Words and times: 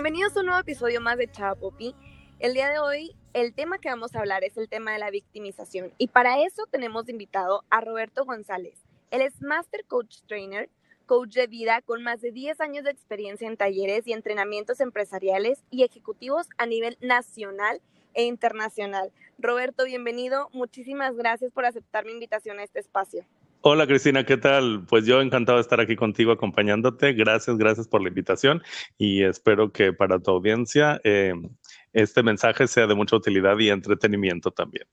Bienvenidos 0.00 0.36
a 0.36 0.40
un 0.40 0.46
nuevo 0.46 0.60
episodio 0.60 1.00
más 1.00 1.18
de 1.18 1.28
Chava 1.28 1.56
Popi. 1.56 1.92
El 2.38 2.54
día 2.54 2.70
de 2.70 2.78
hoy, 2.78 3.16
el 3.32 3.52
tema 3.52 3.80
que 3.80 3.88
vamos 3.88 4.14
a 4.14 4.20
hablar 4.20 4.44
es 4.44 4.56
el 4.56 4.68
tema 4.68 4.92
de 4.92 5.00
la 5.00 5.10
victimización. 5.10 5.92
Y 5.98 6.06
para 6.06 6.40
eso 6.40 6.66
tenemos 6.70 7.08
invitado 7.08 7.64
a 7.68 7.80
Roberto 7.80 8.24
González. 8.24 8.84
Él 9.10 9.22
es 9.22 9.42
Master 9.42 9.84
Coach 9.86 10.18
Trainer, 10.28 10.70
coach 11.06 11.34
de 11.34 11.48
vida 11.48 11.82
con 11.82 12.04
más 12.04 12.20
de 12.20 12.30
10 12.30 12.60
años 12.60 12.84
de 12.84 12.92
experiencia 12.92 13.48
en 13.48 13.56
talleres 13.56 14.06
y 14.06 14.12
entrenamientos 14.12 14.78
empresariales 14.78 15.64
y 15.68 15.82
ejecutivos 15.82 16.46
a 16.58 16.66
nivel 16.66 16.96
nacional 17.00 17.80
e 18.14 18.22
internacional. 18.22 19.10
Roberto, 19.36 19.84
bienvenido. 19.84 20.48
Muchísimas 20.52 21.16
gracias 21.16 21.50
por 21.50 21.64
aceptar 21.64 22.04
mi 22.04 22.12
invitación 22.12 22.60
a 22.60 22.62
este 22.62 22.78
espacio. 22.78 23.24
Hola 23.60 23.88
Cristina, 23.88 24.24
¿qué 24.24 24.36
tal? 24.36 24.86
Pues 24.88 25.04
yo 25.04 25.20
encantado 25.20 25.58
de 25.58 25.62
estar 25.62 25.80
aquí 25.80 25.96
contigo 25.96 26.30
acompañándote. 26.30 27.12
Gracias, 27.12 27.58
gracias 27.58 27.88
por 27.88 28.00
la 28.00 28.08
invitación 28.08 28.62
y 28.96 29.24
espero 29.24 29.72
que 29.72 29.92
para 29.92 30.20
tu 30.20 30.30
audiencia 30.30 31.00
eh, 31.02 31.32
este 31.92 32.22
mensaje 32.22 32.68
sea 32.68 32.86
de 32.86 32.94
mucha 32.94 33.16
utilidad 33.16 33.58
y 33.58 33.70
entretenimiento 33.70 34.52
también. 34.52 34.86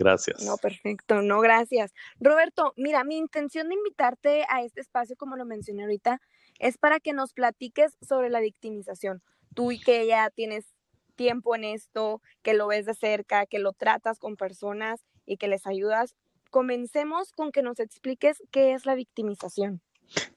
Gracias. 0.00 0.44
No, 0.44 0.56
perfecto, 0.56 1.22
no, 1.22 1.40
gracias. 1.40 1.92
Roberto, 2.18 2.74
mira, 2.76 3.04
mi 3.04 3.16
intención 3.16 3.68
de 3.68 3.76
invitarte 3.76 4.44
a 4.48 4.62
este 4.62 4.80
espacio, 4.80 5.14
como 5.16 5.36
lo 5.36 5.44
mencioné 5.44 5.84
ahorita, 5.84 6.20
es 6.58 6.76
para 6.76 6.98
que 6.98 7.12
nos 7.12 7.32
platiques 7.32 7.96
sobre 8.00 8.30
la 8.30 8.40
victimización. 8.40 9.22
Tú 9.54 9.70
y 9.70 9.78
que 9.78 10.06
ya 10.08 10.28
tienes 10.30 10.74
tiempo 11.14 11.54
en 11.54 11.62
esto, 11.62 12.20
que 12.42 12.54
lo 12.54 12.66
ves 12.66 12.84
de 12.84 12.94
cerca, 12.94 13.46
que 13.46 13.60
lo 13.60 13.72
tratas 13.72 14.18
con 14.18 14.36
personas 14.36 15.04
y 15.24 15.36
que 15.36 15.46
les 15.46 15.66
ayudas, 15.68 16.16
comencemos 16.50 17.32
con 17.32 17.52
que 17.52 17.62
nos 17.62 17.80
expliques 17.80 18.42
qué 18.50 18.72
es 18.72 18.86
la 18.86 18.94
victimización. 18.94 19.80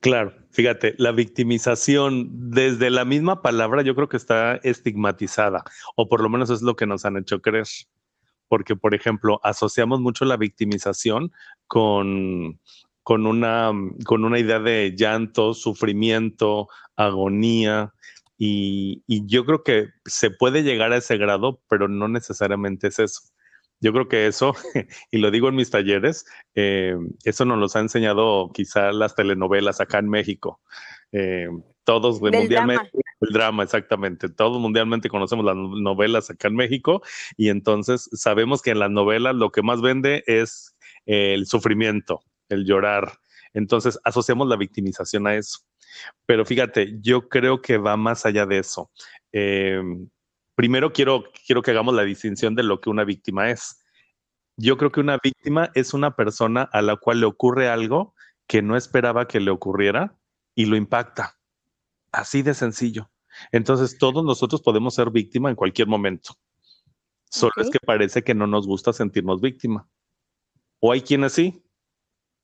Claro, 0.01 0.33
fíjate, 0.51 0.95
la 0.97 1.11
victimización 1.11 2.51
desde 2.51 2.89
la 2.89 3.05
misma 3.05 3.41
palabra 3.41 3.83
yo 3.83 3.95
creo 3.95 4.09
que 4.09 4.17
está 4.17 4.55
estigmatizada, 4.57 5.63
o 5.95 6.09
por 6.09 6.21
lo 6.21 6.29
menos 6.29 6.49
es 6.49 6.61
lo 6.61 6.75
que 6.75 6.85
nos 6.85 7.05
han 7.05 7.17
hecho 7.17 7.41
creer. 7.41 7.67
Porque, 8.49 8.75
por 8.75 8.93
ejemplo, 8.93 9.39
asociamos 9.43 10.01
mucho 10.01 10.25
la 10.25 10.35
victimización 10.35 11.31
con, 11.67 12.59
con, 13.01 13.25
una, 13.25 13.71
con 14.05 14.25
una 14.25 14.39
idea 14.39 14.59
de 14.59 14.93
llanto, 14.97 15.53
sufrimiento, 15.53 16.67
agonía, 16.97 17.93
y, 18.43 19.03
yo 19.27 19.45
creo 19.45 19.61
que 19.63 19.89
se 20.05 20.31
puede 20.31 20.63
llegar 20.63 20.91
a 20.93 20.97
ese 20.97 21.15
grado, 21.17 21.61
pero 21.69 21.87
no 21.87 22.07
necesariamente 22.07 22.87
es 22.87 22.97
eso. 22.97 23.21
Yo 23.81 23.91
creo 23.91 24.07
que 24.07 24.27
eso, 24.27 24.53
y 25.11 25.17
lo 25.17 25.31
digo 25.31 25.49
en 25.49 25.55
mis 25.55 25.71
talleres, 25.71 26.25
eh, 26.55 26.95
eso 27.23 27.45
nos 27.45 27.57
los 27.57 27.75
ha 27.75 27.79
enseñado 27.79 28.51
quizá 28.53 28.91
las 28.91 29.15
telenovelas 29.15 29.81
acá 29.81 29.99
en 29.99 30.09
México. 30.09 30.61
Eh, 31.11 31.49
todos 31.83 32.21
mundialmente, 32.21 32.91
el 33.21 33.33
drama, 33.33 33.63
exactamente. 33.63 34.29
Todos 34.29 34.61
mundialmente 34.61 35.09
conocemos 35.09 35.43
las 35.43 35.55
novelas 35.55 36.29
acá 36.29 36.47
en 36.47 36.55
México 36.55 37.01
y 37.35 37.49
entonces 37.49 38.07
sabemos 38.13 38.61
que 38.61 38.71
en 38.71 38.79
las 38.79 38.91
novelas 38.91 39.35
lo 39.35 39.51
que 39.51 39.63
más 39.63 39.81
vende 39.81 40.23
es 40.27 40.75
el 41.07 41.47
sufrimiento, 41.47 42.21
el 42.49 42.65
llorar. 42.65 43.11
Entonces 43.53 43.99
asociamos 44.03 44.47
la 44.47 44.57
victimización 44.57 45.25
a 45.25 45.35
eso. 45.35 45.59
Pero 46.25 46.45
fíjate, 46.45 46.99
yo 47.01 47.27
creo 47.27 47.61
que 47.61 47.77
va 47.77 47.97
más 47.97 48.25
allá 48.25 48.45
de 48.45 48.59
eso. 48.59 48.91
Em, 49.31 50.07
primero 50.61 50.93
quiero, 50.93 51.23
quiero 51.47 51.63
que 51.63 51.71
hagamos 51.71 51.95
la 51.95 52.03
distinción 52.03 52.53
de 52.53 52.61
lo 52.61 52.79
que 52.79 52.91
una 52.91 53.03
víctima 53.03 53.49
es. 53.49 53.83
Yo 54.57 54.77
creo 54.77 54.91
que 54.91 54.99
una 54.99 55.17
víctima 55.17 55.71
es 55.73 55.95
una 55.95 56.15
persona 56.15 56.69
a 56.71 56.83
la 56.83 56.97
cual 56.97 57.19
le 57.19 57.25
ocurre 57.25 57.67
algo 57.67 58.13
que 58.45 58.61
no 58.61 58.77
esperaba 58.77 59.27
que 59.27 59.39
le 59.39 59.49
ocurriera 59.49 60.15
y 60.53 60.67
lo 60.67 60.75
impacta. 60.75 61.39
Así 62.11 62.43
de 62.43 62.53
sencillo. 62.53 63.09
Entonces, 63.51 63.97
todos 63.97 64.23
nosotros 64.23 64.61
podemos 64.61 64.93
ser 64.93 65.09
víctima 65.09 65.49
en 65.49 65.55
cualquier 65.55 65.87
momento. 65.87 66.35
Solo 67.27 67.53
es 67.57 67.71
que 67.71 67.79
parece 67.79 68.23
que 68.23 68.35
no 68.35 68.45
nos 68.45 68.67
gusta 68.67 68.93
sentirnos 68.93 69.41
víctima. 69.41 69.89
O 70.79 70.91
hay 70.91 71.01
quienes 71.01 71.33
sí, 71.33 71.65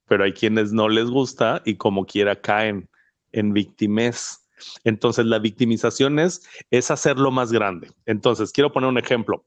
pero 0.07 0.23
hay 0.23 0.33
quienes 0.33 0.73
no 0.73 0.89
les 0.89 1.07
gusta 1.07 1.61
y 1.65 1.75
como 1.75 2.07
quiera 2.07 2.41
caen 2.41 2.89
en 3.31 3.53
victimez. 3.53 4.46
Entonces, 4.83 5.25
la 5.25 5.39
victimización 5.39 6.19
es, 6.19 6.47
es 6.71 6.91
hacerlo 6.91 7.31
más 7.31 7.51
grande. 7.51 7.91
Entonces, 8.05 8.51
quiero 8.51 8.71
poner 8.71 8.89
un 8.89 8.97
ejemplo. 8.97 9.45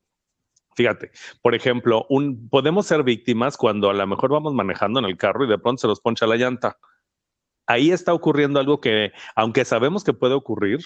Fíjate, 0.77 1.11
por 1.43 1.55
ejemplo, 1.55 2.07
un, 2.09 2.49
podemos 2.49 2.87
ser 2.87 3.03
víctimas 3.03 3.57
cuando 3.57 3.91
a 3.91 3.95
lo 3.95 4.07
mejor 4.07 4.31
vamos 4.31 4.55
manejando 4.55 5.01
en 5.01 5.07
el 5.07 5.17
carro 5.17 5.45
y 5.45 5.49
de 5.49 5.59
pronto 5.59 5.81
se 5.81 5.89
nos 5.89 6.01
poncha 6.01 6.27
la 6.27 6.37
llanta. 6.37 6.79
Ahí 7.67 7.91
está 7.91 8.15
ocurriendo 8.15 8.61
algo 8.61 8.81
que, 8.81 9.13
aunque 9.35 9.65
sabemos 9.65 10.05
que 10.05 10.13
puede 10.13 10.35
ocurrir, 10.35 10.81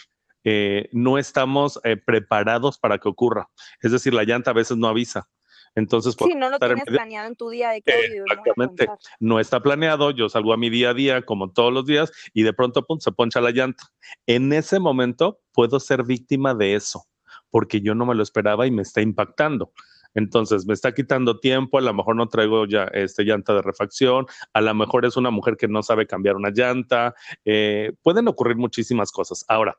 eh, 0.45 0.89
no 0.93 1.17
estamos 1.17 1.81
eh, 1.85 1.97
preparados 1.97 2.79
para 2.79 2.99
que 2.99 3.09
ocurra. 3.09 3.49
Es 3.81 3.93
decir, 3.93 4.13
la 4.13 4.25
llanta 4.25 4.51
a 4.51 4.55
veces 4.55 4.77
no 4.77 4.89
avisa. 4.89 5.29
Entonces, 5.75 6.15
sí, 6.19 6.35
no 6.37 6.51
lo 6.51 6.59
tienes 6.59 6.85
planeado 6.85 7.29
en 7.29 7.37
tu 7.37 7.51
día 7.51 7.71
de 7.71 7.83
que 7.83 7.93
Exactamente. 7.93 8.87
No 9.19 9.41
está 9.41 9.61
planeado, 9.61 10.11
yo 10.13 10.29
salgo 10.29 10.53
a 10.53 10.57
mi 10.57 10.71
día 10.71 10.91
a 10.91 10.95
día 10.95 11.23
como 11.23 11.51
todos 11.51 11.73
los 11.73 11.85
días 11.85 12.13
y 12.33 12.43
de 12.43 12.53
pronto 12.53 12.87
se 13.01 13.13
poncha 13.13 13.41
la 13.41 13.51
llanta. 13.51 13.85
En 14.27 14.53
ese 14.53 14.79
momento 14.79 15.41
puedo 15.53 15.81
ser 15.81 16.05
víctima 16.05 16.55
de 16.55 16.75
eso 16.75 17.07
porque 17.51 17.81
yo 17.81 17.95
no 17.95 18.07
me 18.07 18.15
lo 18.15 18.23
esperaba 18.23 18.67
y 18.67 18.71
me 18.71 18.83
está 18.83 19.01
impactando. 19.01 19.73
Entonces, 20.15 20.65
me 20.67 20.75
está 20.75 20.93
quitando 20.93 21.41
tiempo, 21.41 21.79
a 21.79 21.81
lo 21.81 21.93
mejor 21.93 22.17
no 22.17 22.29
traigo 22.29 22.67
ya 22.67 22.85
este 22.93 23.25
llanta 23.25 23.53
de 23.55 23.63
refacción, 23.63 24.27
a 24.53 24.61
lo 24.61 24.75
mejor 24.75 25.05
es 25.05 25.17
una 25.17 25.31
mujer 25.31 25.57
que 25.57 25.69
no 25.69 25.83
sabe 25.83 26.07
cambiar 26.07 26.37
una 26.37 26.51
llanta, 26.51 27.15
eh, 27.45 27.93
pueden 28.03 28.29
ocurrir 28.29 28.57
muchísimas 28.57 29.11
cosas. 29.11 29.45
Ahora, 29.49 29.77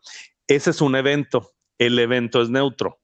ese 0.47 0.71
es 0.71 0.81
un 0.81 0.95
evento, 0.95 1.51
el 1.77 1.97
evento 1.99 2.41
es 2.41 2.49
neutro 2.49 2.99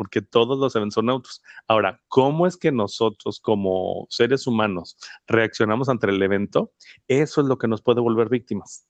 porque 0.00 0.22
todos 0.22 0.58
los 0.58 0.74
eventos 0.74 0.94
son 0.94 1.04
neutros. 1.04 1.42
Ahora, 1.68 2.00
¿cómo 2.08 2.46
es 2.46 2.56
que 2.56 2.72
nosotros 2.72 3.38
como 3.38 4.06
seres 4.08 4.46
humanos 4.46 4.96
reaccionamos 5.26 5.90
ante 5.90 6.06
el 6.06 6.22
evento? 6.22 6.72
Eso 7.06 7.42
es 7.42 7.46
lo 7.46 7.58
que 7.58 7.68
nos 7.68 7.82
puede 7.82 8.00
volver 8.00 8.30
víctimas. 8.30 8.86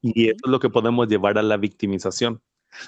Y 0.00 0.28
eso 0.28 0.38
es 0.44 0.48
lo 0.48 0.60
que 0.60 0.70
podemos 0.70 1.08
llevar 1.08 1.38
a 1.38 1.42
la 1.42 1.56
victimización. 1.56 2.40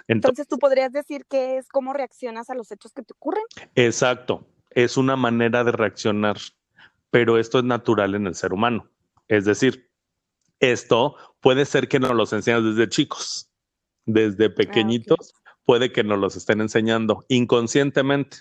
Entonces, 0.06 0.46
tú 0.46 0.60
podrías 0.60 0.92
decir 0.92 1.26
que 1.28 1.56
es 1.56 1.66
cómo 1.66 1.92
reaccionas 1.92 2.50
a 2.50 2.54
los 2.54 2.70
hechos 2.70 2.92
que 2.92 3.02
te 3.02 3.14
ocurren. 3.14 3.42
Exacto, 3.74 4.46
es 4.70 4.96
una 4.96 5.16
manera 5.16 5.64
de 5.64 5.72
reaccionar, 5.72 6.36
pero 7.10 7.36
esto 7.36 7.58
es 7.58 7.64
natural 7.64 8.14
en 8.14 8.28
el 8.28 8.36
ser 8.36 8.52
humano. 8.52 8.88
Es 9.26 9.44
decir, 9.44 9.90
esto 10.60 11.16
puede 11.40 11.64
ser 11.64 11.88
que 11.88 11.98
nos 11.98 12.14
lo 12.14 12.22
enseñas 12.30 12.62
desde 12.62 12.88
chicos, 12.88 13.50
desde 14.04 14.44
ah, 14.44 14.54
pequeñitos 14.54 15.34
puede 15.66 15.92
que 15.92 16.04
nos 16.04 16.18
los 16.18 16.36
estén 16.36 16.62
enseñando 16.62 17.26
inconscientemente. 17.28 18.38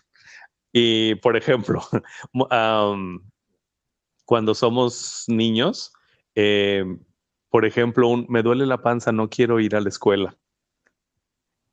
Y, 0.71 1.15
por 1.15 1.35
ejemplo, 1.35 1.81
cuando 4.25 4.55
somos 4.55 5.25
niños, 5.27 5.91
eh, 6.35 6.85
por 7.49 7.65
ejemplo, 7.65 8.25
me 8.29 8.43
duele 8.43 8.65
la 8.65 8.81
panza, 8.81 9.11
no 9.11 9.29
quiero 9.29 9.59
ir 9.59 9.75
a 9.75 9.81
la 9.81 9.89
escuela. 9.89 10.37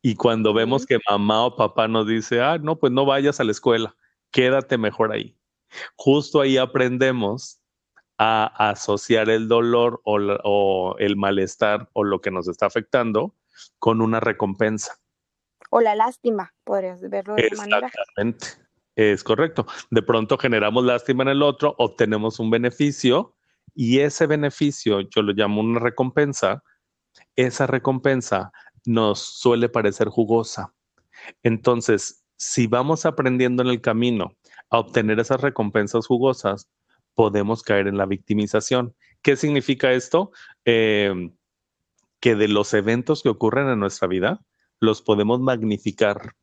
Y 0.01 0.17
cuando 0.17 0.53
vemos 0.53 0.87
que 0.87 0.99
mamá 1.09 1.45
o 1.45 1.57
papá 1.57 1.87
nos 1.87 2.09
dice, 2.09 2.41
ah, 2.41 2.59
no, 2.59 2.79
pues 2.79 2.93
no 2.93 3.05
vayas 3.05 3.39
a 3.39 3.45
la 3.45 3.53
escuela, 3.53 3.95
quédate 4.33 4.79
mejor 4.79 5.13
ahí. 5.13 5.37
Justo 5.97 6.41
ahí 6.41 6.57
aprendemos 6.57 7.61
a 8.19 8.71
asociar 8.71 9.31
el 9.31 9.49
dolor 9.49 10.01
o, 10.05 10.19
o 10.45 10.97
el 10.99 11.17
malestar 11.17 11.89
o 11.93 12.05
lo 12.05 12.21
que 12.21 12.31
nos 12.31 12.49
está 12.49 12.67
afectando 12.67 13.35
con 13.79 14.01
una 14.01 14.21
recompensa 14.21 15.02
o 15.75 15.81
la 15.81 15.95
lástima, 15.95 16.53
podrías 16.65 17.01
verlo 17.01 17.35
de 17.35 17.47
esa 17.47 17.63
manera. 17.63 17.87
Exactamente, 17.87 18.47
es 18.95 19.25
correcto. 19.25 19.67
De 19.91 20.03
pronto 20.03 20.37
generamos 20.37 20.85
lástima 20.85 21.23
en 21.23 21.31
el 21.31 21.43
otro, 21.43 21.75
obtenemos 21.79 22.39
un 22.39 22.51
beneficio 22.51 23.35
y 23.75 24.01
ese 24.01 24.27
beneficio, 24.27 25.01
yo 25.01 25.23
lo 25.23 25.33
llamo 25.33 25.63
una 25.63 25.81
recompensa, 25.81 26.63
esa 27.37 27.67
recompensa 27.67 28.53
nos 28.85 29.21
suele 29.21 29.71
parecer 29.71 30.09
jugosa. 30.09 30.75
Entonces, 31.43 32.23
si 32.37 32.67
vamos 32.67 33.07
aprendiendo 33.07 33.63
en 33.63 33.71
el 33.71 33.81
camino 33.81 34.37
a 34.69 34.79
obtener 34.79 35.21
esas 35.21 35.41
recompensas 35.41 36.07
jugosas, 36.07 36.69
podemos 37.15 37.63
caer 37.63 37.87
en 37.87 37.97
la 37.97 38.05
victimización. 38.05 38.95
¿Qué 39.23 39.37
significa 39.37 39.93
esto? 39.93 40.33
Eh, 40.67 41.31
que 42.21 42.35
de 42.35 42.49
los 42.49 42.75
eventos 42.75 43.23
que 43.23 43.31
ocurren 43.31 43.69
en 43.69 43.81
nuestra 43.81 44.07
vida, 44.07 44.43
los 44.83 45.01
podemos 45.01 45.41
magnificar. 45.41 46.35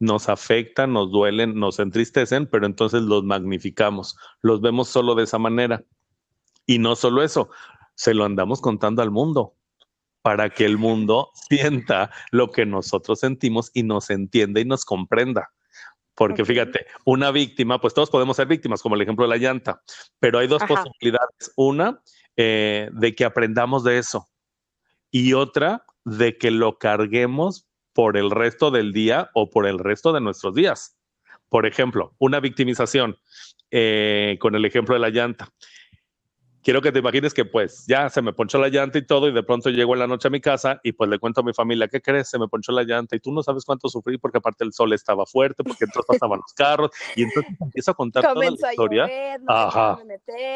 Nos 0.00 0.30
afectan, 0.30 0.94
nos 0.94 1.12
duelen, 1.12 1.54
nos 1.54 1.78
entristecen, 1.78 2.46
pero 2.46 2.64
entonces 2.64 3.02
los 3.02 3.22
magnificamos, 3.24 4.16
los 4.40 4.62
vemos 4.62 4.88
solo 4.88 5.14
de 5.14 5.24
esa 5.24 5.38
manera. 5.38 5.84
Y 6.66 6.78
no 6.78 6.96
solo 6.96 7.22
eso, 7.22 7.50
se 7.94 8.14
lo 8.14 8.24
andamos 8.24 8.62
contando 8.62 9.02
al 9.02 9.10
mundo 9.10 9.54
para 10.22 10.48
que 10.48 10.64
el 10.64 10.78
mundo 10.78 11.30
sienta 11.48 12.10
lo 12.30 12.50
que 12.50 12.64
nosotros 12.64 13.20
sentimos 13.20 13.70
y 13.74 13.82
nos 13.82 14.08
entienda 14.08 14.60
y 14.60 14.64
nos 14.64 14.86
comprenda. 14.86 15.50
Porque 16.14 16.44
fíjate, 16.44 16.86
una 17.04 17.32
víctima, 17.32 17.80
pues 17.80 17.92
todos 17.92 18.08
podemos 18.08 18.36
ser 18.36 18.46
víctimas, 18.46 18.80
como 18.80 18.94
el 18.94 19.02
ejemplo 19.02 19.26
de 19.26 19.30
la 19.30 19.36
llanta, 19.36 19.82
pero 20.20 20.38
hay 20.38 20.46
dos 20.46 20.62
posibilidades. 20.62 21.52
Una, 21.56 22.00
eh, 22.36 22.88
de 22.92 23.14
que 23.14 23.24
aprendamos 23.24 23.84
de 23.84 23.98
eso 23.98 24.26
y 25.10 25.34
otra, 25.34 25.84
de 26.04 26.36
que 26.38 26.50
lo 26.50 26.78
carguemos 26.78 27.66
por 27.92 28.16
el 28.16 28.30
resto 28.30 28.70
del 28.70 28.92
día 28.92 29.30
o 29.34 29.50
por 29.50 29.66
el 29.66 29.78
resto 29.78 30.12
de 30.12 30.20
nuestros 30.20 30.54
días. 30.54 30.96
Por 31.48 31.66
ejemplo, 31.66 32.14
una 32.18 32.40
victimización, 32.40 33.16
eh, 33.70 34.36
con 34.40 34.54
el 34.54 34.64
ejemplo 34.64 34.94
de 34.94 35.00
la 35.00 35.10
llanta 35.10 35.52
quiero 36.64 36.80
que 36.80 36.90
te 36.90 36.98
imagines 36.98 37.34
que 37.34 37.44
pues 37.44 37.84
ya 37.86 38.08
se 38.08 38.22
me 38.22 38.32
ponchó 38.32 38.58
la 38.58 38.68
llanta 38.68 38.98
y 38.98 39.06
todo 39.06 39.28
y 39.28 39.32
de 39.32 39.42
pronto 39.42 39.70
llego 39.70 39.92
en 39.92 40.00
la 40.00 40.06
noche 40.06 40.28
a 40.28 40.30
mi 40.30 40.40
casa 40.40 40.80
y 40.82 40.92
pues 40.92 41.08
le 41.10 41.18
cuento 41.18 41.42
a 41.42 41.44
mi 41.44 41.52
familia, 41.52 41.86
¿qué 41.86 42.00
crees? 42.00 42.30
Se 42.30 42.38
me 42.38 42.48
ponchó 42.48 42.72
la 42.72 42.82
llanta 42.82 43.14
y 43.14 43.20
tú 43.20 43.32
no 43.32 43.42
sabes 43.42 43.64
cuánto 43.64 43.88
sufrí 43.88 44.18
porque 44.18 44.38
aparte 44.38 44.64
el 44.64 44.72
sol 44.72 44.92
estaba 44.92 45.26
fuerte, 45.26 45.62
porque 45.62 45.84
entonces 45.84 46.06
pasaban 46.08 46.40
los 46.40 46.52
carros 46.54 46.90
y 47.14 47.22
entonces 47.24 47.54
empiezo 47.60 47.90
a 47.92 47.94
contar 47.94 48.24
toda 48.24 48.46
la 48.46 48.50
historia. 48.50 49.08
Ajá, 49.46 49.98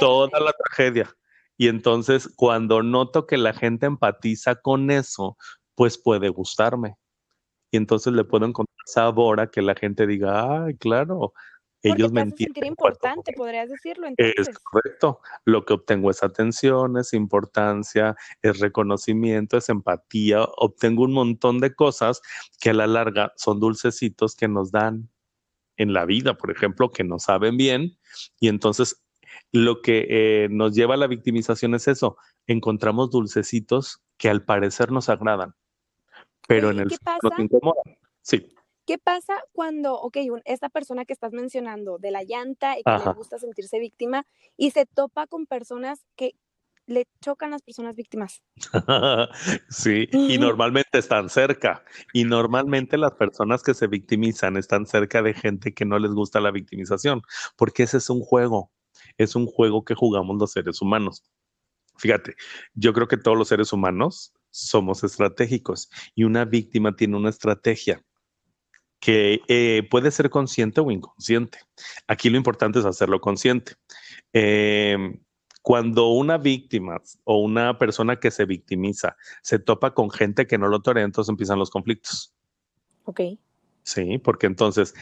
toda 0.01 0.41
la 0.41 0.53
tragedia. 0.53 1.15
Y 1.59 1.69
entonces 1.69 2.33
cuando 2.37 2.83
noto 2.83 3.27
que 3.27 3.37
la 3.37 3.53
gente 3.53 3.87
empatiza 3.87 4.55
con 4.57 4.91
eso, 4.91 5.37
pues 5.75 5.99
puede 5.99 6.31
gustarme. 6.31 6.97
Y 7.71 7.77
entonces 7.77 8.15
le 8.15 8.25
puedo 8.25 8.47
encontrar 8.47 8.77
sabor 8.87 9.41
a 9.41 9.51
que 9.51 9.61
la 9.61 9.75
gente 9.75 10.07
diga, 10.07 10.65
ay, 10.65 10.77
claro, 10.79 11.35
ellos 11.83 12.13
me 12.13 12.23
entienden. 12.23 12.65
importante, 12.65 13.33
podrías 13.33 13.69
decirlo. 13.69 14.07
Entonces. 14.07 14.49
Es 14.49 14.59
correcto. 14.59 15.21
Lo 15.45 15.65
que 15.65 15.75
obtengo 15.75 16.11
es 16.11 16.23
atención, 16.23 16.97
es 16.97 17.13
importancia, 17.13 18.17
es 18.43 18.59
reconocimiento, 18.59 19.57
es 19.57 19.69
empatía. 19.69 20.45
Obtengo 20.57 21.05
un 21.05 21.13
montón 21.13 21.61
de 21.61 21.75
cosas 21.75 22.21
que 22.61 22.71
a 22.71 22.75
la 22.75 22.87
larga 22.87 23.33
son 23.37 23.61
dulcecitos 23.61 24.35
que 24.35 24.49
nos 24.49 24.73
dan 24.73 25.11
en 25.77 25.93
la 25.93 26.05
vida, 26.05 26.37
por 26.37 26.51
ejemplo, 26.51 26.91
que 26.91 27.05
nos 27.05 27.25
saben 27.25 27.57
bien. 27.57 27.99
Y 28.41 28.49
entonces 28.49 29.05
lo 29.53 29.81
que 29.83 30.07
eh, 30.09 30.49
nos 30.51 30.75
lleva 30.75 30.95
a 30.95 30.99
la 30.99 31.07
victimización 31.07 31.75
es 31.75 31.89
eso. 31.89 32.17
Encontramos 32.47 33.11
dulcecitos 33.11 34.03
que 34.17 34.29
al 34.29 34.45
parecer 34.45 34.93
nos 34.93 35.09
agradan, 35.09 35.55
pero 36.47 36.71
en 36.71 36.81
el 36.81 36.89
nos 36.89 37.39
incomodan. 37.39 37.97
Sí. 38.23 38.53
¿Qué 38.87 38.97
pasa 38.97 39.35
cuando, 39.53 40.01
ok, 40.01 40.17
esta 40.47 40.71
persona 40.71 41.05
que 41.05 41.13
estás 41.13 41.33
mencionando 41.33 41.99
de 41.99 42.11
la 42.11 42.25
llanta 42.25 42.79
y 42.79 42.83
que 42.83 42.91
le 42.91 43.13
gusta 43.13 43.39
sentirse 43.39 43.79
víctima 43.79 44.25
y 44.57 44.71
se 44.71 44.87
topa 44.87 45.27
con 45.27 45.45
personas 45.45 46.07
que 46.17 46.35
le 46.87 47.07
chocan 47.21 47.51
las 47.51 47.61
personas 47.61 47.95
víctimas? 47.95 48.43
sí, 49.69 50.09
y 50.11 50.39
normalmente 50.39 50.99
están 50.99 51.29
cerca. 51.29 51.85
Y 52.15 52.25
normalmente 52.25 52.97
las 52.97 53.13
personas 53.13 53.63
que 53.63 53.75
se 53.75 53.89
victimizan 53.89 54.57
están 54.57 54.87
cerca 54.87 55.21
de 55.21 55.35
gente 55.35 55.75
que 55.75 55.85
no 55.85 55.99
les 55.99 56.13
gusta 56.13 56.41
la 56.41 56.51
victimización, 56.51 57.21
porque 57.57 57.83
ese 57.83 57.99
es 57.99 58.09
un 58.09 58.23
juego, 58.23 58.71
es 59.17 59.37
un 59.37 59.47
juego 59.47 59.85
que 59.85 59.95
jugamos 59.95 60.37
los 60.39 60.53
seres 60.53 60.81
humanos. 60.81 61.23
Fíjate, 61.97 62.37
yo 62.75 62.93
creo 62.93 63.09
que 63.09 63.17
todos 63.17 63.37
los 63.37 63.49
seres 63.49 63.73
humanos 63.73 64.33
somos 64.51 65.05
estratégicos 65.05 65.91
y 66.15 66.25
una 66.25 66.45
víctima 66.45 66.95
tiene 66.97 67.17
una 67.17 67.31
estrategia 67.31 68.03
que 69.01 69.41
eh, 69.49 69.87
puede 69.91 70.11
ser 70.11 70.31
consciente 70.31 70.81
o 70.81 70.91
inconsciente. 70.91 71.59
Aquí 72.07 72.31
lo 72.31 72.37
importante 72.37 72.79
es 72.79 72.85
hacerlo 72.85 73.21
consciente. 73.21 73.75
Em, 74.33 75.21
cuando 75.63 76.09
una 76.09 76.39
víctima 76.39 77.01
o 77.25 77.39
una 77.39 77.79
persona 77.79 78.19
que 78.19 78.31
se 78.31 78.45
victimiza 78.45 79.17
se 79.43 79.59
topa 79.59 79.93
con 79.93 80.11
gente 80.11 80.47
que 80.47 80.59
no 80.59 80.69
lo 80.69 80.81
torea, 80.81 81.05
entonces 81.05 81.31
empiezan 81.31 81.59
los 81.59 81.71
conflictos. 81.71 82.35
Ok. 83.05 83.21
Sí, 83.83 84.19
porque 84.19 84.47
entonces 84.47 84.95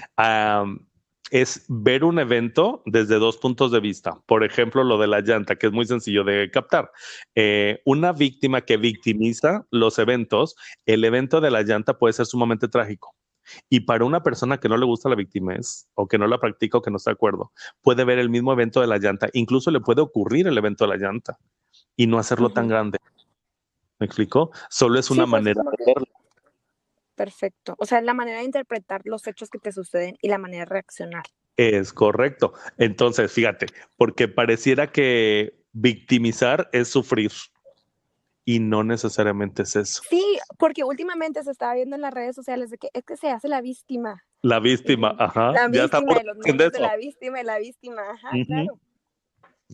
es 1.31 1.65
ver 1.69 2.05
un 2.05 2.19
evento 2.19 2.83
desde 2.87 3.19
dos 3.19 3.37
puntos 3.37 3.73
de 3.73 3.81
vista. 3.81 4.21
Por 4.27 4.45
ejemplo, 4.45 4.85
lo 4.85 4.99
de 4.99 5.07
la 5.07 5.21
llanta, 5.21 5.57
que 5.57 5.67
es 5.67 5.73
muy 5.73 5.87
sencillo 5.87 6.25
de 6.25 6.51
captar. 6.51 6.91
Eh, 7.35 7.81
una 7.85 8.13
víctima 8.13 8.61
que 8.61 8.77
victimiza 8.77 9.67
los 9.71 9.99
eventos, 9.99 10.57
el 10.87 11.05
evento 11.05 11.41
de 11.41 11.51
la 11.51 11.63
llanta 11.63 11.99
puede 11.99 12.13
ser 12.13 12.27
sumamente 12.27 12.69
trágico 12.69 13.15
y 13.69 13.81
para 13.81 14.05
una 14.05 14.23
persona 14.23 14.59
que 14.59 14.69
no 14.69 14.77
le 14.77 14.87
gusta 14.87 15.09
la 15.09 15.17
es 15.57 15.89
o 15.95 16.07
que 16.07 16.19
no 16.19 16.27
la 16.27 16.39
practica 16.39 16.79
o 16.79 16.83
que 16.83 16.91
no 16.91 16.97
está 16.97 17.11
de 17.11 17.15
acuerdo, 17.15 17.53
puede 17.83 18.05
ver 18.05 18.19
el 18.19 18.31
mismo 18.31 18.53
evento 18.53 18.81
de 18.81 18.87
la 18.87 18.99
llanta, 18.99 19.29
incluso 19.33 19.71
le 19.71 19.81
puede 19.81 20.01
ocurrir 20.03 20.47
el 20.47 20.59
evento 20.59 20.85
de 20.85 20.97
la 20.97 20.97
llanta 20.97 21.39
y 21.97 22.07
no 22.07 22.19
hacerlo 22.19 22.51
tan 22.51 22.69
grande. 22.69 22.99
¿Me 23.99 24.07
explico? 24.07 24.51
Solo 24.69 24.99
es 24.99 25.11
una 25.11 25.27
manera 25.27 25.63
de 25.63 25.85
verlo. 25.87 26.06
Perfecto. 27.17 27.75
O 27.79 27.87
sea, 27.87 27.99
es 27.99 28.05
la 28.05 28.15
manera 28.15 28.39
de 28.39 28.45
interpretar 28.45 29.01
los 29.05 29.27
hechos 29.27 29.51
que 29.51 29.59
te 29.59 29.73
suceden 29.73 30.17
y 30.21 30.29
la 30.29 30.39
manera 30.39 30.65
de 30.65 30.71
reaccionar. 30.71 31.25
Es 31.57 31.93
correcto. 31.93 32.53
Entonces, 32.77 33.33
fíjate, 33.33 33.67
porque 33.97 34.29
pareciera 34.29 34.93
que 34.93 35.65
victimizar 35.73 36.69
es 36.73 36.89
sufrir 36.89 37.33
y 38.45 38.61
no 38.61 38.85
necesariamente 38.85 39.63
es 39.63 39.75
eso. 39.75 40.03
Sí, 40.09 40.39
porque 40.59 40.85
últimamente 40.85 41.43
se 41.43 41.51
estaba 41.51 41.75
viendo 41.75 41.97
en 41.97 42.03
las 42.03 42.15
redes 42.15 42.37
sociales 42.37 42.71
de 42.71 42.79
que 42.79 42.89
es 42.93 43.05
que 43.05 43.17
se 43.17 43.31
hace 43.31 43.49
la 43.49 43.61
víctima. 43.61 44.23
La 44.43 44.61
víctima, 44.61 45.17
ajá. 45.19 45.53
La 45.53 45.69
víctima 45.69 46.15
de 46.15 46.25
los 46.25 46.73
de 46.73 46.81
la 46.81 46.97
víctima 46.97 47.41
y 47.41 47.45
la 47.45 47.59
víctima, 47.59 48.03
ajá, 48.11 48.31
claro. 48.47 48.81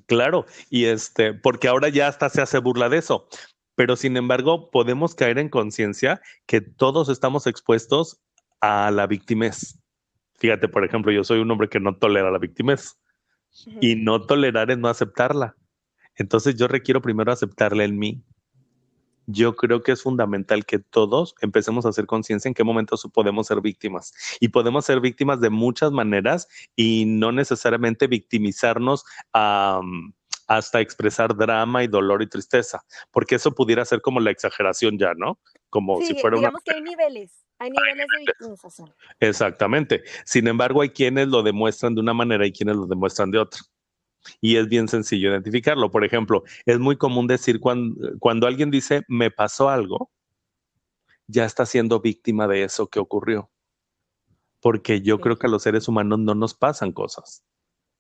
Claro, 0.07 0.47
y 0.71 0.87
este, 0.87 1.35
porque 1.35 1.69
ahora 1.69 1.91
ya 1.91 2.09
hasta 2.09 2.31
se 2.31 2.41
hace 2.41 2.59
burla 2.59 2.89
de 2.89 2.97
eso, 2.97 3.29
pero 3.75 3.97
sin 3.97 4.17
embargo 4.17 4.71
podemos 4.71 5.15
caer 5.15 5.39
en 5.39 5.49
conciencia 5.49 6.21
que 6.47 6.61
todos 6.61 7.09
estamos 7.09 7.47
expuestos 7.47 8.21
a 8.61 8.91
la 8.91 9.07
victimez. 9.07 9.79
Fíjate, 10.39 10.69
por 10.69 10.85
ejemplo, 10.85 11.13
yo 11.13 11.25
soy 11.25 11.41
un 11.41 11.51
hombre 11.51 11.69
que 11.69 11.81
no 11.81 11.97
tolera 11.97 12.31
la 12.31 12.39
victimez 12.39 12.99
y 13.81 13.97
no 13.97 14.23
tolerar 14.23 14.71
es 14.71 14.79
no 14.79 14.89
aceptarla. 14.89 15.57
Entonces 16.17 16.57
yo 16.57 16.69
requiero 16.69 17.01
primero 17.01 17.33
aceptarla 17.33 17.85
en 17.85 17.99
mí, 17.99 18.23
yo 19.27 19.55
creo 19.55 19.83
que 19.83 19.93
es 19.93 20.03
fundamental 20.03 20.65
que 20.65 20.79
todos 20.79 21.35
empecemos 21.41 21.87
a 21.87 21.91
hacer 21.91 22.07
conciencia 22.07 22.49
en 22.49 22.55
qué 22.55 22.65
momentos 22.65 23.09
podemos 23.13 23.47
ser 23.47 23.61
víctimas. 23.61 24.13
Y 24.41 24.49
podemos 24.49 24.85
ser 24.85 25.01
víctimas 25.01 25.41
de 25.41 25.51
muchas 25.51 25.93
maneras 25.93 26.49
y 26.77 27.05
no 27.07 27.33
necesariamente 27.33 28.07
victimizarnos 28.07 29.05
hasta 30.57 30.81
expresar 30.81 31.35
drama 31.37 31.83
y 31.83 31.89
dolor 31.89 32.23
y 32.23 32.29
tristeza, 32.29 32.85
porque 33.11 33.37
eso 33.37 33.53
pudiera 33.55 33.85
ser 33.85 34.03
como 34.03 34.21
la 34.21 34.31
exageración 34.31 34.99
ya, 34.99 35.15
¿no? 35.15 35.39
Como 35.71 36.01
si 36.03 36.15
fuera 36.21 36.37
digamos 36.37 36.63
que 36.63 36.75
hay 36.75 36.83
niveles. 36.83 37.45
Hay 37.59 37.71
niveles 37.71 38.07
de 38.09 38.25
victimización. 38.27 38.95
Exactamente. 39.21 40.03
Sin 40.25 40.49
embargo, 40.49 40.83
hay 40.83 40.91
quienes 40.91 41.29
lo 41.29 41.43
demuestran 41.43 41.95
de 41.95 42.01
una 42.01 42.13
manera 42.13 42.47
y 42.47 42.53
quienes 42.53 42.77
lo 42.77 42.87
demuestran 42.87 43.31
de 43.31 43.39
otra 43.39 43.61
y 44.41 44.57
es 44.57 44.69
bien 44.69 44.89
sencillo 44.89 45.31
identificarlo. 45.31 45.91
Por 45.91 46.05
ejemplo, 46.05 46.43
es 46.67 46.79
muy 46.79 46.97
común 46.97 47.27
decir 47.27 47.61
cuando, 47.61 48.47
alguien 48.47 48.71
dice 48.71 49.03
me 49.09 49.31
pasó 49.31 49.69
algo, 49.69 50.11
ya 51.27 51.45
está 51.45 51.67
siendo 51.67 52.01
víctima 52.01 52.47
de 52.47 52.65
eso 52.65 52.89
que 52.89 53.01
ocurrió. 53.01 53.51
Porque 54.61 55.01
yo 55.01 55.19
creo 55.21 55.39
que 55.39 55.47
a 55.47 55.51
los 55.51 55.63
seres 55.63 55.89
humanos 55.89 56.19
no 56.21 56.35
nos 56.35 56.55
pasan 56.55 56.93
cosas. 56.93 57.43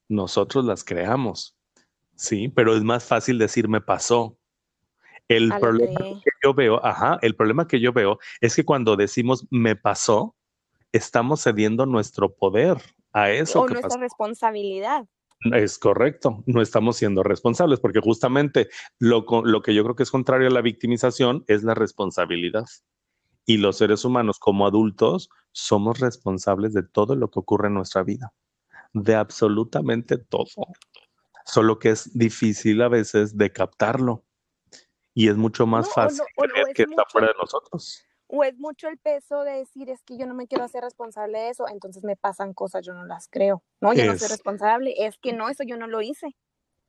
Nosotros 0.08 0.64
las 0.64 0.84
creamos. 0.84 1.56
Sí, 2.22 2.48
pero 2.48 2.76
es 2.76 2.84
más 2.84 3.04
fácil 3.04 3.36
decir 3.36 3.68
me 3.68 3.80
pasó. 3.80 4.38
El 5.26 5.52
problema 5.58 5.98
que 5.98 6.30
yo 6.44 6.54
veo, 6.54 6.84
ajá, 6.86 7.18
el 7.20 7.34
problema 7.34 7.66
que 7.66 7.80
yo 7.80 7.92
veo 7.92 8.20
es 8.40 8.54
que 8.54 8.64
cuando 8.64 8.94
decimos 8.94 9.44
me 9.50 9.74
pasó, 9.74 10.36
estamos 10.92 11.42
cediendo 11.42 11.84
nuestro 11.84 12.32
poder 12.32 12.76
a 13.12 13.30
eso. 13.30 13.62
O 13.62 13.68
nuestra 13.68 13.98
responsabilidad. 13.98 15.04
Es 15.52 15.80
correcto, 15.80 16.44
no 16.46 16.62
estamos 16.62 16.96
siendo 16.96 17.24
responsables 17.24 17.80
porque 17.80 17.98
justamente 17.98 18.68
lo, 19.00 19.26
lo 19.42 19.60
que 19.60 19.74
yo 19.74 19.82
creo 19.82 19.96
que 19.96 20.04
es 20.04 20.10
contrario 20.12 20.46
a 20.46 20.52
la 20.52 20.60
victimización 20.60 21.42
es 21.48 21.64
la 21.64 21.74
responsabilidad. 21.74 22.66
Y 23.46 23.56
los 23.56 23.78
seres 23.78 24.04
humanos 24.04 24.38
como 24.38 24.64
adultos 24.64 25.28
somos 25.50 25.98
responsables 25.98 26.72
de 26.72 26.84
todo 26.84 27.16
lo 27.16 27.32
que 27.32 27.40
ocurre 27.40 27.66
en 27.66 27.74
nuestra 27.74 28.04
vida, 28.04 28.32
de 28.92 29.16
absolutamente 29.16 30.18
todo. 30.18 30.46
Solo 31.44 31.78
que 31.78 31.90
es 31.90 32.16
difícil 32.16 32.82
a 32.82 32.88
veces 32.88 33.36
de 33.36 33.52
captarlo 33.52 34.24
y 35.14 35.28
es 35.28 35.36
mucho 35.36 35.66
más 35.66 35.92
fácil 35.92 36.24
que 36.74 36.82
está 36.82 37.04
fuera 37.10 37.28
de 37.28 37.34
nosotros 37.38 38.06
o 38.34 38.44
es 38.44 38.58
mucho 38.58 38.88
el 38.88 38.96
peso 38.96 39.44
de 39.44 39.58
decir 39.58 39.90
es 39.90 40.02
que 40.04 40.16
yo 40.16 40.24
no 40.24 40.32
me 40.32 40.46
quiero 40.46 40.64
hacer 40.64 40.82
responsable 40.82 41.38
de 41.38 41.50
eso, 41.50 41.68
entonces 41.68 42.02
me 42.02 42.16
pasan 42.16 42.54
cosas, 42.54 42.84
yo 42.84 42.94
no 42.94 43.04
las 43.04 43.28
creo, 43.28 43.62
no, 43.78 43.92
yo 43.92 44.06
no 44.06 44.16
soy 44.16 44.28
responsable, 44.28 44.94
es 44.96 45.18
que 45.18 45.34
no, 45.34 45.50
eso 45.50 45.64
yo 45.64 45.76
no 45.76 45.86
lo 45.86 46.00
hice. 46.00 46.34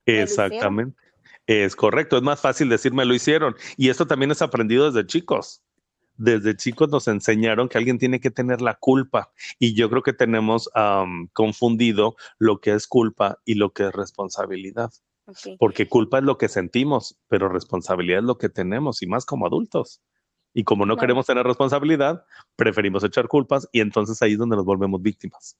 Exactamente, 0.05 0.97
es 1.45 1.75
correcto, 1.75 2.15
es 2.15 2.23
más 2.23 2.39
fácil 2.39 2.69
decir 2.69 2.93
me 2.93 3.03
lo 3.03 3.13
hicieron 3.13 3.57
y 3.75 3.89
esto 3.89 4.07
también 4.07 4.31
es 4.31 4.41
aprendido 4.41 4.89
desde 4.89 5.05
chicos. 5.05 5.61
Desde 6.15 6.55
chicos 6.55 6.89
nos 6.89 7.07
enseñaron 7.07 7.69
que 7.69 7.77
alguien 7.77 7.97
tiene 7.97 8.19
que 8.19 8.29
tener 8.29 8.61
la 8.61 8.75
culpa 8.75 9.31
y 9.59 9.73
yo 9.73 9.89
creo 9.89 10.03
que 10.03 10.13
tenemos 10.13 10.69
confundido 11.33 12.15
lo 12.37 12.59
que 12.59 12.73
es 12.73 12.87
culpa 12.87 13.39
y 13.45 13.55
lo 13.55 13.73
que 13.73 13.87
es 13.87 13.91
responsabilidad. 13.91 14.91
Porque 15.57 15.87
culpa 15.87 16.17
es 16.17 16.23
lo 16.23 16.37
que 16.37 16.49
sentimos, 16.49 17.17
pero 17.27 17.49
responsabilidad 17.49 18.19
es 18.19 18.25
lo 18.25 18.37
que 18.37 18.49
tenemos 18.49 19.01
y 19.01 19.07
más 19.07 19.25
como 19.25 19.47
adultos. 19.47 20.01
Y 20.53 20.65
como 20.65 20.85
no 20.85 20.97
queremos 20.97 21.25
tener 21.25 21.45
responsabilidad, 21.45 22.25
preferimos 22.55 23.03
echar 23.03 23.27
culpas 23.27 23.67
y 23.71 23.79
entonces 23.79 24.21
ahí 24.21 24.33
es 24.33 24.37
donde 24.37 24.55
nos 24.55 24.65
volvemos 24.65 25.01
víctimas. 25.01 25.57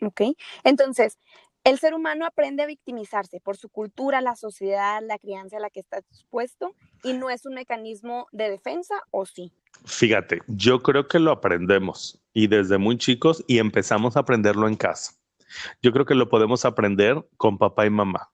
Ok, 0.00 0.22
entonces, 0.62 1.18
el 1.66 1.80
ser 1.80 1.94
humano 1.94 2.24
aprende 2.24 2.62
a 2.62 2.66
victimizarse 2.66 3.40
por 3.40 3.56
su 3.56 3.68
cultura, 3.68 4.20
la 4.20 4.36
sociedad, 4.36 5.02
la 5.02 5.18
crianza 5.18 5.56
a 5.56 5.60
la 5.60 5.68
que 5.68 5.80
está 5.80 5.98
expuesto 5.98 6.76
y 7.02 7.12
no 7.12 7.28
es 7.28 7.44
un 7.44 7.54
mecanismo 7.54 8.28
de 8.30 8.48
defensa 8.48 8.94
o 9.10 9.26
sí. 9.26 9.52
Fíjate, 9.84 10.42
yo 10.46 10.80
creo 10.84 11.08
que 11.08 11.18
lo 11.18 11.32
aprendemos 11.32 12.22
y 12.32 12.46
desde 12.46 12.78
muy 12.78 12.98
chicos 12.98 13.42
y 13.48 13.58
empezamos 13.58 14.16
a 14.16 14.20
aprenderlo 14.20 14.68
en 14.68 14.76
casa. 14.76 15.14
Yo 15.82 15.90
creo 15.90 16.06
que 16.06 16.14
lo 16.14 16.28
podemos 16.28 16.64
aprender 16.64 17.26
con 17.36 17.58
papá 17.58 17.84
y 17.84 17.90
mamá. 17.90 18.30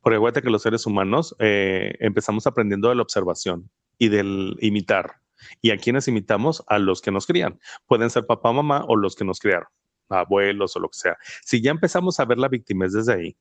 Porque 0.00 0.16
acuérdate 0.16 0.42
que 0.42 0.50
los 0.50 0.62
seres 0.62 0.84
humanos 0.84 1.36
eh, 1.38 1.94
empezamos 2.00 2.48
aprendiendo 2.48 2.88
de 2.88 2.96
la 2.96 3.02
observación 3.02 3.70
y 3.96 4.08
del 4.08 4.56
imitar. 4.60 5.20
¿Y 5.60 5.70
a 5.70 5.76
quienes 5.76 6.08
imitamos? 6.08 6.64
A 6.66 6.80
los 6.80 7.00
que 7.00 7.12
nos 7.12 7.28
crían. 7.28 7.60
Pueden 7.86 8.10
ser 8.10 8.26
papá, 8.26 8.52
mamá 8.52 8.84
o 8.88 8.96
los 8.96 9.14
que 9.14 9.24
nos 9.24 9.38
criaron, 9.38 9.68
abuelos 10.08 10.76
o 10.76 10.80
lo 10.80 10.88
que 10.88 10.98
sea. 10.98 11.18
Si 11.44 11.60
ya 11.60 11.70
empezamos 11.70 12.20
a 12.20 12.24
ver 12.24 12.38
la 12.38 12.48
víctima 12.48 12.86
desde 12.86 13.12
ahí, 13.12 13.36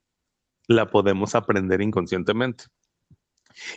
la 0.68 0.89
podemos 0.89 1.36
aprender 1.36 1.82
inconscientemente. 1.82 2.65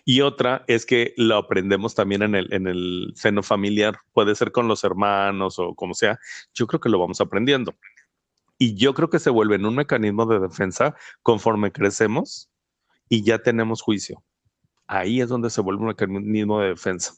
Y 0.04 0.20
otra 0.20 0.64
es 0.68 0.86
que 0.86 1.14
lo 1.16 1.36
aprendemos 1.36 1.94
también 1.94 2.22
en 2.22 2.34
el, 2.34 2.52
en 2.52 2.66
el 2.66 3.12
seno 3.16 3.42
familiar, 3.42 3.98
puede 4.12 4.34
ser 4.34 4.52
con 4.52 4.68
los 4.68 4.84
hermanos 4.84 5.58
o 5.58 5.74
como 5.74 5.94
sea. 5.94 6.18
Yo 6.54 6.66
creo 6.66 6.80
que 6.80 6.88
lo 6.88 6.98
vamos 6.98 7.20
aprendiendo. 7.20 7.74
Y 8.58 8.76
yo 8.76 8.94
creo 8.94 9.10
que 9.10 9.18
se 9.18 9.30
vuelve 9.30 9.56
en 9.56 9.66
un 9.66 9.74
mecanismo 9.74 10.26
de 10.26 10.38
defensa 10.38 10.94
conforme 11.22 11.72
crecemos 11.72 12.50
y 13.08 13.24
ya 13.24 13.40
tenemos 13.40 13.82
juicio. 13.82 14.22
Ahí 14.86 15.20
es 15.20 15.28
donde 15.28 15.50
se 15.50 15.60
vuelve 15.60 15.80
un 15.80 15.88
mecanismo 15.88 16.60
de 16.60 16.68
defensa, 16.68 17.14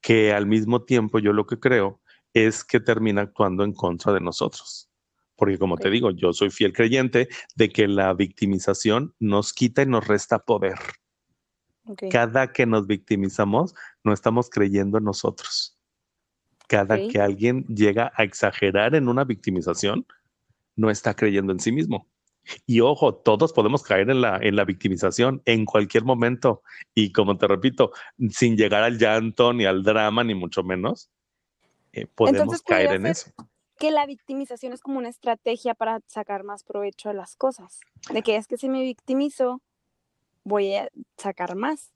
que 0.00 0.32
al 0.32 0.46
mismo 0.46 0.82
tiempo 0.82 1.20
yo 1.20 1.32
lo 1.32 1.46
que 1.46 1.58
creo 1.58 2.00
es 2.32 2.64
que 2.64 2.80
termina 2.80 3.22
actuando 3.22 3.64
en 3.64 3.72
contra 3.72 4.12
de 4.12 4.20
nosotros. 4.20 4.90
Porque 5.36 5.58
como 5.58 5.76
te 5.76 5.90
digo, 5.90 6.10
yo 6.10 6.32
soy 6.32 6.50
fiel 6.50 6.72
creyente 6.72 7.28
de 7.56 7.68
que 7.70 7.88
la 7.88 8.14
victimización 8.14 9.14
nos 9.18 9.52
quita 9.52 9.82
y 9.82 9.86
nos 9.86 10.06
resta 10.06 10.38
poder. 10.38 10.78
Cada 12.10 12.52
que 12.52 12.66
nos 12.66 12.86
victimizamos, 12.86 13.74
no 14.04 14.12
estamos 14.12 14.48
creyendo 14.48 14.98
en 14.98 15.04
nosotros. 15.04 15.78
Cada 16.66 16.96
que 16.96 17.20
alguien 17.20 17.64
llega 17.66 18.12
a 18.16 18.24
exagerar 18.24 18.94
en 18.94 19.08
una 19.08 19.24
victimización, 19.24 20.06
no 20.76 20.90
está 20.90 21.14
creyendo 21.14 21.52
en 21.52 21.60
sí 21.60 21.72
mismo. 21.72 22.08
Y 22.66 22.80
ojo, 22.80 23.14
todos 23.14 23.52
podemos 23.52 23.82
caer 23.82 24.10
en 24.10 24.20
la, 24.20 24.38
en 24.40 24.56
la 24.56 24.64
victimización 24.64 25.42
en 25.44 25.64
cualquier 25.64 26.04
momento. 26.04 26.62
Y 26.94 27.12
como 27.12 27.36
te 27.36 27.46
repito, 27.46 27.92
sin 28.30 28.56
llegar 28.56 28.82
al 28.82 28.98
llanto, 28.98 29.52
ni 29.52 29.64
al 29.64 29.82
drama, 29.82 30.24
ni 30.24 30.34
mucho 30.34 30.62
menos, 30.62 31.10
eh, 31.92 32.06
podemos 32.06 32.62
caer 32.62 32.92
en 32.92 33.06
eso. 33.06 33.30
Que 33.78 33.90
la 33.90 34.06
victimización 34.06 34.72
es 34.72 34.80
como 34.80 34.98
una 34.98 35.08
estrategia 35.08 35.74
para 35.74 36.00
sacar 36.06 36.44
más 36.44 36.62
provecho 36.62 37.08
de 37.08 37.14
las 37.14 37.36
cosas. 37.36 37.80
De 38.12 38.22
que 38.22 38.36
es 38.36 38.46
que 38.46 38.56
si 38.56 38.68
me 38.68 38.82
victimizo, 38.82 39.60
voy 40.44 40.74
a 40.74 40.88
sacar 41.16 41.56
más. 41.56 41.92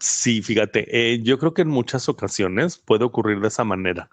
Sí, 0.00 0.42
fíjate, 0.42 0.86
eh, 0.90 1.22
yo 1.22 1.38
creo 1.38 1.52
que 1.54 1.62
en 1.62 1.68
muchas 1.68 2.08
ocasiones 2.08 2.78
puede 2.78 3.04
ocurrir 3.04 3.40
de 3.40 3.48
esa 3.48 3.64
manera. 3.64 4.08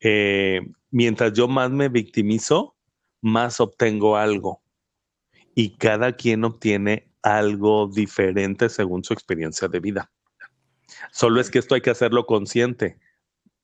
Eh, 0.00 0.60
mientras 0.90 1.32
yo 1.32 1.46
más 1.46 1.70
me 1.70 1.88
victimizo, 1.88 2.76
más 3.20 3.60
obtengo 3.60 4.16
algo. 4.16 4.62
Y 5.54 5.76
cada 5.76 6.12
quien 6.16 6.44
obtiene 6.44 7.12
algo 7.22 7.88
diferente 7.88 8.68
según 8.68 9.04
su 9.04 9.12
experiencia 9.12 9.68
de 9.68 9.80
vida. 9.80 10.10
Solo 11.12 11.40
es 11.40 11.50
que 11.50 11.58
esto 11.58 11.74
hay 11.74 11.80
que 11.80 11.90
hacerlo 11.90 12.26
consciente 12.26 12.98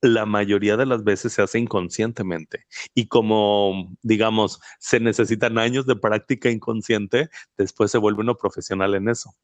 la 0.01 0.27
mayoría 0.27 0.77
de 0.77 0.87
las 0.87 1.05
veces 1.05 1.33
se 1.33 1.43
hace 1.43 1.59
inconscientemente. 1.59 2.67
Y 2.95 3.09
como, 3.09 3.97
digamos, 4.03 4.61
se 4.79 5.01
necesitan 5.01 5.59
años 5.59 5.87
de 5.87 5.97
práctica 5.97 6.51
inconsciente, 6.51 7.31
después 7.57 7.91
se 7.91 7.99
vuelve 7.99 8.21
uno 8.21 8.37
profesional 8.37 8.95
en 8.95 9.09
eso. 9.09 9.35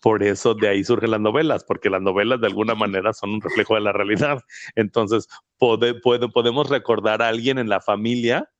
Por 0.00 0.22
eso 0.22 0.54
de 0.54 0.68
ahí 0.68 0.84
surgen 0.84 1.10
las 1.10 1.20
novelas, 1.20 1.64
porque 1.64 1.90
las 1.90 2.02
novelas 2.02 2.40
de 2.40 2.46
alguna 2.46 2.74
manera 2.74 3.12
son 3.12 3.30
un 3.30 3.40
reflejo 3.40 3.74
de 3.74 3.80
la 3.80 3.92
realidad. 3.92 4.42
Entonces, 4.74 5.28
podemos 5.58 6.68
recordar 6.68 7.22
a 7.22 7.28
alguien 7.28 7.58
en 7.58 7.68
la 7.68 7.80
familia 7.80 8.50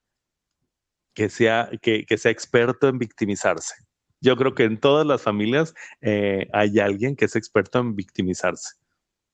que 1.14 1.28
sea, 1.28 1.70
que, 1.80 2.06
sea 2.16 2.30
experto 2.30 2.88
en 2.88 2.98
victimizarse. 2.98 3.74
Yo 4.20 4.36
creo 4.36 4.54
que 4.54 4.64
en 4.64 4.80
todas 4.80 5.06
las 5.06 5.22
familias 5.22 5.74
eh, 6.00 6.48
hay 6.52 6.78
alguien 6.78 7.14
que 7.14 7.26
es 7.26 7.36
experto 7.36 7.78
en 7.78 7.94
victimizarse. 7.94 8.76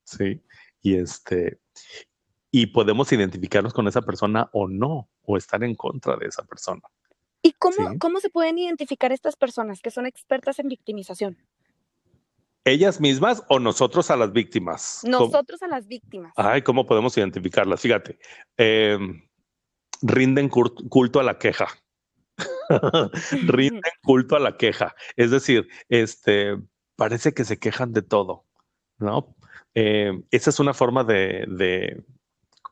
Sí. 0.05 0.43
Y 0.83 0.97
este, 0.97 1.61
y 2.51 2.67
podemos 2.67 3.13
identificarnos 3.13 3.73
con 3.73 3.87
esa 3.89 4.03
persona 4.03 4.49
o 4.53 4.69
no, 4.69 5.09
o 5.23 5.37
estar 5.37 5.63
en 5.63 5.75
contra 5.75 6.17
de 6.17 6.27
esa 6.27 6.43
persona. 6.45 6.83
¿Y 7.43 7.53
cómo, 7.53 7.99
cómo 7.99 8.21
se 8.21 8.29
pueden 8.29 8.59
identificar 8.59 9.13
estas 9.13 9.37
personas 9.37 9.81
que 9.81 9.91
son 9.91 10.07
expertas 10.07 10.59
en 10.59 10.69
victimización? 10.69 11.39
¿Ellas 12.65 13.01
mismas 13.01 13.43
o 13.49 13.59
nosotros 13.59 14.11
a 14.11 14.17
las 14.17 14.33
víctimas? 14.33 15.01
Nosotros 15.05 15.63
a 15.63 15.67
las 15.67 15.87
víctimas. 15.87 16.33
Ay, 16.37 16.63
¿cómo 16.63 16.87
podemos 16.87 17.17
identificarlas? 17.17 17.81
Fíjate, 17.81 18.19
em, 18.59 19.23
rinden 20.03 20.51
culto 20.51 21.21
a 21.21 21.23
la 21.23 21.39
queja. 21.39 21.69
rinden 23.47 23.81
culto 24.03 24.37
a 24.37 24.41
la 24.41 24.57
queja. 24.59 24.95
Es 25.17 25.31
decir, 25.31 25.69
este, 25.89 26.59
parece 26.97 27.33
que 27.33 27.45
se 27.45 27.59
quejan 27.59 27.93
de 27.93 28.03
todo, 28.03 28.45
¿no? 28.99 29.35
Eh, 29.75 30.13
esa 30.31 30.51
es 30.51 30.61
una 30.61 30.75
forma 30.75 31.05
de, 31.05 32.03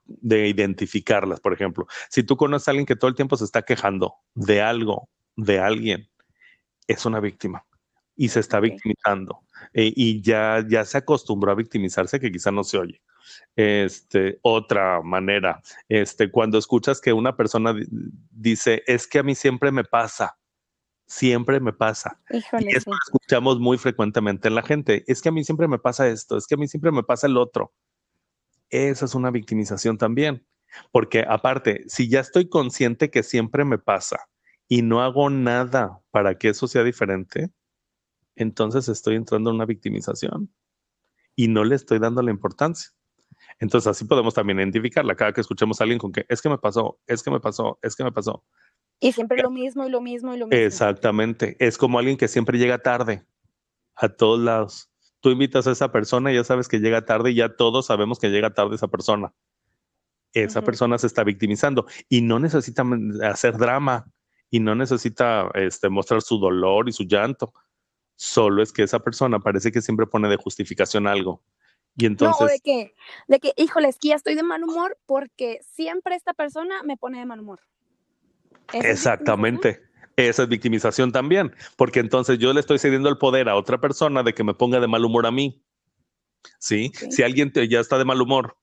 de, 0.07 0.49
identificarlas, 0.49 1.41
por 1.41 1.53
ejemplo. 1.53 1.87
Si 2.09 2.23
tú 2.23 2.37
conoces 2.37 2.69
a 2.69 2.71
alguien 2.73 2.87
que 2.87 2.97
todo 2.97 3.09
el 3.09 3.17
tiempo 3.17 3.37
se 3.37 3.45
está 3.45 3.63
quejando 3.63 4.15
de 4.35 4.63
algo, 4.63 5.09
de 5.37 5.59
alguien, 5.59 6.09
es 6.87 7.05
una 7.07 7.21
víctima 7.21 7.65
y 8.17 8.29
se 8.31 8.41
está 8.41 8.59
victimizando 8.59 9.43
eh, 9.75 9.93
y 9.95 10.21
ya, 10.23 10.65
ya 10.69 10.85
se 10.85 10.99
acostumbró 10.99 11.53
a 11.53 11.55
victimizarse 11.55 12.19
que 12.19 12.33
quizá 12.33 12.51
no 12.51 12.65
se 12.65 12.79
oye. 12.79 13.03
Este, 13.55 14.39
otra 14.43 15.03
manera, 15.03 15.61
este, 15.89 16.31
cuando 16.31 16.59
escuchas 16.59 17.01
que 17.01 17.13
una 17.13 17.37
persona 17.37 17.75
dice, 18.31 18.83
es 18.87 19.07
que 19.07 19.19
a 19.19 19.23
mí 19.23 19.35
siempre 19.35 19.71
me 19.71 19.85
pasa, 19.85 20.39
siempre 21.09 21.59
me 21.59 21.73
pasa. 21.73 22.21
y 22.31 22.69
eso 22.69 22.91
lo 22.91 22.97
escuchamos 23.05 23.59
muy 23.59 23.79
frecuentemente 23.79 24.49
en 24.49 24.55
la 24.55 24.63
gente. 24.63 25.05
Es 25.09 25.23
que 25.23 25.31
a 25.31 25.33
mí 25.33 25.43
siempre 25.43 25.67
me 25.67 25.79
pasa 25.79 26.07
esto, 26.09 26.37
es 26.37 26.47
que 26.47 26.55
a 26.55 26.59
mí 26.59 26.69
siempre 26.69 26.93
me 26.93 27.03
pasa 27.03 27.27
el 27.27 27.37
otro. 27.37 27.73
Esa 28.71 29.07
es 29.07 29.15
una 29.15 29.31
victimización 29.31 29.99
también. 29.99 30.47
Porque 30.93 31.25
aparte, 31.27 31.85
si 31.89 32.09
ya 32.09 32.21
estoy 32.21 32.49
consciente 32.49 33.11
que 33.11 33.23
siempre 33.23 33.65
me 33.65 33.79
pasa 33.79 34.29
y 34.69 34.83
no 34.83 35.03
hago 35.03 35.31
nada 35.31 36.03
para 36.11 36.37
que 36.37 36.51
eso 36.51 36.69
sea 36.69 36.85
diferente, 36.85 37.51
entonces 38.37 38.89
estoy 38.89 39.17
entrando 39.17 39.49
en 39.49 39.57
una 39.57 39.65
victimización 39.65 40.53
y 41.35 41.49
no 41.49 41.65
le 41.65 41.75
estoy 41.75 41.99
dando 41.99 42.21
la 42.21 42.31
importancia. 42.31 42.91
Entonces 43.59 43.89
así 43.89 44.05
podemos 44.05 44.35
también 44.35 44.59
identificarla 44.59 45.17
cada 45.17 45.33
que 45.33 45.41
escuchemos 45.41 45.81
a 45.81 45.85
alguien 45.85 45.99
con 45.99 46.13
que 46.13 46.27
es 46.29 46.43
que 46.43 46.51
me 46.51 46.59
pasó, 46.59 47.01
es 47.07 47.23
que 47.23 47.31
me 47.31 47.41
pasó, 47.41 47.79
es 47.81 47.97
que 47.97 48.05
me 48.05 48.13
pasó. 48.13 48.45
Y 49.01 49.13
siempre 49.13 49.43
lo 49.43 49.51
mismo 49.51 49.87
y 49.87 49.91
lo 49.91 50.01
mismo 50.01 50.35
y 50.35 50.39
lo 50.39 50.47
mismo. 50.47 50.65
Exactamente. 50.65 51.57
Es 51.61 51.79
como 51.79 51.99
alguien 51.99 52.17
que 52.17 52.29
siempre 52.29 52.59
llega 52.59 52.79
tarde 52.79 53.25
a 53.95 54.09
todos 54.09 54.41
lados. 54.41 54.91
Tú 55.21 55.31
invitas 55.31 55.67
a 55.67 55.73
esa 55.73 55.93
persona 55.93 56.33
y 56.33 56.37
ya 56.37 56.45
sabes 56.45 56.69
que 56.69 56.79
llega 56.79 57.05
tarde 57.05 57.31
y 57.31 57.37
ya 57.37 57.57
todos 57.57 57.87
sabemos 57.87 58.19
que 58.19 58.29
llega 58.29 58.55
tarde 58.55 58.77
esa 58.77 58.89
persona. 58.89 59.33
Esa 60.33 60.63
persona 60.63 60.99
se 60.99 61.07
está 61.07 61.25
victimizando 61.25 61.87
y 62.09 62.21
no 62.21 62.39
necesita 62.39 62.85
hacer 63.23 63.57
drama 63.57 64.13
y 64.51 64.61
no 64.61 64.75
necesita 64.75 65.51
este, 65.55 65.89
mostrar 65.89 66.23
su 66.23 66.39
dolor 66.39 66.89
y 66.89 66.93
su 66.93 67.05
llanto. 67.05 67.53
Solo 68.17 68.63
es 68.63 68.73
que 68.73 68.83
esa 68.83 68.99
persona 68.99 69.39
parece 69.39 69.73
que 69.73 69.81
siempre 69.81 70.07
pone 70.07 70.29
de 70.29 70.37
justificación 70.37 71.07
algo. 71.07 71.43
Y 71.97 72.07
entonces. 72.07 72.41
No, 72.41 72.47
de 72.47 72.61
que, 72.61 72.95
de 73.27 73.41
que, 73.41 73.53
híjole, 73.57 73.89
es 73.89 73.99
que 73.99 74.09
ya 74.09 74.17
estoy 74.17 74.35
de 74.35 74.43
mal 74.43 74.63
humor 74.63 74.99
porque 75.07 75.61
siempre 75.63 76.15
esta 76.15 76.35
persona 76.35 76.83
me 76.83 76.97
pone 76.97 77.19
de 77.19 77.27
mal 77.27 77.41
humor. 77.41 77.61
Exactamente. 78.73 79.83
Esa 80.17 80.43
es 80.43 80.49
victimización 80.49 81.13
también, 81.13 81.55
porque 81.77 82.01
entonces 82.01 82.39
yo 82.39 82.53
le 82.53 82.61
estoy 82.61 82.79
cediendo 82.79 83.09
el 83.09 83.19
poder 83.19 83.49
a 83.49 83.55
otra 83.55 83.81
persona 83.81 84.25
de 84.25 84.35
que 84.35 84.43
me 84.43 84.55
ponga 84.55 84.81
de 84.81 84.89
mal 84.89 85.05
humor 85.05 85.27
a 85.27 85.31
mí. 85.31 85.63
¿Sí? 86.59 86.91
Si 87.11 87.23
alguien 87.23 87.53
ya 87.53 87.81
está 87.81 87.99
de 87.99 88.05
mal 88.05 88.21
humor 88.21 88.57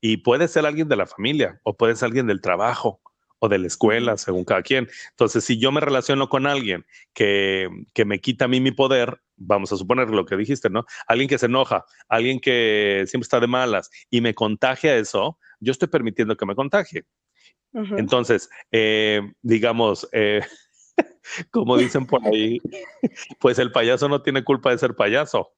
y 0.00 0.18
puede 0.18 0.46
ser 0.48 0.66
alguien 0.66 0.88
de 0.88 0.96
la 0.96 1.06
familia 1.06 1.60
o 1.62 1.76
puede 1.76 1.96
ser 1.96 2.06
alguien 2.06 2.26
del 2.26 2.40
trabajo 2.40 3.00
o 3.38 3.48
de 3.48 3.58
la 3.58 3.66
escuela, 3.66 4.16
según 4.18 4.44
cada 4.44 4.62
quien. 4.62 4.88
Entonces, 5.10 5.44
si 5.44 5.58
yo 5.58 5.72
me 5.72 5.80
relaciono 5.80 6.28
con 6.28 6.46
alguien 6.46 6.84
que, 7.14 7.68
que 7.94 8.04
me 8.04 8.20
quita 8.20 8.44
a 8.44 8.48
mí 8.48 8.60
mi 8.60 8.70
poder, 8.70 9.22
vamos 9.36 9.72
a 9.72 9.76
suponer 9.76 10.10
lo 10.10 10.26
que 10.26 10.36
dijiste, 10.36 10.68
¿no? 10.68 10.84
Alguien 11.06 11.28
que 11.28 11.38
se 11.38 11.46
enoja, 11.46 11.86
alguien 12.08 12.38
que 12.40 13.04
siempre 13.06 13.24
está 13.24 13.40
de 13.40 13.46
malas 13.46 13.90
y 14.10 14.20
me 14.20 14.34
contagia 14.34 14.96
eso, 14.96 15.38
yo 15.58 15.72
estoy 15.72 15.88
permitiendo 15.88 16.36
que 16.36 16.44
me 16.44 16.54
contagie. 16.54 17.06
Entonces, 17.72 18.50
eh, 18.72 19.20
digamos, 19.42 20.08
eh, 20.12 20.42
como 21.50 21.76
dicen 21.76 22.06
por 22.06 22.24
ahí, 22.26 22.58
pues 23.40 23.58
el 23.58 23.72
payaso 23.72 24.08
no 24.08 24.22
tiene 24.22 24.44
culpa 24.44 24.70
de 24.70 24.78
ser 24.78 24.94
payaso. 24.94 25.52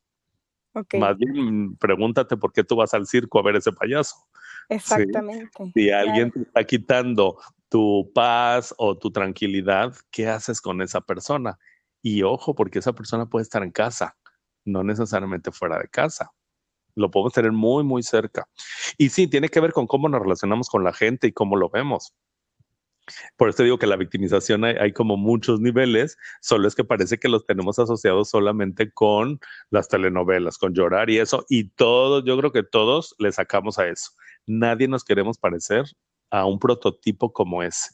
Más 0.99 1.19
bien, 1.19 1.77
pregúntate 1.77 2.37
por 2.37 2.53
qué 2.53 2.65
tú 2.65 2.77
vas 2.77 2.95
al 2.95 3.07
circo 3.07 3.39
a 3.39 3.43
ver 3.43 3.57
ese 3.57 3.73
payaso. 3.73 4.17
Exactamente. 4.71 5.71
Si 5.75 5.91
alguien 5.91 6.31
te 6.31 6.41
está 6.41 6.65
quitando 6.65 7.39
tu 7.69 8.11
paz 8.15 8.75
o 8.79 8.97
tu 8.97 9.11
tranquilidad, 9.11 9.95
¿qué 10.11 10.29
haces 10.29 10.63
con 10.63 10.81
esa 10.81 11.03
persona? 11.03 11.59
Y 12.01 12.23
ojo, 12.23 12.55
porque 12.55 12.79
esa 12.79 12.95
persona 12.95 13.27
puede 13.27 13.43
estar 13.43 13.63
en 13.63 13.71
casa, 13.71 14.17
no 14.65 14.83
necesariamente 14.83 15.53
fuera 15.53 15.79
de 15.79 15.89
casa. 15.89 16.33
Lo 16.95 17.11
podemos 17.11 17.33
tener 17.33 17.53
muy, 17.53 17.85
muy 17.85 18.03
cerca. 18.03 18.49
Y 18.99 19.09
sí, 19.09 19.27
tiene 19.27 19.49
que 19.49 19.61
ver 19.61 19.73
con 19.73 19.87
cómo 19.87 20.09
nos 20.09 20.23
relacionamos 20.23 20.69
con 20.69 20.85
la 20.85 20.93
gente 20.93 21.27
y 21.27 21.33
cómo 21.33 21.57
lo 21.57 21.69
vemos. 21.69 22.15
Por 23.37 23.49
eso 23.49 23.63
digo 23.63 23.79
que 23.79 23.87
la 23.87 23.97
victimización 23.97 24.65
hay, 24.65 24.93
como 24.93 25.17
muchos 25.17 25.61
niveles, 25.61 26.17
solo 26.41 26.69
es 26.69 26.75
que 26.75 26.85
parece 26.85 27.19
que 27.19 27.29
los 27.29 27.45
tenemos 27.45 27.79
asociados 27.79 28.31
solamente 28.31 28.93
con 28.93 29.41
las 29.71 29.89
telenovelas, 29.89 30.57
con 30.57 30.73
llorar 30.73 31.11
y 31.11 31.19
eso, 31.19 31.45
y 31.49 31.71
todos, 31.71 32.23
yo 32.25 32.39
creo 32.39 32.53
que 32.53 32.63
todos 32.63 33.15
le 33.19 33.33
sacamos 33.33 33.79
a 33.79 33.89
eso. 33.89 34.13
Nadie 34.47 34.87
nos 34.87 35.05
queremos 35.05 35.37
parecer 35.37 35.85
a 36.31 36.47
un 36.47 36.59
prototipo 36.59 37.33
como 37.33 37.63
ese. 37.63 37.91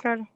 Claro. 0.00 0.26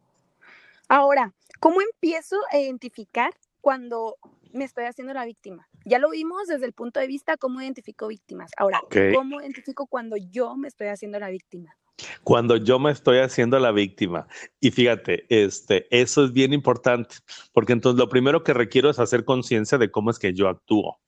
Ahora, 0.88 1.32
¿cómo 1.58 1.80
empiezo 1.80 2.36
a 2.52 2.58
identificar 2.58 3.32
cuando 3.64 4.18
me 4.52 4.64
estoy 4.64 4.84
haciendo 4.84 5.14
la 5.14 5.24
víctima? 5.24 5.66
Ya 5.86 5.98
lo 5.98 6.10
vimos 6.10 6.46
desde 6.48 6.66
el 6.66 6.74
punto 6.74 7.00
de 7.00 7.06
vista 7.06 7.38
cómo 7.38 7.62
identifico 7.62 8.08
víctimas. 8.08 8.50
Ahora, 8.58 8.82
¿cómo 9.14 9.40
identifico 9.40 9.86
cuando 9.86 10.16
yo 10.18 10.54
me 10.54 10.68
estoy 10.68 10.88
haciendo 10.88 11.18
la 11.18 11.30
víctima? 11.30 11.74
Cuando 12.22 12.58
yo 12.58 12.78
me 12.78 12.90
estoy 12.90 13.20
haciendo 13.20 13.58
la 13.58 13.72
víctima. 13.72 14.28
Y 14.60 14.70
fíjate, 14.70 15.24
este, 15.30 15.86
eso 15.90 16.26
es 16.26 16.34
bien 16.34 16.52
importante, 16.52 17.16
porque 17.54 17.72
entonces 17.72 17.98
lo 17.98 18.10
primero 18.10 18.44
que 18.44 18.52
requiero 18.52 18.90
es 18.90 18.98
hacer 18.98 19.24
conciencia 19.24 19.78
de 19.78 19.90
cómo 19.90 20.10
es 20.10 20.18
que 20.18 20.34
yo 20.34 20.50
actúo. 20.50 21.00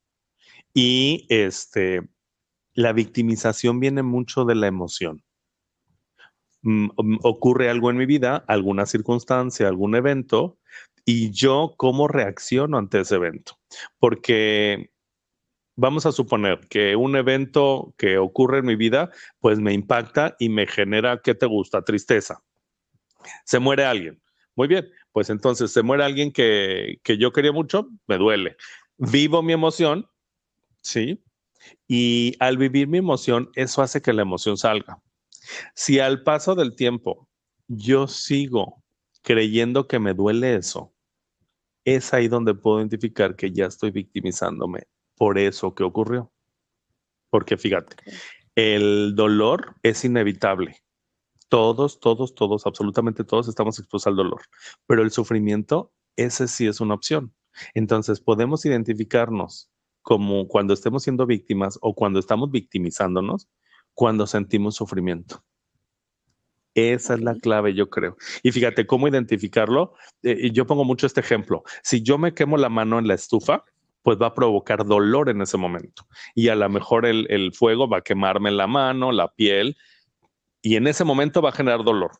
Y 0.73 1.27
este, 1.29 2.09
la 2.73 2.95
victimización 2.95 3.81
viene 3.81 4.03
mucho 4.03 4.47
de 4.47 4.55
la 4.55 4.67
emoción. 4.67 5.23
Mm, 6.63 6.87
mm, 6.97 7.19
ocurre 7.23 7.69
algo 7.69 7.91
en 7.91 7.99
mi 7.99 8.07
vida, 8.07 8.45
alguna 8.49 8.87
circunstancia, 8.87 9.69
algún 9.69 9.95
evento, 9.95 10.59
y 11.04 11.30
yo 11.30 11.75
cómo 11.76 12.09
reacciono 12.09 12.78
ante 12.78 13.00
ese 13.00 13.14
evento. 13.14 13.59
Porque 13.99 14.90
vamos 15.76 16.06
a 16.06 16.12
suponer 16.12 16.61
que 16.68 16.97
un 16.97 17.16
evento 17.16 17.95
que 17.97 18.18
ocurre 18.18 18.59
en 18.59 18.66
mi 18.66 18.76
vida, 18.76 19.11
pues 19.40 19.59
me 19.59 19.73
impacta 19.73 20.35
y 20.38 20.49
me 20.49 20.66
genera, 20.66 21.21
¿qué 21.23 21.35
te 21.35 21.47
gusta? 21.47 21.83
Tristeza. 21.83 22.42
Se 23.45 23.59
muere 23.59 23.85
alguien. 23.85 24.21
Muy 24.56 24.68
bien, 24.68 24.88
pues 25.12 25.30
entonces 25.30 25.71
se 25.71 25.83
muere 25.83 26.04
alguien 26.04 26.33
que, 26.33 26.99
que 27.02 27.18
yo 27.18 27.30
quería 27.33 27.52
mucho, 27.52 27.88
me 28.06 28.16
duele. 28.16 28.56
Vivo 28.97 29.42
mi 29.42 29.52
emoción, 29.52 30.09
¿sí? 30.80 31.23
Y 31.87 32.35
al 32.40 32.56
vivir 32.56 32.88
mi 32.88 32.99
emoción, 32.99 33.50
eso 33.54 33.83
hace 33.83 34.00
que 34.00 34.14
la 34.14 34.23
emoción 34.23 34.56
salga. 34.56 35.02
Si 35.75 36.00
al 36.00 36.23
paso 36.23 36.54
del 36.54 36.75
tiempo 36.75 37.28
yo 37.68 38.09
sigo 38.09 38.83
creyendo 39.26 39.88
que 39.88 39.99
me 39.99 40.14
duele 40.14 40.54
eso, 40.54 40.95
es 41.85 42.14
ahí 42.14 42.28
donde 42.28 42.54
puedo 42.54 42.78
identificar 42.78 43.35
que 43.35 43.50
ya 43.50 43.66
estoy 43.66 43.90
victimizándome 43.90 44.85
por 45.16 45.37
eso 45.37 45.75
que 45.75 45.83
ocurrió. 45.83 46.33
Porque 47.28 47.56
fíjate, 47.56 47.97
el 48.54 49.16
dolor 49.16 49.75
es 49.83 50.04
inevitable. 50.04 50.76
Todos, 51.49 51.99
todos, 51.99 52.37
todos, 52.37 52.66
absolutamente 52.66 53.25
todos 53.25 53.49
estamos 53.49 53.80
expuestos 53.80 54.06
al 54.06 54.14
dolor, 54.14 54.42
pero 54.87 55.02
el 55.02 55.11
sufrimiento, 55.11 55.92
ese 56.14 56.47
sí 56.47 56.68
es 56.68 56.80
una 56.80 56.95
opción. 56.95 57.35
Entonces 57.75 58.21
podemos 58.21 58.64
identificarnos 58.64 59.73
como 60.02 60.47
cuando 60.47 60.73
estemos 60.73 61.02
siendo 61.02 61.26
víctimas 61.26 61.80
o 61.83 61.97
cuando 61.97 62.21
estamos 62.21 62.52
victimizándonos, 62.52 63.49
cuando 63.92 64.28
sentimos 64.28 64.76
sufrimiento. 64.76 65.45
Esa 66.76 67.14
es 67.14 67.21
la 67.23 67.35
clave, 67.35 67.73
yo 67.73 67.88
creo. 67.88 68.18
Y 68.42 68.52
fíjate 68.52 68.87
cómo 68.87 69.09
identificarlo. 69.09 69.95
Eh, 70.23 70.50
yo 70.52 70.66
pongo 70.66 70.85
mucho 70.85 71.06
este 71.06 71.21
ejemplo. 71.21 71.62
Si 71.83 72.02
yo 72.02 72.18
me 72.18 72.35
quemo 72.35 72.59
la 72.59 72.68
mano 72.68 72.99
en 72.99 73.09
la 73.09 73.14
estufa, 73.14 73.64
pues 74.03 74.18
va 74.20 74.27
a 74.27 74.35
provocar 74.35 74.85
dolor 74.85 75.31
en 75.31 75.40
ese 75.40 75.57
momento. 75.57 76.07
Y 76.35 76.48
a 76.48 76.55
lo 76.55 76.68
mejor 76.68 77.07
el, 77.07 77.27
el 77.31 77.55
fuego 77.55 77.88
va 77.88 77.98
a 77.98 78.03
quemarme 78.03 78.51
la 78.51 78.66
mano, 78.66 79.11
la 79.11 79.33
piel, 79.33 79.79
y 80.61 80.77
en 80.77 80.87
ese 80.87 81.03
momento 81.03 81.40
va 81.40 81.48
a 81.48 81.53
generar 81.53 81.83
dolor. 81.83 82.11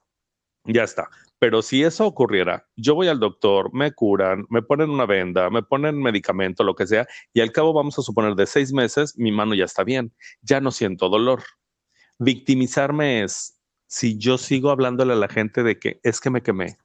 Ya 0.65 0.85
está. 0.85 1.11
Pero 1.39 1.61
si 1.61 1.83
eso 1.83 2.07
ocurriera, 2.07 2.67
yo 2.77 2.95
voy 2.95 3.09
al 3.09 3.21
doctor, 3.21 3.71
me 3.75 3.93
curan, 3.93 4.47
me 4.49 4.63
ponen 4.63 4.89
una 4.89 5.05
venda, 5.05 5.51
me 5.51 5.63
ponen 5.63 6.01
medicamento, 6.01 6.65
lo 6.65 6.75
que 6.75 6.87
sea, 6.87 7.07
y 7.35 7.43
al 7.43 7.53
cabo 7.53 7.75
vamos 7.75 7.99
a 7.99 8.03
suponer 8.03 8.35
de 8.35 8.47
seis 8.47 8.73
meses, 8.73 9.19
mi 9.19 9.33
mano 9.33 9.55
ya 9.55 9.67
está 9.67 9.85
bien, 9.85 10.15
ya 10.41 10.63
no 10.63 10.71
siento 10.71 11.11
dolor. 11.11 11.43
Victimizarme 12.19 13.23
es 13.23 13.56
si 13.87 14.19
yo 14.19 14.39
sigo 14.39 14.71
hablándole 14.71 15.13
a 15.13 15.17
la 15.17 15.29
gente 15.29 15.63
de 15.63 15.79
que 15.79 16.01
es 16.03 16.21
que 16.21 16.31
me 16.31 16.43
quemé, 16.43 16.77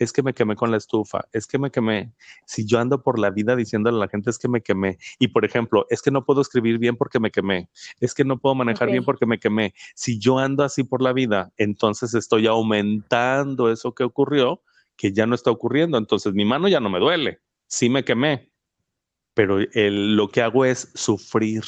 es 0.00 0.12
que 0.12 0.22
me 0.22 0.32
quemé 0.32 0.56
con 0.56 0.70
la 0.70 0.78
estufa, 0.78 1.26
es 1.32 1.46
que 1.46 1.58
me 1.58 1.70
quemé. 1.70 2.12
Si 2.46 2.66
yo 2.66 2.80
ando 2.80 3.02
por 3.02 3.18
la 3.18 3.30
vida 3.30 3.54
diciéndole 3.54 3.98
a 3.98 4.00
la 4.00 4.08
gente 4.08 4.30
es 4.30 4.38
que 4.38 4.48
me 4.48 4.62
quemé, 4.62 4.98
y 5.18 5.28
por 5.28 5.44
ejemplo, 5.44 5.86
es 5.90 6.00
que 6.02 6.10
no 6.10 6.24
puedo 6.24 6.40
escribir 6.40 6.78
bien 6.78 6.96
porque 6.96 7.20
me 7.20 7.30
quemé, 7.30 7.68
es 8.00 8.14
que 8.14 8.24
no 8.24 8.38
puedo 8.38 8.54
manejar 8.54 8.90
bien 8.90 9.04
porque 9.04 9.26
me 9.26 9.38
quemé. 9.38 9.74
Si 9.94 10.18
yo 10.18 10.38
ando 10.38 10.64
así 10.64 10.84
por 10.84 11.02
la 11.02 11.12
vida, 11.12 11.52
entonces 11.58 12.14
estoy 12.14 12.46
aumentando 12.46 13.70
eso 13.70 13.94
que 13.94 14.04
ocurrió, 14.04 14.62
que 14.96 15.12
ya 15.12 15.26
no 15.26 15.34
está 15.34 15.50
ocurriendo. 15.50 15.98
Entonces 15.98 16.32
mi 16.32 16.46
mano 16.46 16.66
ya 16.68 16.80
no 16.80 16.88
me 16.88 16.98
duele, 16.98 17.40
sí 17.66 17.90
me 17.90 18.02
quemé, 18.02 18.50
pero 19.34 19.58
lo 19.74 20.28
que 20.28 20.42
hago 20.42 20.64
es 20.64 20.90
sufrir 20.94 21.62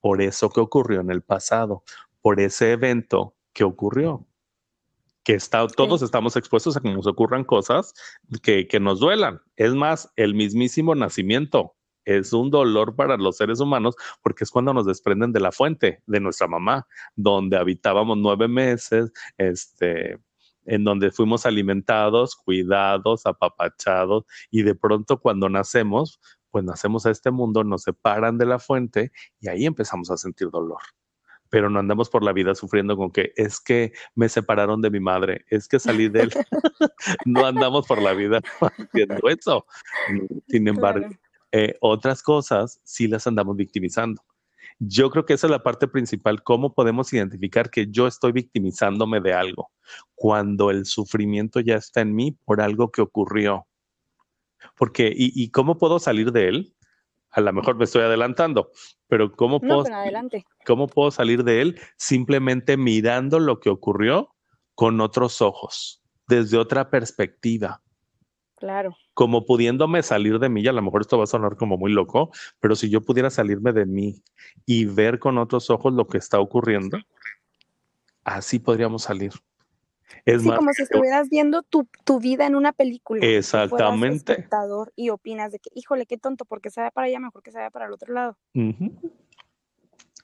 por 0.00 0.22
eso 0.22 0.50
que 0.50 0.60
ocurrió 0.60 1.00
en 1.00 1.10
el 1.10 1.22
pasado, 1.22 1.84
por 2.22 2.40
ese 2.40 2.72
evento 2.72 3.36
que 3.52 3.64
ocurrió 3.64 4.26
que 5.24 5.34
está, 5.34 5.66
todos 5.68 6.02
estamos 6.02 6.36
expuestos 6.36 6.76
a 6.76 6.80
que 6.80 6.92
nos 6.92 7.06
ocurran 7.06 7.44
cosas 7.44 7.94
que, 8.42 8.66
que 8.66 8.80
nos 8.80 9.00
duelan. 9.00 9.40
Es 9.56 9.74
más, 9.74 10.12
el 10.16 10.34
mismísimo 10.34 10.94
nacimiento 10.94 11.76
es 12.04 12.32
un 12.32 12.50
dolor 12.50 12.96
para 12.96 13.16
los 13.16 13.36
seres 13.36 13.60
humanos 13.60 13.94
porque 14.22 14.44
es 14.44 14.50
cuando 14.50 14.74
nos 14.74 14.86
desprenden 14.86 15.32
de 15.32 15.40
la 15.40 15.52
fuente 15.52 16.02
de 16.06 16.20
nuestra 16.20 16.48
mamá, 16.48 16.86
donde 17.14 17.56
habitábamos 17.56 18.18
nueve 18.18 18.48
meses, 18.48 19.12
este, 19.38 20.18
en 20.64 20.84
donde 20.84 21.12
fuimos 21.12 21.46
alimentados, 21.46 22.34
cuidados, 22.34 23.24
apapachados, 23.26 24.24
y 24.50 24.62
de 24.62 24.74
pronto 24.74 25.20
cuando 25.20 25.48
nacemos, 25.48 26.20
pues 26.50 26.64
nacemos 26.64 27.06
a 27.06 27.10
este 27.10 27.30
mundo, 27.30 27.62
nos 27.62 27.82
separan 27.82 28.38
de 28.38 28.46
la 28.46 28.58
fuente 28.58 29.12
y 29.40 29.48
ahí 29.48 29.66
empezamos 29.66 30.10
a 30.10 30.16
sentir 30.16 30.50
dolor 30.50 30.80
pero 31.52 31.68
no 31.68 31.80
andamos 31.80 32.08
por 32.08 32.24
la 32.24 32.32
vida 32.32 32.54
sufriendo 32.54 32.96
con 32.96 33.10
que 33.10 33.34
es 33.36 33.60
que 33.60 33.92
me 34.14 34.30
separaron 34.30 34.80
de 34.80 34.88
mi 34.88 35.00
madre, 35.00 35.44
es 35.50 35.68
que 35.68 35.78
salí 35.78 36.08
de 36.08 36.22
él. 36.22 36.32
no 37.26 37.44
andamos 37.44 37.86
por 37.86 38.00
la 38.00 38.14
vida 38.14 38.40
haciendo 38.62 39.28
eso. 39.28 39.66
Sin 40.48 40.66
embargo, 40.66 41.10
eh, 41.52 41.76
otras 41.82 42.22
cosas 42.22 42.80
sí 42.84 43.06
las 43.06 43.26
andamos 43.26 43.54
victimizando. 43.54 44.22
Yo 44.78 45.10
creo 45.10 45.26
que 45.26 45.34
esa 45.34 45.46
es 45.46 45.50
la 45.50 45.62
parte 45.62 45.88
principal, 45.88 46.42
cómo 46.42 46.74
podemos 46.74 47.12
identificar 47.12 47.68
que 47.68 47.86
yo 47.90 48.06
estoy 48.06 48.32
victimizándome 48.32 49.20
de 49.20 49.34
algo, 49.34 49.72
cuando 50.14 50.70
el 50.70 50.86
sufrimiento 50.86 51.60
ya 51.60 51.74
está 51.74 52.00
en 52.00 52.14
mí 52.14 52.32
por 52.46 52.62
algo 52.62 52.90
que 52.90 53.02
ocurrió. 53.02 53.66
Porque, 54.74 55.12
¿y, 55.14 55.30
y 55.34 55.50
cómo 55.50 55.76
puedo 55.76 55.98
salir 55.98 56.32
de 56.32 56.48
él? 56.48 56.74
A 57.32 57.40
lo 57.40 57.52
mejor 57.52 57.76
me 57.76 57.84
estoy 57.84 58.02
adelantando, 58.02 58.70
pero 59.08 59.32
¿cómo 59.32 59.60
puedo, 59.60 59.84
¿cómo 60.66 60.86
puedo 60.86 61.10
salir 61.10 61.44
de 61.44 61.62
él? 61.62 61.80
Simplemente 61.96 62.76
mirando 62.76 63.40
lo 63.40 63.58
que 63.58 63.70
ocurrió 63.70 64.34
con 64.74 65.00
otros 65.00 65.40
ojos, 65.40 66.02
desde 66.28 66.58
otra 66.58 66.90
perspectiva. 66.90 67.82
Claro. 68.56 68.94
Como 69.14 69.44
pudiéndome 69.44 70.02
salir 70.02 70.38
de 70.38 70.48
mí, 70.48 70.66
a 70.66 70.72
lo 70.72 70.82
mejor 70.82 71.00
esto 71.00 71.18
va 71.18 71.24
a 71.24 71.26
sonar 71.26 71.56
como 71.56 71.76
muy 71.76 71.90
loco, 71.90 72.30
pero 72.60 72.76
si 72.76 72.90
yo 72.90 73.00
pudiera 73.00 73.30
salirme 73.30 73.72
de 73.72 73.86
mí 73.86 74.22
y 74.66 74.84
ver 74.84 75.18
con 75.18 75.38
otros 75.38 75.68
ojos 75.70 75.92
lo 75.94 76.06
que 76.06 76.18
está 76.18 76.38
ocurriendo, 76.38 76.98
así 78.24 78.58
podríamos 78.58 79.02
salir. 79.02 79.32
Es 80.24 80.42
sí, 80.42 80.50
como 80.50 80.72
si 80.72 80.82
estuvieras 80.82 81.28
viendo 81.28 81.62
tu, 81.62 81.86
vida 82.20 82.46
en 82.46 82.54
una 82.54 82.72
película. 82.72 83.24
Exactamente. 83.24 84.32
Espectador 84.32 84.92
y 84.96 85.10
opinas 85.10 85.52
de 85.52 85.58
que, 85.58 85.70
híjole, 85.74 86.06
qué 86.06 86.18
tonto, 86.18 86.44
porque 86.44 86.70
se 86.70 86.80
vaya 86.80 86.90
para 86.90 87.06
allá, 87.06 87.20
mejor 87.20 87.42
que 87.42 87.50
se 87.50 87.58
vaya 87.58 87.70
para 87.70 87.86
el 87.86 87.92
otro 87.92 88.12
lado. 88.12 88.38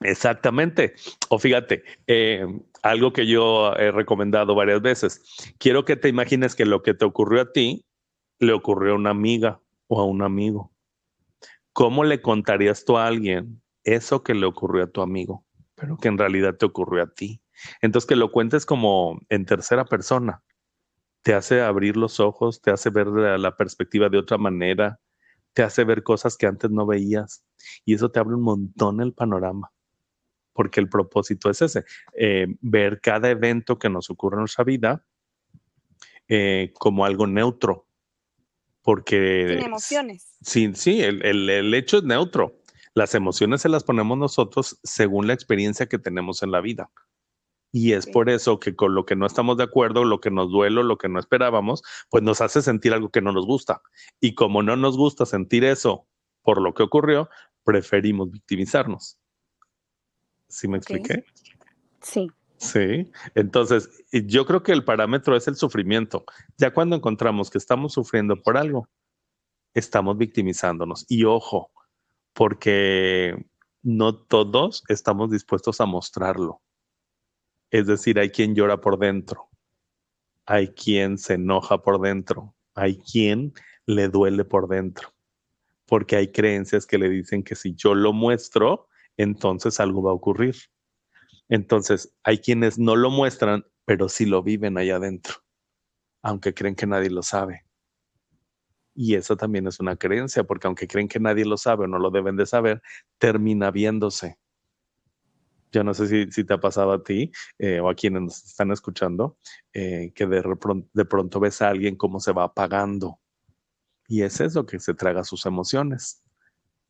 Exactamente. 0.01 0.95
O 1.29 1.39
fíjate, 1.39 1.83
eh, 2.07 2.47
algo 2.83 3.13
que 3.13 3.27
yo 3.27 3.75
he 3.75 3.91
recomendado 3.91 4.55
varias 4.55 4.81
veces, 4.81 5.23
quiero 5.59 5.85
que 5.85 5.97
te 5.97 6.09
imagines 6.09 6.55
que 6.55 6.65
lo 6.65 6.83
que 6.83 6.95
te 6.95 7.05
ocurrió 7.05 7.43
a 7.43 7.53
ti 7.53 7.85
le 8.39 8.53
ocurrió 8.53 8.93
a 8.93 8.97
una 8.97 9.11
amiga 9.11 9.61
o 9.89 10.01
a 10.01 10.05
un 10.05 10.23
amigo. 10.23 10.73
¿Cómo 11.73 12.05
le 12.05 12.21
contarías 12.21 12.85
tú 12.85 12.97
a 12.97 13.07
alguien 13.07 13.63
eso 13.85 14.23
que 14.23 14.35
le 14.35 14.47
ocurrió 14.47 14.85
a 14.85 14.91
tu 14.91 15.01
amigo, 15.01 15.45
pero 15.75 15.97
que 15.97 16.09
en 16.09 16.19
realidad 16.19 16.57
te 16.57 16.67
ocurrió 16.67 17.03
a 17.03 17.13
ti? 17.13 17.41
Entonces, 17.81 18.09
que 18.09 18.17
lo 18.17 18.31
cuentes 18.31 18.67
como 18.67 19.21
en 19.29 19.45
tercera 19.47 19.85
persona, 19.85 20.43
te 21.23 21.35
hace 21.35 21.61
abrir 21.61 21.97
los 21.97 22.21
ojos, 22.21 22.63
te 22.63 22.71
hace 22.71 22.91
ver 22.91 23.07
la, 23.09 23.57
perspectiva 23.57 24.09
de 24.09 24.19
otra 24.19 24.39
manera, 24.39 25.01
te 25.53 25.63
hace 25.63 25.85
ver 25.85 26.03
cosas 26.03 26.37
que 26.37 26.47
antes 26.47 26.71
no 26.71 26.87
veías 26.87 27.45
y 27.85 27.95
eso 27.95 28.11
te 28.11 28.21
abre 28.21 28.35
un 28.35 28.43
montón 28.43 29.01
el 29.01 29.13
panorama, 29.13 29.71
porque 30.53 30.81
el 30.81 30.89
propósito 30.89 31.51
es 31.51 31.63
ese, 31.63 31.85
eh, 32.17 32.47
ver 32.61 33.01
cada 33.01 33.31
evento 33.31 33.79
que 33.79 33.91
nos 33.91 34.11
ocurre 34.11 34.37
en 34.37 34.41
nuestra 34.41 34.65
vida 34.65 35.05
eh, 36.29 36.73
como 36.79 37.05
algo 37.05 37.27
neutro, 37.27 37.87
porque... 38.83 39.57
Sin 39.57 39.67
emociones. 39.67 40.37
Sí, 40.41 40.73
sí, 40.75 41.03
el, 41.03 41.23
el 41.23 41.75
hecho 41.75 41.99
es 41.99 42.05
neutro 42.05 42.61
Las 42.95 43.15
emociones 43.15 43.63
se 43.63 43.69
las 43.69 43.85
ponemos 43.85 44.17
nosotros 44.17 44.79
según 44.83 45.27
la 45.27 45.35
experiencia 45.35 45.87
que 45.87 45.99
tenemos 45.99 46.43
en 46.43 46.53
la 46.53 46.61
vida. 46.61 46.91
Y 47.71 47.93
es 47.93 48.07
por 48.07 48.31
eso 48.31 48.59
que 48.59 48.75
con 48.75 48.95
lo 48.95 49.05
que 49.05 49.17
no 49.17 49.27
estamos 49.27 49.57
de 49.59 49.65
acuerdo, 49.65 50.05
lo 50.05 50.21
que 50.21 50.31
nos 50.31 50.51
duele, 50.51 50.83
lo 50.83 50.97
que 50.97 51.09
no 51.09 51.21
esperábamos, 51.21 51.83
pues 52.09 52.23
nos 52.23 52.41
hace 52.41 52.63
sentir 52.63 52.95
algo 52.95 53.11
que 53.11 53.21
no 53.21 53.33
nos 53.33 53.47
gusta. 53.47 53.83
Y 54.21 54.35
como 54.35 54.63
no 54.63 54.77
nos 54.77 54.97
gusta 54.97 55.27
sentir 55.27 55.65
eso 55.65 56.07
por 56.43 56.63
lo 56.63 56.73
que 56.73 56.83
ocurrió, 56.83 57.29
preferimos 57.65 58.31
victimizarnos. 58.31 59.19
¿Sí 60.49 60.67
me 60.67 60.79
expliqué? 60.79 61.25
Sí. 62.01 62.31
Sí, 62.57 63.13
entonces 63.37 63.89
yo 64.11 64.45
creo 64.45 64.65
que 64.65 64.73
el 64.73 64.85
parámetro 64.85 65.37
es 65.37 65.47
el 65.47 65.55
sufrimiento. 65.55 66.25
Ya 66.57 66.73
cuando 66.73 66.97
encontramos 66.97 67.51
que 67.51 67.59
estamos 67.59 67.93
sufriendo 67.93 68.43
por 68.43 68.57
algo, 68.57 68.89
estamos 69.75 70.19
victimizándonos. 70.19 71.05
Y 71.09 71.23
ojo, 71.23 71.71
porque 72.33 73.47
no 73.83 74.17
todos 74.17 74.83
estamos 74.89 75.31
dispuestos 75.31 75.81
a 75.81 75.87
mostrarlo. 75.87 76.61
Es 77.71 77.87
decir, 77.87 78.19
hay 78.19 78.31
quien 78.31 78.55
llora 78.55 78.81
por 78.81 78.99
dentro, 78.99 79.49
hay 80.47 80.69
quien 80.69 81.19
se 81.19 81.35
enoja 81.35 81.83
por 81.83 82.01
dentro, 82.01 82.55
hay 82.75 82.99
quien 82.99 83.53
le 83.87 84.09
duele 84.09 84.45
por 84.45 84.69
dentro, 84.69 85.15
porque 85.87 86.17
hay 86.17 86.33
creencias 86.33 86.87
que 86.87 86.99
le 86.99 87.09
dicen 87.09 87.43
que 87.43 87.55
si 87.55 87.75
yo 87.75 87.95
lo 87.95 88.13
muestro, 88.13 88.89
entonces 89.17 89.81
algo 89.81 90.03
va 90.03 90.13
a 90.13 90.15
ocurrir. 90.15 90.57
Entonces, 91.49 92.15
hay 92.23 92.39
quienes 92.39 92.79
no 92.79 92.97
lo 92.97 93.11
muestran, 93.11 93.65
pero 93.85 94.09
sí 94.09 94.27
lo 94.27 94.43
viven 94.43 94.79
allá 94.79 94.97
adentro, 94.97 95.37
aunque 96.23 96.55
creen 96.55 96.75
que 96.75 96.87
nadie 96.87 97.11
lo 97.11 97.23
sabe. 97.23 97.65
Y 98.95 99.15
eso 99.15 99.37
también 99.37 99.67
es 99.67 99.81
una 99.81 99.97
creencia, 99.97 100.45
porque 100.45 100.67
aunque 100.67 100.89
creen 100.89 101.09
que 101.09 101.21
nadie 101.21 101.45
lo 101.45 101.57
sabe 101.57 101.85
o 101.85 101.89
no 101.89 101.99
lo 101.99 102.11
deben 102.11 102.37
de 102.37 102.47
saber, 102.47 102.83
termina 103.19 103.71
viéndose. 103.71 104.39
Yo 105.71 105.85
no 105.85 105.95
sé 105.95 106.31
si, 106.31 106.45
te 106.45 106.55
ha 106.55 106.59
pasado 106.59 106.93
a 106.93 107.03
ti 107.03 107.31
eh, 107.59 107.81
o 107.81 107.89
a 107.91 107.95
quienes 107.95 108.23
nos 108.23 108.45
están 108.45 108.71
escuchando, 108.73 109.37
eh, 109.73 110.13
que 110.15 110.27
de, 110.27 110.43
de 110.93 111.05
pronto 111.05 111.41
ves 111.41 111.63
a 111.63 111.69
alguien 111.69 111.97
cómo 111.97 112.21
se 112.21 112.33
va 112.33 112.45
apagando. 112.45 113.21
Y 114.07 114.23
es 114.23 114.41
eso 114.41 114.65
que 114.65 114.81
se 114.81 114.95
traga 114.95 115.25
sus 115.25 115.45
emociones. 115.45 116.23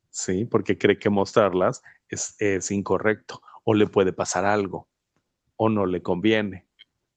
Sí, 0.09 0.45
porque 0.45 0.77
cree 0.77 0.97
que 0.97 1.09
mostrarlas 1.09 1.81
es, 2.07 2.35
es 2.39 2.71
incorrecto 2.71 3.41
o 3.63 3.73
le 3.73 3.87
puede 3.87 4.13
pasar 4.13 4.45
algo 4.45 4.87
o 5.55 5.69
no 5.69 5.85
le 5.85 6.01
conviene, 6.01 6.67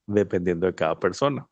dependiendo 0.05 0.67
de 0.67 0.75
cada 0.75 0.99
persona. 0.99 1.47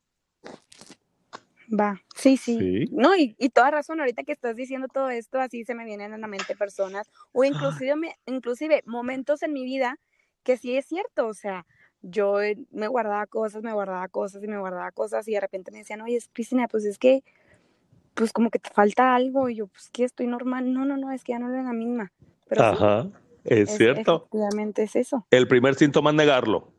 Va, 1.73 2.01
sí, 2.15 2.35
sí. 2.35 2.85
No, 2.91 3.15
y, 3.15 3.35
y, 3.39 3.49
toda 3.49 3.71
razón, 3.71 3.99
ahorita 3.99 4.23
que 4.23 4.33
estás 4.33 4.55
diciendo 4.55 4.87
todo 4.87 5.09
esto, 5.09 5.39
así 5.39 5.63
se 5.63 5.73
me 5.73 5.85
vienen 5.85 6.13
a 6.13 6.17
la 6.17 6.27
mente 6.27 6.55
personas 6.55 7.09
o 7.31 7.43
inclusive, 7.45 7.95
inclusive 8.25 8.83
momentos 8.85 9.41
en 9.43 9.53
mi 9.53 9.63
vida 9.63 9.97
que 10.43 10.57
sí 10.57 10.75
es 10.75 10.85
cierto, 10.85 11.27
o 11.27 11.33
sea, 11.33 11.65
yo 12.01 12.37
me 12.71 12.87
guardaba 12.87 13.25
cosas, 13.27 13.63
me 13.63 13.73
guardaba 13.73 14.07
cosas 14.07 14.43
y 14.43 14.47
me 14.47 14.57
guardaba 14.57 14.91
cosas 14.91 15.27
y 15.27 15.33
de 15.33 15.39
repente 15.39 15.71
me 15.71 15.79
decían, 15.79 16.01
oye, 16.01 16.19
Cristina, 16.33 16.67
pues 16.67 16.83
es 16.85 16.97
que, 16.97 17.23
pues 18.15 18.33
como 18.33 18.49
que 18.49 18.59
te 18.59 18.69
falta 18.69 19.15
algo 19.15 19.49
y 19.49 19.55
yo, 19.55 19.67
pues 19.67 19.89
que 19.91 20.03
estoy 20.03 20.27
normal, 20.27 20.73
no, 20.73 20.83
no, 20.83 20.97
no, 20.97 21.11
es 21.11 21.23
que 21.23 21.33
ya 21.33 21.39
no 21.39 21.55
es 21.55 21.63
la 21.63 21.73
misma. 21.73 22.11
Pero 22.49 22.63
Ajá, 22.63 23.09
es, 23.45 23.77
cierto. 23.77 24.15
Efectivamente 24.17 24.83
es 24.83 24.95
eso. 24.95 25.25
El 25.29 25.47
primer 25.47 25.75
síntoma 25.75 26.09
es 26.09 26.15
negarlo 26.15 26.73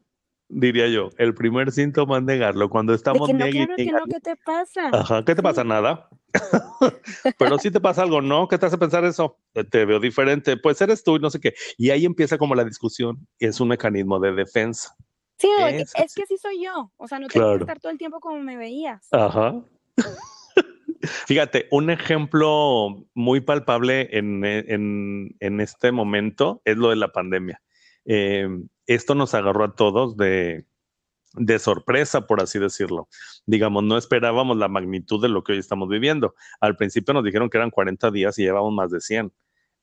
diría 0.52 0.88
yo. 0.88 1.10
El 1.16 1.34
primer 1.34 1.72
síntoma 1.72 2.18
es 2.18 2.24
negarlo. 2.24 2.68
Cuando 2.68 2.94
estamos 2.94 3.26
de 3.26 3.34
que 3.50 3.66
no, 3.66 3.76
que 3.76 3.86
no, 3.86 4.04
¿qué 4.04 4.20
te 4.20 4.36
pasa? 4.36 4.90
Ajá, 4.92 5.24
¿qué 5.24 5.34
te 5.34 5.42
pasa? 5.42 5.64
Nada. 5.64 6.08
Pero 7.38 7.58
si 7.58 7.70
te 7.70 7.80
pasa 7.80 8.02
algo, 8.02 8.20
¿no? 8.20 8.48
¿Qué 8.48 8.58
te 8.58 8.66
hace 8.66 8.78
pensar 8.78 9.04
eso? 9.04 9.38
Te 9.70 9.84
veo 9.84 9.98
diferente. 9.98 10.56
Pues 10.56 10.80
eres 10.80 11.02
tú 11.02 11.16
y 11.16 11.20
no 11.20 11.30
sé 11.30 11.40
qué. 11.40 11.54
Y 11.76 11.90
ahí 11.90 12.04
empieza 12.04 12.38
como 12.38 12.54
la 12.54 12.64
discusión. 12.64 13.26
Es 13.38 13.60
un 13.60 13.68
mecanismo 13.68 14.20
de 14.20 14.32
defensa. 14.32 14.94
Sí, 15.38 15.48
es, 15.58 16.14
que 16.14 16.26
sí 16.26 16.36
soy 16.38 16.62
yo. 16.64 16.92
O 16.96 17.08
sea, 17.08 17.18
no 17.18 17.26
tengo 17.26 17.56
que 17.56 17.62
estar 17.62 17.80
todo 17.80 17.90
el 17.90 17.98
tiempo 17.98 18.20
como 18.20 18.38
me 18.40 18.56
veías. 18.56 19.08
Ajá. 19.10 19.60
Fíjate, 21.26 21.66
un 21.72 21.90
ejemplo 21.90 23.06
muy 23.14 23.40
palpable 23.40 24.08
en, 24.16 24.44
en, 24.44 25.34
en, 25.40 25.60
este 25.60 25.90
momento 25.90 26.62
es 26.64 26.76
lo 26.76 26.90
de 26.90 26.96
la 26.96 27.10
pandemia. 27.10 27.60
Eh, 28.04 28.46
esto 28.94 29.14
nos 29.14 29.34
agarró 29.34 29.64
a 29.64 29.74
todos 29.74 30.16
de, 30.16 30.66
sorpresa, 31.58 32.26
por 32.26 32.42
así 32.42 32.58
decirlo. 32.58 33.08
Digamos, 33.46 33.84
no 33.84 33.96
esperábamos 33.96 34.56
la 34.56 34.68
magnitud 34.68 35.20
de 35.22 35.28
lo 35.28 35.42
que 35.44 35.52
hoy 35.52 35.58
estamos 35.58 35.88
viviendo. 35.88 36.34
Al 36.60 36.76
principio 36.76 37.14
nos 37.14 37.24
dijeron 37.24 37.50
que 37.50 37.58
eran 37.58 37.70
40 37.70 38.10
días 38.10 38.38
y 38.38 38.42
llevamos 38.42 38.72
más 38.72 38.90
de 38.90 39.00
100. 39.00 39.32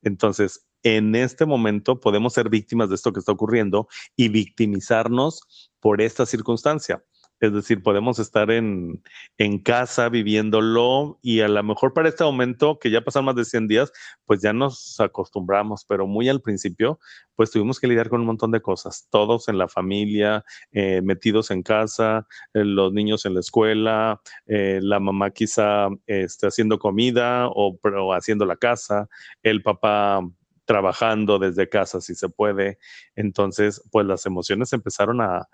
Entonces, 0.02 0.66
en 0.84 1.16
este 1.16 1.46
momento 1.46 2.00
podemos 2.00 2.34
ser 2.34 2.50
víctimas 2.50 2.90
de 2.90 2.96
esto 2.96 3.12
que 3.12 3.20
está 3.20 3.32
ocurriendo 3.32 3.88
y 4.16 4.30
victimizarnos 4.30 5.72
por 5.80 6.02
esta 6.02 6.26
circunstancia. 6.26 7.04
Es 7.40 7.54
decir, 7.54 7.82
podemos 7.82 8.20
estar 8.20 8.52
en, 8.52 9.02
en, 9.38 9.60
casa 9.60 10.10
viviéndolo 10.10 11.20
y 11.22 11.40
a 11.40 11.48
lo 11.48 11.64
mejor 11.64 11.94
para 11.94 12.10
este 12.10 12.24
momento, 12.24 12.80
que 12.80 12.92
ya 12.92 13.02
pasan 13.02 13.26
más 13.26 13.36
de 13.36 13.46
100 13.46 13.68
días, 13.68 13.92
pues 14.26 14.42
ya 14.42 14.52
nos 14.52 15.00
acostumbramos, 15.00 15.86
pero 15.86 16.06
muy 16.06 16.28
al 16.28 16.42
principio, 16.42 17.00
pues 17.36 17.52
tuvimos 17.52 17.80
que 17.80 17.88
lidiar 17.88 18.10
con 18.10 18.20
un 18.20 18.28
montón 18.28 18.52
de 18.52 18.62
cosas, 18.62 19.08
todos 19.10 19.48
en 19.48 19.58
la 19.58 19.70
familia, 19.70 20.44
eh, 20.72 21.02
metidos 21.02 21.52
en 21.52 21.64
casa, 21.64 22.28
eh, 22.54 22.66
los 22.66 22.92
niños 22.92 23.26
en 23.26 23.36
la 23.36 23.40
escuela, 23.40 24.22
eh, 24.46 24.80
la 24.82 25.00
mamá 25.00 25.32
quizá 25.32 25.88
este, 26.08 26.48
haciendo 26.48 26.78
comida 26.80 27.48
o, 27.48 27.80
haciendo 28.14 28.46
la 28.46 28.58
casa, 28.58 29.08
el 29.44 29.64
papá 29.64 30.22
trabajando 30.66 31.40
desde 31.40 31.70
casa 31.70 32.02
si 32.02 32.16
se 32.16 32.28
puede. 32.28 32.78
Entonces, 33.16 33.82
pues 33.92 34.06
las 34.06 34.26
emociones 34.26 34.74
empezaron 34.74 35.22
a 35.22 35.48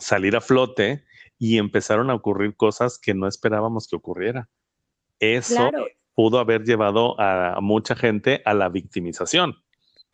salir 0.00 0.36
a 0.36 0.40
flote 0.40 1.04
y 1.38 1.58
empezaron 1.58 2.10
a 2.10 2.14
ocurrir 2.14 2.56
cosas 2.56 2.98
que 2.98 3.14
no 3.14 3.28
esperábamos 3.28 3.88
que 3.88 3.96
ocurriera. 3.96 4.48
Eso 5.20 5.70
pudo 6.14 6.38
haber 6.38 6.64
llevado 6.64 7.14
a, 7.20 7.60
mucha 7.60 7.94
gente 7.94 8.42
a 8.44 8.54
la 8.54 8.68
victimización. 8.68 9.54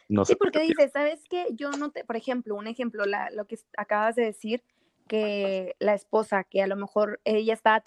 No 0.08 0.24
sí, 0.24 0.34
porque 0.34 0.60
dices, 0.60 0.92
¿sabes 0.92 1.22
qué? 1.30 1.46
Yo 1.52 1.70
no 1.70 1.90
te, 1.90 2.04
por 2.04 2.16
ejemplo, 2.16 2.54
un 2.56 2.66
ejemplo, 2.66 3.04
lo 3.06 3.46
que 3.46 3.58
acabas 3.76 4.14
de 4.16 4.24
decir, 4.24 4.62
que 5.08 5.76
la 5.78 5.94
esposa, 5.94 6.44
que 6.44 6.62
a 6.62 6.66
lo 6.66 6.76
mejor 6.76 7.20
ella 7.24 7.54
estaba 7.54 7.82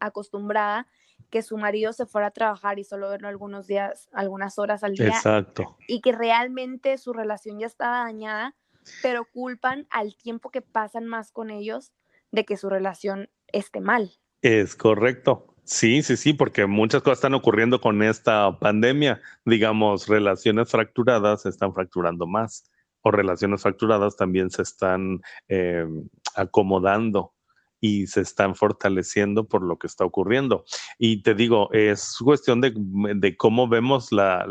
acostumbrada 0.00 0.86
que 1.30 1.42
su 1.42 1.58
marido 1.58 1.92
se 1.92 2.06
fuera 2.06 2.28
a 2.28 2.30
trabajar 2.30 2.78
y 2.78 2.84
solo 2.84 3.10
verlo 3.10 3.28
algunos 3.28 3.66
días, 3.66 4.08
algunas 4.12 4.58
horas 4.58 4.82
al 4.82 4.94
día. 4.94 5.08
Exacto. 5.08 5.76
Y 5.86 6.00
que 6.00 6.12
realmente 6.12 6.96
su 6.96 7.12
relación 7.12 7.58
ya 7.58 7.66
estaba 7.66 8.04
dañada 8.04 8.54
pero 9.02 9.24
culpan 9.32 9.86
al 9.90 10.16
tiempo 10.16 10.50
que 10.50 10.62
pasan 10.62 11.06
más 11.06 11.32
con 11.32 11.50
ellos 11.50 11.92
de 12.30 12.44
que 12.44 12.56
su 12.56 12.68
relación 12.68 13.30
esté 13.48 13.80
mal. 13.80 14.12
Es 14.42 14.76
correcto. 14.76 15.54
Sí, 15.64 16.02
sí, 16.02 16.16
sí, 16.16 16.32
porque 16.32 16.66
muchas 16.66 17.02
cosas 17.02 17.18
están 17.18 17.34
ocurriendo 17.34 17.80
con 17.80 18.02
esta 18.02 18.58
pandemia. 18.58 19.20
Digamos, 19.44 20.08
relaciones 20.08 20.70
fracturadas 20.70 21.42
se 21.42 21.50
están 21.50 21.74
fracturando 21.74 22.26
más 22.26 22.70
o 23.02 23.10
relaciones 23.10 23.62
fracturadas 23.62 24.16
también 24.16 24.50
se 24.50 24.62
están 24.62 25.20
eh, 25.48 25.86
acomodando 26.34 27.34
y 27.80 28.08
se 28.08 28.22
están 28.22 28.56
fortaleciendo 28.56 29.46
por 29.46 29.62
lo 29.62 29.78
que 29.78 29.86
está 29.86 30.04
ocurriendo. 30.04 30.64
Y 30.98 31.22
te 31.22 31.34
digo, 31.34 31.72
es 31.72 32.16
cuestión 32.18 32.60
de, 32.60 32.72
de 32.74 33.36
cómo 33.36 33.68
vemos 33.68 34.10
la, 34.10 34.44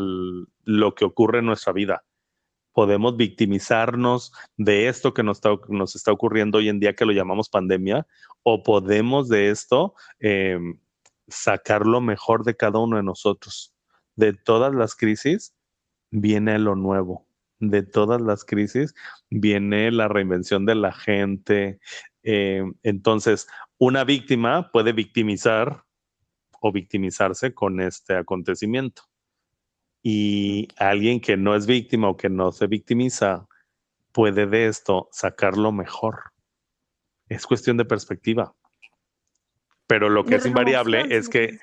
lo 0.64 0.96
que 0.96 1.06
ocurre 1.06 1.40
en 1.40 1.46
nuestra 1.46 1.74
vida 1.74 2.04
podemos 2.78 3.18
victimizarnos 3.18 4.32
de 4.56 4.88
esto 4.88 5.12
que 5.12 5.24
nos 5.24 5.38
está, 5.38 5.58
nos 5.68 5.96
está 5.96 6.12
ocurriendo 6.12 6.60
hoy 6.60 6.70
en 6.70 6.80
día, 6.80 6.94
que 6.94 7.06
lo 7.06 7.12
llamamos 7.12 7.50
pandemia, 7.50 8.06
o 8.44 8.62
podemos 8.62 9.30
de 9.30 9.50
esto 9.50 9.96
em, 10.20 10.80
sacar 11.28 11.88
lo 11.88 12.02
mejor 12.02 12.44
de 12.44 12.56
cada 12.56 12.78
uno 12.78 12.98
de 12.98 13.02
nosotros. 13.02 13.74
De 14.16 14.34
todas 14.34 14.76
las 14.76 14.94
crisis 14.96 15.56
viene 16.12 16.60
lo 16.60 16.76
nuevo. 16.76 17.26
De 17.58 17.82
todas 17.82 18.22
las 18.22 18.46
crisis 18.46 18.94
viene 19.32 19.90
la 19.90 20.08
reinvención 20.08 20.68
de 20.68 20.76
la 20.76 20.94
gente. 20.94 21.80
Em, 22.22 22.76
entonces, 22.84 23.48
una 23.80 24.04
víctima 24.04 24.70
puede 24.72 24.94
victimizar 24.94 25.84
o 26.62 26.72
victimizarse 26.72 27.56
con 27.56 27.82
este 27.82 28.18
acontecimiento 28.18 29.02
y 30.10 30.70
alguien 30.78 31.20
que 31.20 31.36
no 31.36 31.54
es 31.54 31.66
víctima 31.66 32.08
o 32.08 32.16
que 32.16 32.30
no 32.30 32.54
se 32.54 32.68
victimiza 32.68 33.46
puede 34.14 34.48
de 34.48 34.68
esto 34.68 35.10
sacar 35.12 35.58
lo 35.58 35.74
mejor. 35.74 36.32
Es 37.28 37.46
cuestión 37.46 37.76
de 37.76 37.84
perspectiva. 37.84 38.56
Pero 39.86 40.08
lo 40.08 40.24
que 40.24 40.36
es 40.36 40.46
invariable 40.46 41.08
es 41.10 41.28
que, 41.28 41.60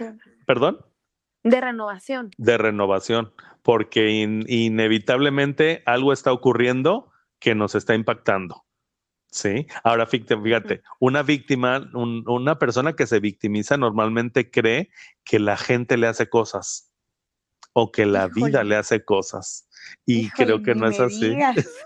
perdón. 0.47 0.85
De 1.43 1.59
renovación. 1.59 2.33
De 2.37 2.59
renovación, 2.59 3.33
porque 3.63 4.11
inevitablemente 4.11 5.83
algo 5.87 6.13
está 6.13 6.31
ocurriendo 6.31 7.11
que 7.39 7.55
nos 7.55 7.75
está 7.75 7.95
impactando. 7.95 8.67
Sí. 9.31 9.67
Ahora, 9.85 10.05
fíjate, 10.05 10.83
una 11.01 11.23
víctima, 11.23 11.91
una 11.95 12.59
persona 12.59 12.93
que 12.93 13.07
se 13.07 13.21
victimiza 13.21 13.79
normalmente 13.79 14.51
cree 14.51 14.91
que 15.25 15.39
la 15.39 15.57
gente 15.57 15.97
le 15.97 16.09
hace 16.09 16.29
cosas 16.29 16.94
o 17.75 17.93
que 17.93 18.07
la 18.07 18.29
vida 18.29 18.65
le 18.65 18.77
hace 18.77 19.05
cosas. 19.05 19.69
Y 20.07 20.31
creo 20.31 20.63
que 20.63 20.75
no 20.75 20.89
es 20.89 20.99
así. 20.99 21.37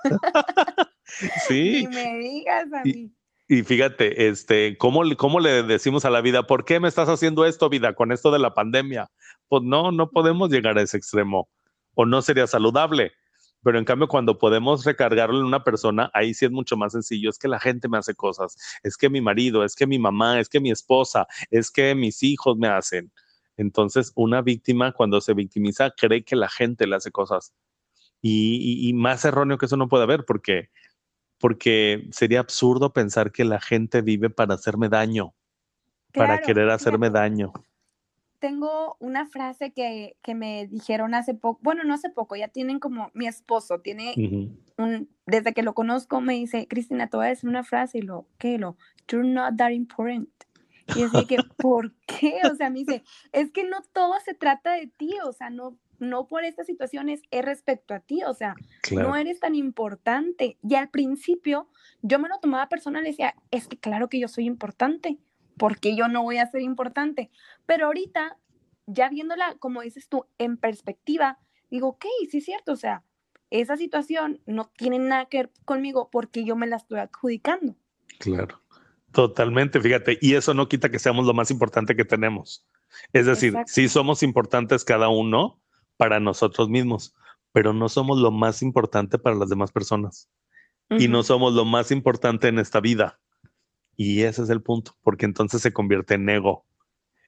sí. 1.49 1.87
Ni 1.87 1.89
me 1.89 2.19
digas 2.19 2.73
a 2.73 2.85
mí. 2.85 3.13
Y, 3.51 3.63
fíjate, 3.63 4.29
este, 4.29 4.77
¿cómo, 4.77 5.01
¿cómo 5.17 5.41
le 5.41 5.63
decimos 5.63 6.05
a 6.05 6.11
la 6.11 6.21
vida, 6.21 6.47
¿por 6.47 6.67
qué 6.67 6.81
me 6.81 6.89
estás 6.89 7.09
haciendo 7.09 7.47
esto, 7.47 7.71
vida, 7.71 7.95
con 7.95 8.13
esto 8.13 8.31
de 8.31 8.39
la 8.39 8.53
pandemia? 8.53 9.11
Pues 9.49 9.63
no, 9.63 9.91
no 9.91 10.11
podemos 10.11 10.51
llegar 10.51 10.77
a 10.77 10.83
ese 10.83 10.99
extremo. 10.99 11.49
O 11.95 12.05
no 12.05 12.21
sería 12.21 12.47
saludable. 12.47 13.13
Pero 13.65 13.79
en 13.79 13.87
cambio, 13.87 14.07
cuando 14.07 14.39
podemos 14.39 14.85
recargarlo 14.85 15.39
en 15.39 15.47
una 15.47 15.65
persona, 15.65 16.11
ahí 16.13 16.35
sí 16.35 16.45
es 16.45 16.51
mucho 16.51 16.77
más 16.77 16.93
sencillo. 16.93 17.31
Es 17.31 17.39
que 17.39 17.49
la 17.49 17.59
gente 17.59 17.89
me 17.89 17.97
hace 17.97 18.15
cosas. 18.15 18.57
Es 18.83 18.99
que 18.99 19.09
mi 19.09 19.23
marido, 19.23 19.65
es 19.65 19.75
que 19.75 19.87
mi 19.87 19.99
mamá, 19.99 20.39
es 20.39 20.51
que 20.51 20.61
mi 20.61 20.71
esposa, 20.71 21.27
es 21.51 21.71
que 21.71 21.95
mis 21.95 22.23
hijos 22.23 22.57
me 22.59 22.69
hacen. 22.69 23.11
Entonces, 23.59 24.13
una 24.15 24.41
víctima 24.41 24.93
cuando 24.93 25.21
se 25.21 25.35
victimiza 25.35 25.91
cree 25.91 26.25
que 26.25 26.37
la 26.37 26.49
gente 26.49 26.87
le 26.87 26.95
hace 26.97 27.11
cosas. 27.11 27.53
Y, 28.23 28.93
más 28.95 29.25
erróneo 29.25 29.59
que 29.59 29.67
eso 29.67 29.77
no 29.77 29.89
puede 29.89 30.05
haber, 30.05 30.25
porque, 30.25 30.71
porque 31.39 32.09
sería 32.13 32.41
absurdo 32.41 32.93
pensar 32.93 33.33
que 33.33 33.45
la 33.45 33.61
gente 33.61 34.01
vive 34.01 34.31
para 34.31 34.55
hacerme 34.55 34.89
daño, 34.89 35.35
para 36.15 36.41
querer 36.41 36.71
hacerme 36.71 37.11
daño. 37.11 37.53
Tengo 38.39 38.97
una 39.01 39.27
frase 39.27 39.73
que, 39.73 40.15
me 40.35 40.69
dijeron 40.69 41.15
hace 41.15 41.35
poco, 41.35 41.59
bueno, 41.63 41.83
no 41.83 41.95
hace 41.95 42.11
poco, 42.11 42.37
ya 42.37 42.49
tienen 42.49 42.79
como 42.79 43.11
mi 43.13 43.27
esposo, 43.27 43.81
tiene 43.81 44.15
un, 44.77 45.09
desde 45.27 45.53
que 45.53 45.65
lo 45.65 45.75
conozco 45.75 46.21
me 46.21 46.35
dice, 46.35 46.69
Cristina, 46.69 47.09
te 47.09 47.17
voy 47.17 47.27
a 47.27 47.31
decir 47.31 47.49
una 47.49 47.65
frase 47.65 47.99
y 47.99 48.03
lo, 48.03 48.29
¿qué? 48.39 48.59
Lo, 48.59 48.77
you're 49.09 49.29
not 49.29 49.57
that 49.57 49.71
important. 49.71 50.29
Y 50.97 51.03
así 51.03 51.27
que, 51.27 51.39
¿por 51.57 51.93
qué? 52.07 52.41
O 52.51 52.55
sea, 52.55 52.71
me 52.71 52.81
dice, 52.81 53.05
es 53.33 53.51
que 53.51 53.65
no 53.65 53.83
todo 53.93 54.15
se 54.25 54.35
trata 54.35 54.73
de 54.73 54.87
ti, 54.87 55.15
o 55.25 55.33
sea, 55.33 55.51
no, 55.51 55.79
no 55.99 56.27
por 56.27 56.45
estas 56.45 56.67
situaciones 56.67 57.23
es 57.31 57.45
respecto 57.45 57.95
a 57.95 58.01
ti, 58.01 58.23
o 58.25 58.35
sea, 58.35 58.55
no 58.91 59.17
eres 59.17 59.41
tan 59.41 59.55
importante. 59.55 60.59
Y 60.63 60.75
al 60.75 60.89
principio 60.89 61.69
yo 62.03 62.19
me 62.19 62.29
lo 62.29 62.39
tomaba 62.39 62.69
personal 62.69 63.05
y 63.05 63.11
decía, 63.11 63.35
es 63.51 63.69
que 63.69 63.79
claro 63.79 64.09
que 64.09 64.21
yo 64.21 64.29
soy 64.29 64.47
importante, 64.47 65.19
porque 65.57 65.97
yo 65.97 66.09
no 66.09 66.23
voy 66.23 66.39
a 66.39 66.51
ser 66.51 66.63
importante. 66.63 67.31
Pero 67.67 67.87
ahorita, 67.87 68.39
ya 68.87 69.09
viéndola, 69.09 69.57
como 69.59 69.83
dices 69.83 70.09
tú, 70.09 70.27
en 70.39 70.57
perspectiva, 70.57 71.39
digo, 71.71 71.89
ok, 71.89 72.07
sí 72.31 72.39
es 72.39 72.45
cierto, 72.45 72.73
o 72.73 72.77
sea, 72.77 73.03
esa 73.51 73.77
situación 73.77 74.41
no 74.47 74.71
tiene 74.77 74.99
nada 74.99 75.27
que 75.27 75.39
ver 75.39 75.53
conmigo 75.65 76.11
porque 76.11 76.45
yo 76.45 76.55
me 76.55 76.67
la 76.67 76.77
estoy 76.77 76.99
adjudicando. 77.01 77.77
Claro. 78.19 78.61
Totalmente, 79.13 79.81
fíjate, 79.81 80.19
y 80.21 80.35
eso 80.35 80.53
no 80.55 80.69
quita 80.69 80.91
que 80.91 80.99
seamos 80.99 81.27
lo 81.27 81.35
más 81.35 81.51
importante 81.51 81.97
que 81.97 82.05
tenemos. 82.05 82.67
Es 83.13 83.27
decir, 83.27 83.55
sí 83.67 83.89
somos 83.89 84.23
importantes 84.23 84.85
cada 84.85 85.09
uno 85.09 85.61
para 85.97 86.21
nosotros 86.21 86.69
mismos, 86.69 87.15
pero 87.53 87.73
no 87.73 87.89
somos 87.89 88.19
lo 88.19 88.31
más 88.31 88.63
importante 88.63 89.19
para 89.19 89.37
las 89.37 89.49
demás 89.49 89.73
personas. 89.73 90.29
Y 90.91 91.09
no 91.09 91.23
somos 91.23 91.53
lo 91.53 91.67
más 91.67 91.91
importante 91.91 92.49
en 92.49 92.59
esta 92.59 92.81
vida. 92.81 93.21
Y 93.95 94.23
ese 94.23 94.43
es 94.43 94.51
el 94.51 94.63
punto, 94.63 94.97
porque 95.03 95.27
entonces 95.27 95.61
se 95.61 95.73
convierte 95.73 96.15
en 96.15 96.29
ego. 96.29 96.65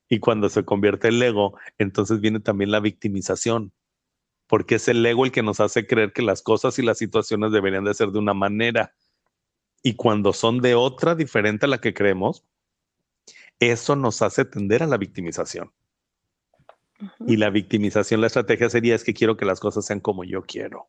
Y 0.09 0.19
cuando 0.19 0.49
se 0.49 0.65
convierte 0.65 1.09
en 1.09 1.23
ego, 1.23 1.59
entonces 1.77 2.21
viene 2.21 2.41
también 2.41 2.71
la 2.71 2.81
victimización, 2.81 3.73
porque 4.47 4.77
es 4.77 4.89
el 4.89 5.05
ego 5.05 5.25
el 5.25 5.33
que 5.33 5.43
nos 5.43 5.61
hace 5.61 5.87
creer 5.87 6.13
que 6.13 6.23
las 6.23 6.43
cosas 6.43 6.79
y 6.79 6.83
las 6.83 6.99
situaciones 6.99 7.53
deberían 7.53 7.85
de 7.85 7.95
ser 7.95 8.11
de 8.11 8.19
una 8.19 8.35
manera 8.35 8.95
y 9.83 9.95
cuando 9.95 10.33
son 10.33 10.61
de 10.61 10.75
otra 10.75 11.15
diferente 11.15 11.67
a 11.67 11.69
la 11.69 11.81
que 11.81 11.95
creemos, 11.95 12.45
eso 13.59 13.97
nos 13.97 14.23
hace 14.23 14.45
tender 14.45 14.83
a 14.83 14.87
la 14.87 14.97
victimización. 14.97 15.73
Y 17.27 17.39
la 17.39 17.49
victimización, 17.49 18.21
la 18.21 18.27
estrategia 18.27 18.69
sería 18.69 18.95
es 18.95 19.05
que 19.05 19.15
quiero 19.15 19.37
que 19.37 19.47
las 19.47 19.59
cosas 19.59 19.87
sean 19.87 20.01
como 20.01 20.25
yo 20.25 20.43
quiero. 20.43 20.89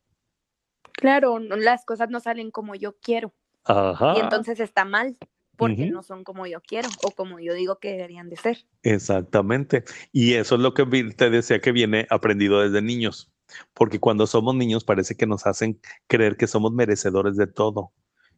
Claro, 0.92 1.38
las 1.38 1.86
cosas 1.86 2.10
no 2.10 2.20
salen 2.20 2.50
como 2.50 2.74
yo 2.74 2.96
quiero. 2.98 3.32
Y 3.66 4.20
entonces 4.20 4.60
está 4.60 4.84
mal 4.84 5.16
porque 5.56 5.90
no 5.90 6.02
son 6.02 6.24
como 6.24 6.46
yo 6.46 6.60
quiero 6.60 6.88
o 7.02 7.12
como 7.12 7.38
yo 7.38 7.54
digo 7.54 7.78
que 7.78 7.92
deberían 7.92 8.28
de 8.28 8.36
ser. 8.36 8.66
Exactamente. 8.82 9.84
Y 10.10 10.34
eso 10.34 10.56
es 10.56 10.60
lo 10.60 10.74
que 10.74 10.84
te 11.16 11.30
decía 11.30 11.60
que 11.60 11.72
viene 11.72 12.06
aprendido 12.10 12.60
desde 12.60 12.82
niños. 12.82 13.32
Porque 13.72 14.00
cuando 14.00 14.26
somos 14.26 14.54
niños 14.54 14.84
parece 14.84 15.14
que 15.14 15.26
nos 15.26 15.46
hacen 15.46 15.80
creer 16.08 16.36
que 16.36 16.46
somos 16.46 16.72
merecedores 16.72 17.36
de 17.36 17.46
todo 17.46 17.92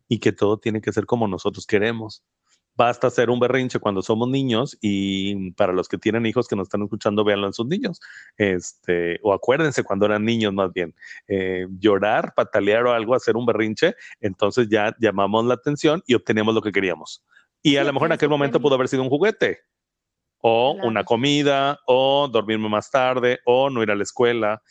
y 0.09 0.19
que 0.19 0.33
todo 0.33 0.59
tiene 0.59 0.81
que 0.81 0.93
ser 0.93 1.07
como 1.07 1.29
nosotros 1.29 1.67
queremos. 1.67 2.23
Basta 2.77 3.07
hacer 3.07 3.31
un 3.31 3.39
berrinche 3.39 3.79
cuando 3.79 4.03
somos 4.03 4.29
niños 4.29 4.77
y 4.81 5.53
para 5.53 5.73
los 5.73 5.87
que 5.87 5.97
tienen 5.97 6.27
hijos 6.27 6.49
que 6.49 6.57
nos 6.57 6.67
están 6.67 6.83
escuchando, 6.83 7.23
véanlo 7.23 7.47
en 7.47 7.53
sus 7.53 7.67
niños. 7.67 8.01
Este, 8.37 9.21
o 9.23 9.33
acuérdense 9.33 9.85
cuando 9.85 10.07
eran 10.07 10.25
niños 10.25 10.53
más 10.53 10.73
bien. 10.73 10.93
Eh, 11.29 11.67
llorar, 11.79 12.35
patalear 12.35 12.87
o 12.87 12.93
algo, 12.93 13.15
hacer 13.15 13.37
un 13.37 13.47
berrinche, 13.47 13.95
entonces 14.21 14.69
ya 14.69 14.95
llamamos 14.99 15.45
la 15.45 15.55
atención 15.55 16.03
y 16.07 16.15
obtenemos 16.15 16.53
lo 16.53 16.63
que 16.63 16.73
queríamos. 16.73 17.23
Y 17.63 17.77
a 17.77 17.85
lo 17.85 17.93
mejor 17.93 18.09
en 18.09 18.13
aquel 18.13 18.29
momento 18.29 18.61
pudo 18.61 18.75
haber 18.75 18.89
sido 18.89 19.03
un 19.03 19.09
juguete, 19.09 19.61
o 20.47 20.77
una 20.83 21.05
comida, 21.05 21.79
o 21.87 22.29
dormirme 22.29 22.69
más 22.69 22.91
tarde, 22.91 23.39
o 23.47 23.71
no 23.71 23.83
ir 23.83 23.91
a 23.91 23.95
la 23.95 24.03
escuela, 24.03 24.63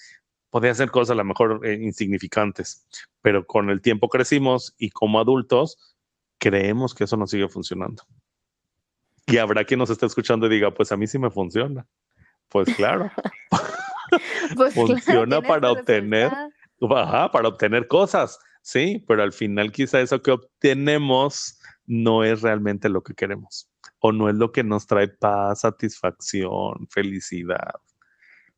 podía 0.53 0.75
ser 0.75 0.91
cosas 0.91 1.13
a 1.13 1.15
lo 1.15 1.23
mejor 1.23 1.61
eh, 1.65 1.79
insignificantes, 1.81 2.85
pero 3.23 3.43
con 3.47 3.71
el 3.71 3.81
tiempo 3.81 4.07
crecimos 4.07 4.75
y 4.77 4.91
como 4.91 5.19
adultos 5.19 5.95
creemos 6.37 6.93
que 6.93 7.05
eso 7.05 7.17
no 7.17 7.25
sigue 7.25 7.49
funcionando. 7.49 8.03
Y 9.25 9.37
habrá 9.37 9.65
quien 9.65 9.79
nos 9.79 9.89
esté 9.89 10.05
escuchando 10.05 10.45
y 10.45 10.49
diga, 10.49 10.71
pues 10.71 10.91
a 10.91 10.95
mí 10.95 11.07
sí 11.07 11.17
me 11.17 11.31
funciona. 11.31 11.87
Pues 12.49 12.71
claro. 12.75 13.11
pues 14.55 14.75
funciona 14.75 15.41
para 15.41 15.71
obtener, 15.71 16.31
para 16.79 17.47
obtener 17.47 17.87
cosas, 17.87 18.37
sí, 18.61 19.03
pero 19.07 19.23
al 19.23 19.33
final 19.33 19.71
quizá 19.71 20.01
eso 20.01 20.21
que 20.21 20.29
obtenemos 20.29 21.59
no 21.87 22.23
es 22.23 22.43
realmente 22.43 22.89
lo 22.89 23.01
que 23.01 23.15
queremos 23.15 23.71
o 23.97 24.11
no 24.11 24.29
es 24.29 24.35
lo 24.35 24.51
que 24.51 24.63
nos 24.63 24.85
trae 24.85 25.07
paz, 25.07 25.61
satisfacción, 25.61 26.87
felicidad. 26.91 27.73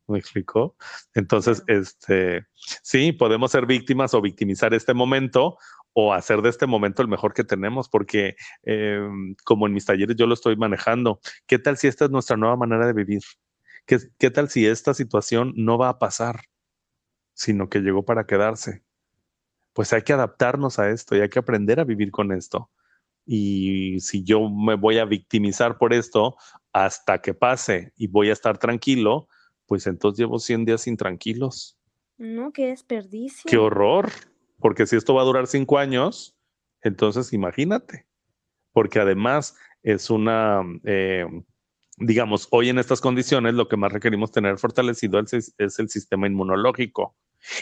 ¿Me 0.08 0.20
explicó? 0.20 0.76
Entonces, 1.16 1.64
este, 1.68 2.46
sí, 2.84 3.12
podemos 3.12 3.52
ser 3.52 3.66
víctimas 3.66 4.14
o 4.14 4.22
victimizar 4.22 4.74
este 4.74 4.94
momento 4.94 5.58
o 5.94 6.14
hacer 6.14 6.42
de 6.42 6.50
este 6.50 6.68
momento 6.68 7.02
el 7.02 7.08
mejor 7.08 7.34
que 7.34 7.44
tenemos, 7.44 7.90
porque 7.90 8.36
em, 8.64 9.36
como 9.46 9.66
en 9.66 9.74
mis 9.74 9.86
talleres 9.86 10.16
yo 10.18 10.28
lo 10.28 10.34
estoy 10.34 10.58
manejando, 10.58 11.22
¿qué 11.48 11.58
tal 11.58 11.78
si 11.78 11.88
esta 11.88 12.06
es 12.06 12.12
nuestra 12.12 12.38
nueva 12.38 12.58
manera 12.58 12.86
de 12.86 12.94
vivir? 12.94 13.22
¿Qué, 13.86 14.00
¿Qué 14.20 14.30
tal 14.30 14.50
si 14.50 14.68
esta 14.68 14.94
situación 14.94 15.54
no 15.56 15.78
va 15.78 15.90
a 15.90 16.00
pasar, 16.00 16.42
sino 17.34 17.70
que 17.70 17.80
llegó 17.80 18.04
para 18.04 18.26
quedarse? 18.26 18.84
Pues 19.74 19.94
hay 19.94 20.04
que 20.04 20.14
adaptarnos 20.14 20.80
a 20.80 20.90
esto 20.90 21.16
y 21.16 21.22
hay 21.22 21.30
que 21.30 21.40
aprender 21.40 21.80
a 21.80 21.86
vivir 21.86 22.12
con 22.12 22.32
esto. 22.32 22.70
Y 23.26 24.00
si 24.02 24.24
yo 24.24 24.50
me 24.50 24.76
voy 24.76 25.00
a 25.00 25.06
victimizar 25.06 25.78
por 25.78 25.94
esto 25.94 26.36
hasta 26.74 27.22
que 27.22 27.34
pase 27.34 27.94
y 27.96 28.08
voy 28.08 28.30
a 28.30 28.34
estar 28.34 28.58
tranquilo, 28.58 29.30
pues 29.66 29.88
entonces 29.88 30.20
llevo 30.20 30.40
100 30.40 30.66
días 30.66 30.88
intranquilos. 30.88 31.78
No, 32.18 32.52
qué 32.52 32.68
desperdicio. 32.68 33.50
Qué 33.50 33.58
horror, 33.58 34.10
porque 34.60 34.86
si 34.86 34.96
esto 34.96 35.14
va 35.14 35.22
a 35.22 35.26
durar 35.26 35.48
cinco 35.48 35.78
años, 35.78 36.36
entonces 36.82 37.34
imagínate, 37.34 38.06
porque 38.72 39.00
además 39.00 39.56
es 39.84 40.10
una, 40.10 40.62
eh, 40.86 41.26
digamos, 41.98 42.48
hoy 42.52 42.70
en 42.70 42.80
estas 42.80 43.02
condiciones 43.02 43.54
lo 43.54 43.68
que 43.68 43.78
más 43.78 43.92
requerimos 43.92 44.32
tener 44.32 44.58
fortalecido 44.58 45.20
es, 45.20 45.54
el 45.58 45.90
sistema 45.90 46.28
inmunológico. 46.28 47.16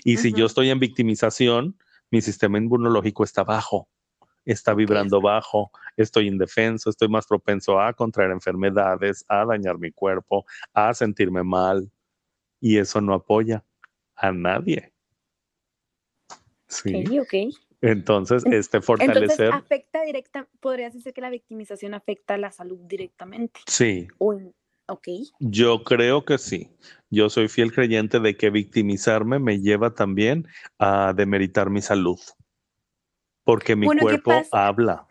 Y 0.04 0.18
si 0.18 0.34
yo 0.34 0.46
estoy 0.46 0.70
en 0.70 0.80
victimización, 0.80 1.78
mi 2.12 2.22
sistema 2.22 2.58
inmunológico 2.58 3.24
está 3.24 3.44
bajo 3.44 3.90
está 4.46 4.74
vibrando 4.74 5.22
bajo, 5.22 5.72
estoy 5.98 6.28
indefenso, 6.28 6.90
estoy 6.90 7.08
más 7.08 7.28
propenso 7.28 7.80
a 7.80 7.94
contraer 7.94 8.32
enfermedades, 8.32 9.26
a 9.28 9.46
dañar 9.46 9.78
mi 9.78 9.92
cuerpo, 9.92 10.46
a 10.74 10.94
sentirme 10.94 11.44
mal. 11.44 11.90
Y 12.60 12.78
eso 12.78 13.02
no 13.02 13.14
apoya 13.14 13.64
a 14.16 14.32
nadie. 14.32 14.94
Sí. 16.68 17.04
Ok, 17.20 17.56
Entonces, 17.82 18.44
este 18.46 18.82
fortalecer. 18.82 19.22
Entonces, 19.24 19.52
afecta 19.52 20.04
directa, 20.04 20.48
podrías 20.60 20.94
decir 20.94 21.14
que 21.14 21.22
la 21.22 21.30
victimización 21.30 21.94
afecta 21.94 22.36
a 22.36 22.38
la 22.38 22.52
salud 22.52 22.80
directamente. 22.88 23.60
Sí. 23.68 24.08
ok. 24.18 25.08
Yo 25.40 25.84
creo 25.84 26.26
que 26.26 26.38
sí. 26.38 26.72
Yo 27.10 27.30
soy 27.30 27.48
fiel 27.48 27.74
creyente 27.74 28.20
de 28.20 28.36
que 28.38 28.50
victimizarme 28.50 29.40
me 29.40 29.60
lleva 29.60 29.94
también 29.94 30.48
a 30.80 31.14
demeritar 31.16 31.70
mi 31.70 31.82
salud 31.82 32.20
porque 33.44 33.76
mi 33.76 33.88
cuerpo 33.88 34.32
habla. 34.52 35.08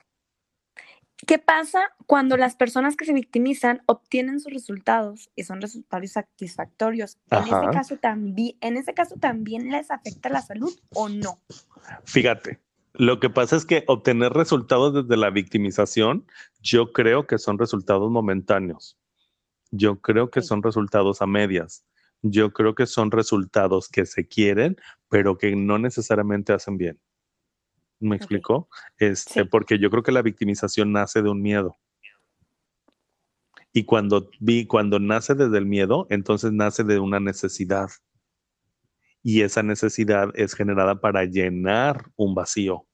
¿Qué 1.24 1.38
pasa 1.38 1.92
cuando 2.06 2.36
las 2.36 2.56
personas 2.56 2.96
que 2.96 3.04
se 3.04 3.12
victimizan 3.12 3.82
obtienen 3.86 4.40
sus 4.40 4.52
resultados 4.52 5.30
y 5.36 5.44
son 5.44 5.60
resultados 5.60 6.10
satisfactorios? 6.10 7.16
En 7.30 7.44
ese 7.44 7.70
caso 7.72 7.96
también, 7.96 8.56
en 8.60 8.76
ese 8.76 8.92
caso 8.92 9.14
también 9.20 9.70
les 9.70 9.90
afecta 9.92 10.28
la 10.28 10.42
salud 10.42 10.76
o 10.94 11.08
no? 11.08 11.40
Fíjate, 12.04 12.58
lo 12.94 13.20
que 13.20 13.30
pasa 13.30 13.54
es 13.54 13.64
que 13.64 13.84
obtener 13.86 14.32
resultados 14.32 14.94
desde 14.94 15.16
la 15.16 15.30
victimización, 15.30 16.26
yo 16.60 16.92
creo 16.92 17.26
que 17.26 17.38
son 17.38 17.56
resultados 17.56 18.10
momentáneos. 18.10 18.98
Yo 19.70 20.00
creo 20.00 20.30
que 20.30 20.42
son 20.42 20.62
resultados 20.62 21.22
a 21.22 21.26
medias. 21.26 21.84
yo 22.24 22.52
creo 22.52 22.76
que 22.76 22.86
son 22.86 23.10
resultados 23.10 23.88
que 23.88 24.06
se 24.06 24.28
quieren, 24.28 24.76
pero 25.08 25.38
que 25.38 25.56
no 25.56 25.78
necesariamente 25.78 26.52
hacen 26.52 26.78
bien. 26.78 27.00
¿Me 28.02 28.16
explico? 28.16 28.68
Este, 28.98 29.44
Porque 29.44 29.78
yo 29.78 29.90
creo 29.90 30.02
que 30.02 30.12
la 30.12 30.22
victimización 30.22 30.92
nace 30.92 31.22
de 31.22 31.30
un 31.30 31.40
miedo. 31.40 31.76
Y 33.72 33.84
cuando 33.84 34.28
vi, 34.40 34.66
cuando 34.66 34.98
nace 34.98 35.34
desde 35.34 35.56
el 35.58 35.66
miedo, 35.66 36.06
entonces 36.10 36.52
nace 36.52 36.84
de 36.84 36.98
una 36.98 37.20
necesidad. 37.20 37.88
Y 39.22 39.42
esa 39.42 39.62
necesidad 39.62 40.28
es 40.34 40.54
generada 40.54 41.00
para 41.00 41.24
llenar 41.24 42.10
un 42.16 42.34
vacío. 42.34 42.86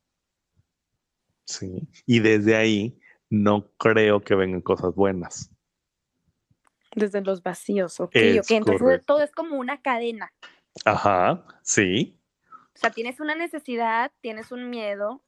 Sí. 1.47 1.89
Y 2.07 2.21
desde 2.21 2.55
ahí 2.55 3.01
no 3.31 3.71
creo 3.79 4.21
que 4.21 4.35
vengan 4.35 4.61
cosas 4.61 4.95
buenas. 4.95 5.51
Desde 6.95 7.23
los 7.23 7.43
vacíos, 7.43 7.99
ok, 7.99 8.15
ok. 8.41 8.51
Entonces 8.51 9.07
todo 9.07 9.23
es 9.23 9.33
como 9.33 9.57
una 9.57 9.81
cadena. 9.81 10.33
Ajá, 10.85 11.45
sí. 11.63 12.18
O 12.79 12.81
sea, 12.81 12.91
tienes 12.91 13.19
una 13.19 13.35
necesidad, 13.35 14.13
tienes 14.21 14.53
un 14.53 14.71
miedo, 14.71 15.21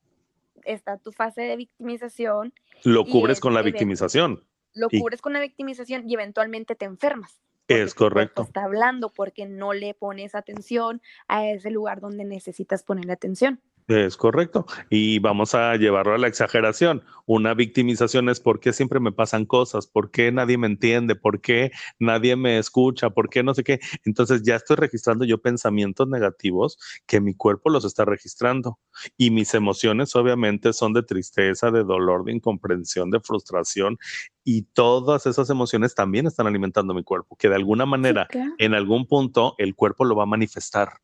está 0.63 0.99
tu 0.99 1.11
fase 1.11 1.43
de 1.43 1.57
victimización. 1.57 2.55
Lo 2.85 3.05
cubres 3.05 3.41
con 3.41 3.55
la 3.55 3.63
victimización. 3.63 4.45
Lo 4.73 4.89
cubres 4.89 5.21
con 5.21 5.33
la 5.33 5.41
victimización 5.41 6.09
y 6.09 6.15
eventualmente 6.15 6.77
te 6.77 6.85
enfermas. 6.85 7.41
Es 7.67 7.93
correcto. 7.95 8.43
Está 8.43 8.63
hablando 8.63 9.11
porque 9.11 9.47
no 9.47 9.73
le 9.73 9.95
pones 9.95 10.37
atención 10.37 11.03
a 11.27 11.45
ese 11.49 11.73
lugar 11.73 12.01
donde 12.01 12.25
necesitas 12.25 12.85
ponerle 12.85 13.15
atención. 13.15 13.61
Es 13.91 14.17
correcto. 14.17 14.67
Y 14.89 15.19
vamos 15.19 15.53
a 15.57 15.75
llevarlo 15.75 16.15
a 16.15 16.19
la 16.19 16.29
exageración. 16.29 17.03
Una 17.27 17.55
victimización 17.55 18.29
es 18.29 18.39
por 18.39 18.61
qué 18.61 18.73
siempre 18.73 19.01
me 19.01 19.11
pasan 19.11 19.47
cosas, 19.47 19.89
por 19.89 20.13
qué 20.13 20.31
nadie 20.31 20.59
me 20.59 20.69
entiende, 20.69 21.17
por 21.17 21.41
qué 21.41 21.73
nadie 21.99 22.37
me 22.37 22.59
escucha, 22.59 23.11
por 23.11 23.29
qué 23.29 23.43
no 23.43 23.53
sé 23.53 23.65
qué. 23.65 23.81
Entonces 24.05 24.45
ya 24.45 24.55
estoy 24.55 24.77
registrando 24.77 25.25
yo 25.25 25.39
pensamientos 25.39 26.07
negativos 26.07 26.79
que 27.05 27.21
mi 27.21 27.35
cuerpo 27.35 27.69
los 27.69 27.85
está 27.85 28.05
registrando. 28.05 28.79
Y 29.17 29.33
mis 29.33 29.55
emociones 29.55 30.15
obviamente 30.15 30.73
son 30.73 30.93
de 30.93 31.03
tristeza, 31.03 31.73
de 31.73 31.83
dolor, 31.83 32.23
de 32.23 32.33
incomprensión, 32.33 33.11
de 33.11 33.19
frustración. 33.19 33.99
Y 34.45 34.63
todas 34.63 35.27
esas 35.27 35.51
emociones 35.51 35.97
también 35.97 36.29
están 36.29 36.47
alimentando 36.47 36.95
mi 36.95 37.03
cuerpo, 37.03 37.35
que 37.35 37.49
de 37.49 37.57
alguna 37.57 37.87
manera, 37.87 38.29
en 38.59 38.75
algún 38.75 39.09
punto, 39.09 39.57
el 39.59 39.75
cuerpo 39.75 40.05
lo 40.05 40.15
va 40.15 40.23
a 40.23 40.27
manifestar 40.27 41.01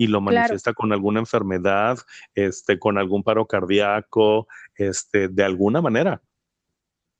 y 0.00 0.06
lo 0.06 0.22
manifiesta 0.22 0.72
con 0.72 0.94
alguna 0.94 1.20
enfermedad, 1.20 1.98
este, 2.34 2.78
con 2.78 2.96
algún 2.96 3.22
paro 3.22 3.44
cardíaco, 3.44 4.48
este, 4.74 5.28
de 5.28 5.44
alguna 5.44 5.82
manera. 5.82 6.22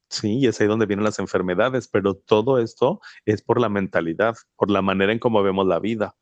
Sí, 0.08 0.38
y 0.38 0.46
es 0.46 0.58
ahí 0.62 0.66
donde 0.66 0.86
vienen 0.86 1.04
las 1.04 1.18
enfermedades, 1.18 1.88
pero 1.88 2.14
todo 2.14 2.58
esto 2.58 3.02
es 3.26 3.42
por 3.42 3.60
la 3.60 3.68
mentalidad, 3.68 4.34
por 4.56 4.70
la 4.70 4.80
manera 4.80 5.12
en 5.12 5.18
cómo 5.18 5.42
vemos 5.42 5.66
la 5.66 5.78
vida, 5.78 6.16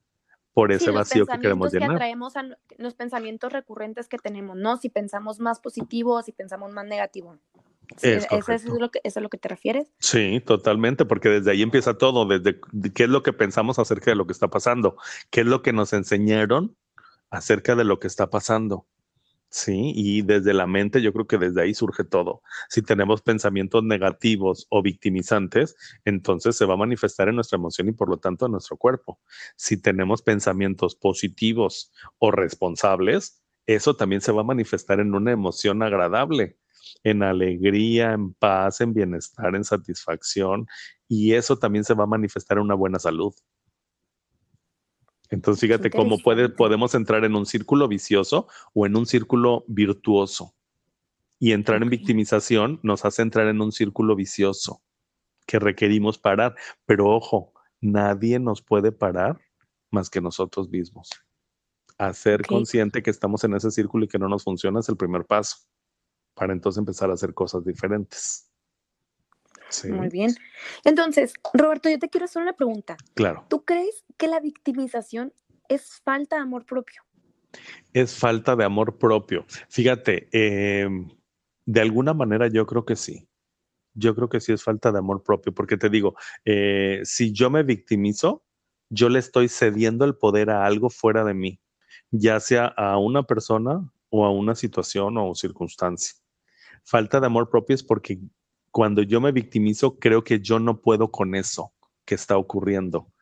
por 0.53 0.73
ese 0.73 0.91
vacío 0.91 1.27
que 1.27 1.39
queremos 1.39 1.73
llenar. 1.73 1.91
Que 1.91 1.95
atraemos 1.95 2.37
a 2.37 2.43
los 2.77 2.95
pensamientos 2.95 3.53
recurrentes 3.53 4.09
que 4.09 4.19
tenemos, 4.19 4.57
¿no? 4.57 4.79
Si 4.79 4.89
pensamos 4.89 5.39
más 5.39 5.61
positivo, 5.61 6.21
si 6.23 6.33
pensamos 6.33 6.73
más 6.73 6.87
negativo. 6.87 7.39
Es 8.03 8.27
¿eso, 8.31 8.53
es 8.53 8.65
lo 8.65 8.91
que, 8.91 9.01
¿Eso 9.05 9.21
es 9.21 9.23
lo 9.23 9.29
que 9.29 9.39
te 9.39 9.49
refieres? 9.49 9.89
Sí, 9.99 10.43
totalmente, 10.45 11.05
porque 11.05 11.29
desde 11.29 11.51
ahí 11.51 11.63
empieza 11.63 11.99
todo, 11.99 12.27
desde 12.27 12.61
qué 12.95 13.05
es 13.05 13.09
lo 13.09 13.23
que 13.23 13.33
pensamos 13.33 13.79
acerca 13.79 14.11
de 14.11 14.17
lo 14.17 14.27
que 14.27 14.33
está 14.33 14.49
pasando, 14.49 14.97
qué 15.31 15.41
es 15.41 15.47
lo 15.47 15.63
que 15.63 15.73
nos 15.73 15.93
enseñaron 15.93 16.77
acerca 17.31 17.75
de 17.75 17.85
lo 17.85 17.99
que 17.99 18.07
está 18.07 18.31
pasando. 18.31 18.87
Sí, 19.51 19.93
y 19.95 20.21
desde 20.23 20.53
la 20.53 20.67
mente 20.67 21.01
yo 21.01 21.13
creo 21.15 21.27
que 21.27 21.39
desde 21.39 21.63
ahí 21.63 21.73
surge 21.73 22.05
todo. 22.05 22.43
Si 22.69 22.83
tenemos 22.83 23.23
pensamientos 23.23 23.83
negativos 23.83 24.67
o 24.69 24.83
victimizantes, 24.83 25.75
entonces 26.05 26.55
se 26.55 26.67
va 26.67 26.75
a 26.75 26.79
manifestar 26.79 27.29
en 27.29 27.37
nuestra 27.37 27.57
emoción 27.57 27.89
y 27.89 27.93
por 27.93 28.11
lo 28.11 28.19
tanto 28.19 28.45
en 28.45 28.53
nuestro 28.53 28.77
cuerpo. 28.77 29.21
Si 29.57 29.81
tenemos 29.81 30.21
pensamientos 30.21 30.97
positivos 30.97 31.93
o 32.19 32.31
responsables, 32.31 33.43
eso 33.67 33.97
también 33.97 34.21
se 34.21 34.33
va 34.33 34.43
a 34.43 34.45
manifestar 34.45 35.01
en 35.01 35.15
una 35.15 35.33
emoción 35.33 35.83
agradable, 35.83 36.59
en 37.03 37.23
alegría, 37.23 38.13
en 38.13 38.35
paz, 38.35 38.81
en 38.81 38.95
bienestar, 38.95 39.55
en 39.55 39.65
satisfacción, 39.65 40.67
y 41.09 41.35
eso 41.35 41.57
también 41.59 41.85
se 41.85 41.95
va 41.95 42.05
a 42.05 42.09
manifestar 42.09 42.59
en 42.59 42.65
una 42.65 42.75
buena 42.75 42.99
salud. 42.99 43.35
Entonces, 45.31 45.61
fíjate 45.61 45.91
cómo 45.91 46.19
puede, 46.19 46.49
podemos 46.49 46.95
entrar 46.95 47.25
en 47.25 47.35
un 47.35 47.47
círculo 47.47 47.87
vicioso 47.89 48.49
o 48.73 48.87
en 48.87 48.97
un 48.97 49.07
círculo 49.07 49.65
virtuoso. 49.69 50.55
Y 51.39 51.53
entrar 51.53 51.83
en 51.83 51.91
victimización 51.91 52.81
nos 52.83 53.05
hace 53.05 53.23
entrar 53.23 53.47
en 53.49 53.61
un 53.61 53.71
círculo 53.71 54.17
vicioso 54.17 54.83
que 55.47 55.59
requerimos 55.59 56.19
parar. 56.19 56.55
Pero 56.87 57.11
ojo, 57.11 57.53
nadie 57.81 58.39
nos 58.39 58.63
puede 58.63 58.91
parar 58.91 59.39
más 59.91 60.11
que 60.11 60.21
nosotros 60.21 60.69
mismos. 60.71 61.11
Hacer 61.99 62.47
consciente 62.47 63.03
que 63.03 63.11
estamos 63.11 63.45
en 63.45 63.55
ese 63.55 63.71
círculo 63.71 64.05
y 64.05 64.09
que 64.09 64.19
no 64.19 64.29
nos 64.29 64.45
funciona 64.45 64.81
es 64.81 64.89
el 64.89 64.97
primer 64.97 65.25
paso 65.25 65.59
para 66.39 66.53
entonces 66.53 66.79
empezar 66.79 67.11
a 67.11 67.15
hacer 67.15 67.35
cosas 67.35 67.65
diferentes. 67.65 68.49
Muy 69.85 70.09
bien. 70.09 70.35
Entonces, 70.85 71.35
Roberto, 71.53 71.91
yo 71.91 71.99
te 71.99 72.09
quiero 72.09 72.25
hacer 72.25 72.43
una 72.43 72.55
pregunta. 72.55 72.97
Claro. 73.15 73.45
¿Tú 73.49 73.65
crees 73.65 74.05
que 74.17 74.29
la 74.29 74.41
victimización 74.41 75.33
es 75.69 76.01
falta 76.03 76.37
de 76.37 76.43
amor 76.43 76.65
propio? 76.65 77.03
Es 77.93 78.17
falta 78.17 78.57
de 78.57 78.65
amor 78.65 78.99
propio. 78.99 79.45
Fíjate, 79.69 80.29
em, 80.33 81.09
de 81.67 81.81
alguna 81.81 82.15
manera 82.15 82.49
yo 82.49 82.67
creo 82.67 82.85
que 82.85 82.97
sí. 82.97 83.29
Yo 83.95 84.15
creo 84.15 84.29
que 84.29 84.41
sí 84.41 84.53
es 84.53 84.63
falta 84.63 84.93
de 84.93 84.99
amor 84.99 85.23
propio, 85.23 85.53
porque 85.53 85.77
te 85.77 85.91
digo, 85.91 86.15
eh, 86.45 87.01
si 87.03 87.33
yo 87.33 87.51
me 87.51 87.63
victimizo, 87.65 88.45
yo 88.91 89.09
le 89.09 89.19
estoy 89.19 89.49
cediendo 89.49 90.05
el 90.05 90.15
poder 90.15 90.51
a 90.51 90.65
algo 90.65 90.89
fuera 90.89 91.25
de 91.25 91.35
mí, 91.35 91.61
ya 92.11 92.39
sea 92.41 92.67
a 92.67 92.97
una 92.97 93.25
persona 93.25 93.91
o 94.09 94.25
a 94.25 94.31
una 94.31 94.55
situación 94.55 95.19
o 95.19 95.35
circunstancia. 95.35 96.15
Falta 96.89 97.21
de 97.21 97.27
amor 97.27 97.51
propio 97.51 97.75
es 97.75 97.83
porque 97.83 98.19
cuando 98.71 99.03
yo 99.03 99.21
me 99.21 99.31
victimizo, 99.31 99.99
creo 99.99 100.25
que 100.25 100.41
yo 100.41 100.59
no 100.59 100.81
puedo 100.81 101.11
con 101.11 101.35
eso 101.35 101.75
que 102.07 102.15
está 102.15 102.39
ocurriendo. 102.39 103.13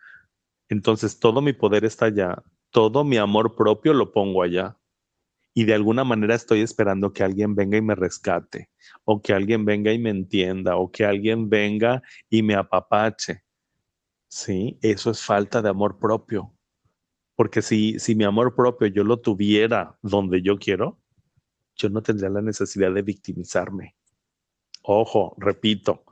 Entonces 0.68 1.18
todo 1.18 1.40
mi 1.40 1.52
poder 1.52 1.84
está 1.84 2.06
allá, 2.06 2.44
todo 2.70 3.02
mi 3.02 3.16
amor 3.16 3.56
propio 3.56 3.92
lo 3.92 4.12
pongo 4.12 4.44
allá. 4.44 4.78
Y 5.52 5.64
de 5.64 5.74
alguna 5.74 6.04
manera 6.04 6.36
estoy 6.36 6.60
esperando 6.60 7.12
que 7.12 7.24
alguien 7.24 7.56
venga 7.56 7.76
y 7.76 7.82
me 7.82 7.96
rescate, 7.96 8.70
o 9.02 9.20
que 9.20 9.32
alguien 9.32 9.64
venga 9.64 9.92
y 9.92 9.98
me 9.98 10.10
entienda, 10.10 10.76
o 10.76 10.92
que 10.92 11.04
alguien 11.04 11.50
venga 11.50 12.04
y 12.30 12.44
me 12.44 12.54
apapache. 12.54 13.42
Sí, 14.28 14.78
eso 14.80 15.10
es 15.10 15.24
falta 15.24 15.60
de 15.60 15.70
amor 15.70 15.98
propio. 15.98 16.54
Porque 17.34 17.62
si, 17.62 17.98
si 17.98 18.14
mi 18.14 18.22
amor 18.22 18.54
propio 18.54 18.86
yo 18.86 19.02
lo 19.02 19.18
tuviera 19.18 19.98
donde 20.02 20.40
yo 20.40 20.56
quiero, 20.56 21.00
yo 21.76 21.88
no 21.90 22.02
tendría 22.02 22.30
la 22.30 22.42
necesidad 22.42 22.92
de 22.92 23.02
victimizarme. 23.02 23.94
Ojo, 24.82 25.34
repito, 25.38 26.04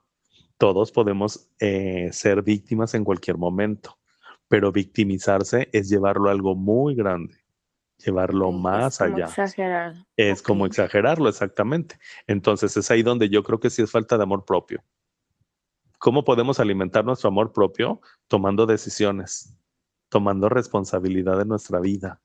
todos 0.58 0.92
podemos 0.92 1.50
eh, 1.58 2.10
ser 2.12 2.42
víctimas 2.42 2.94
en 2.94 3.04
cualquier 3.04 3.38
momento, 3.38 3.98
pero 4.48 4.72
victimizarse 4.72 5.68
es 5.72 5.88
llevarlo 5.88 6.28
a 6.28 6.32
algo 6.32 6.54
muy 6.54 6.94
grande, 6.94 7.44
llevarlo 7.98 8.52
más 8.52 9.00
allá. 9.00 9.26
Es 10.16 10.42
como 10.42 10.66
exagerarlo, 10.66 11.28
exactamente. 11.28 11.98
Entonces 12.26 12.76
es 12.76 12.90
ahí 12.90 13.02
donde 13.02 13.28
yo 13.28 13.42
creo 13.42 13.58
que 13.58 13.70
sí 13.70 13.82
es 13.82 13.90
falta 13.90 14.16
de 14.16 14.22
amor 14.22 14.44
propio. 14.44 14.82
¿Cómo 15.98 16.24
podemos 16.24 16.60
alimentar 16.60 17.04
nuestro 17.04 17.28
amor 17.28 17.52
propio? 17.52 18.00
Tomando 18.28 18.66
decisiones, 18.66 19.56
tomando 20.10 20.48
responsabilidad 20.48 21.38
de 21.38 21.46
nuestra 21.46 21.80
vida, 21.80 22.20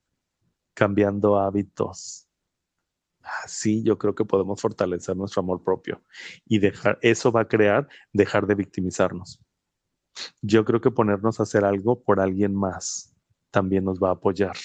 cambiando 0.74 1.38
hábitos, 1.38 2.29
Así 3.22 3.82
yo 3.82 3.98
creo 3.98 4.14
que 4.14 4.24
podemos 4.24 4.60
fortalecer 4.60 5.16
nuestro 5.16 5.40
amor 5.40 5.62
propio 5.62 6.02
y 6.46 6.58
dejar, 6.58 6.98
eso 7.02 7.30
va 7.30 7.42
a 7.42 7.48
crear 7.48 7.88
dejar 8.12 8.46
de 8.46 8.54
victimizarnos. 8.54 9.40
Yo 10.42 10.64
creo 10.64 10.80
que 10.80 10.90
ponernos 10.90 11.38
a 11.38 11.44
hacer 11.44 11.64
algo 11.64 12.02
por 12.02 12.20
alguien 12.20 12.54
más 12.54 13.14
también 13.50 13.84
nos 13.84 13.98
va 13.98 14.08
a 14.08 14.12
apoyar. 14.12 14.56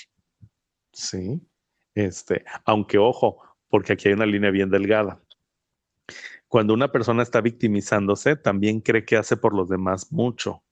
Sí. 0.93 1.41
Este, 1.93 2.43
aunque 2.65 2.97
ojo, 2.97 3.41
porque 3.69 3.93
aquí 3.93 4.07
hay 4.07 4.13
una 4.13 4.25
línea 4.25 4.51
bien 4.51 4.69
delgada. 4.69 5.21
Cuando 6.47 6.73
una 6.73 6.91
persona 6.91 7.23
está 7.23 7.41
victimizándose, 7.41 8.35
también 8.35 8.79
cree 8.81 9.05
que 9.05 9.17
hace 9.17 9.37
por 9.37 9.53
los 9.53 9.69
demás 9.69 10.11
mucho. 10.11 10.63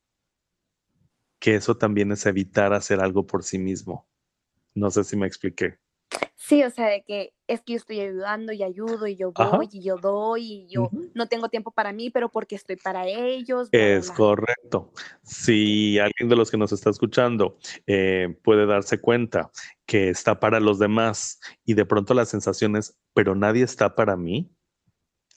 Que 1.40 1.56
eso 1.56 1.76
también 1.76 2.12
es 2.12 2.26
evitar 2.26 2.74
hacer 2.74 3.02
algo 3.02 3.26
por 3.26 3.44
sí 3.44 3.58
mismo. 3.58 4.08
No 4.76 4.92
sé 4.92 5.04
si 5.04 5.18
me 5.18 5.28
expliqué. 5.28 5.80
Sí, 6.36 6.64
o 6.64 6.70
sea, 6.70 6.88
de 6.88 7.04
que 7.04 7.34
es 7.48 7.62
que 7.62 7.74
yo 7.74 7.78
estoy 7.78 8.00
ayudando 8.00 8.52
y 8.52 8.64
ayudo 8.64 9.08
y 9.08 9.16
yo 9.16 9.32
voy 9.32 9.70
y 9.72 9.84
yo 9.84 9.98
doy 9.98 10.42
y 10.44 10.68
yo 10.68 10.90
no 11.14 11.28
tengo 11.28 11.48
tiempo 11.50 11.72
para 11.72 11.94
mí, 11.94 12.10
pero 12.10 12.30
porque 12.30 12.56
estoy 12.56 12.76
para 12.76 13.08
ellos. 13.08 13.70
Es 13.72 14.12
correcto. 14.12 14.92
Si 15.22 16.00
alguien 16.00 16.30
de 16.30 16.36
los 16.36 16.50
que 16.50 16.58
nos 16.58 16.72
está 16.72 16.90
escuchando 16.90 17.58
eh, 17.86 18.38
puede 18.44 18.66
darse 18.66 19.00
cuenta 19.00 19.52
que 19.86 20.10
está 20.10 20.40
para 20.40 20.60
los 20.60 20.80
demás 20.80 21.40
y 21.66 21.76
de 21.76 21.86
pronto 21.86 22.14
la 22.14 22.26
sensación 22.26 22.76
es, 22.76 22.98
pero 23.14 23.36
nadie 23.36 23.64
está 23.64 23.96
para 23.96 24.18
mí, 24.18 24.52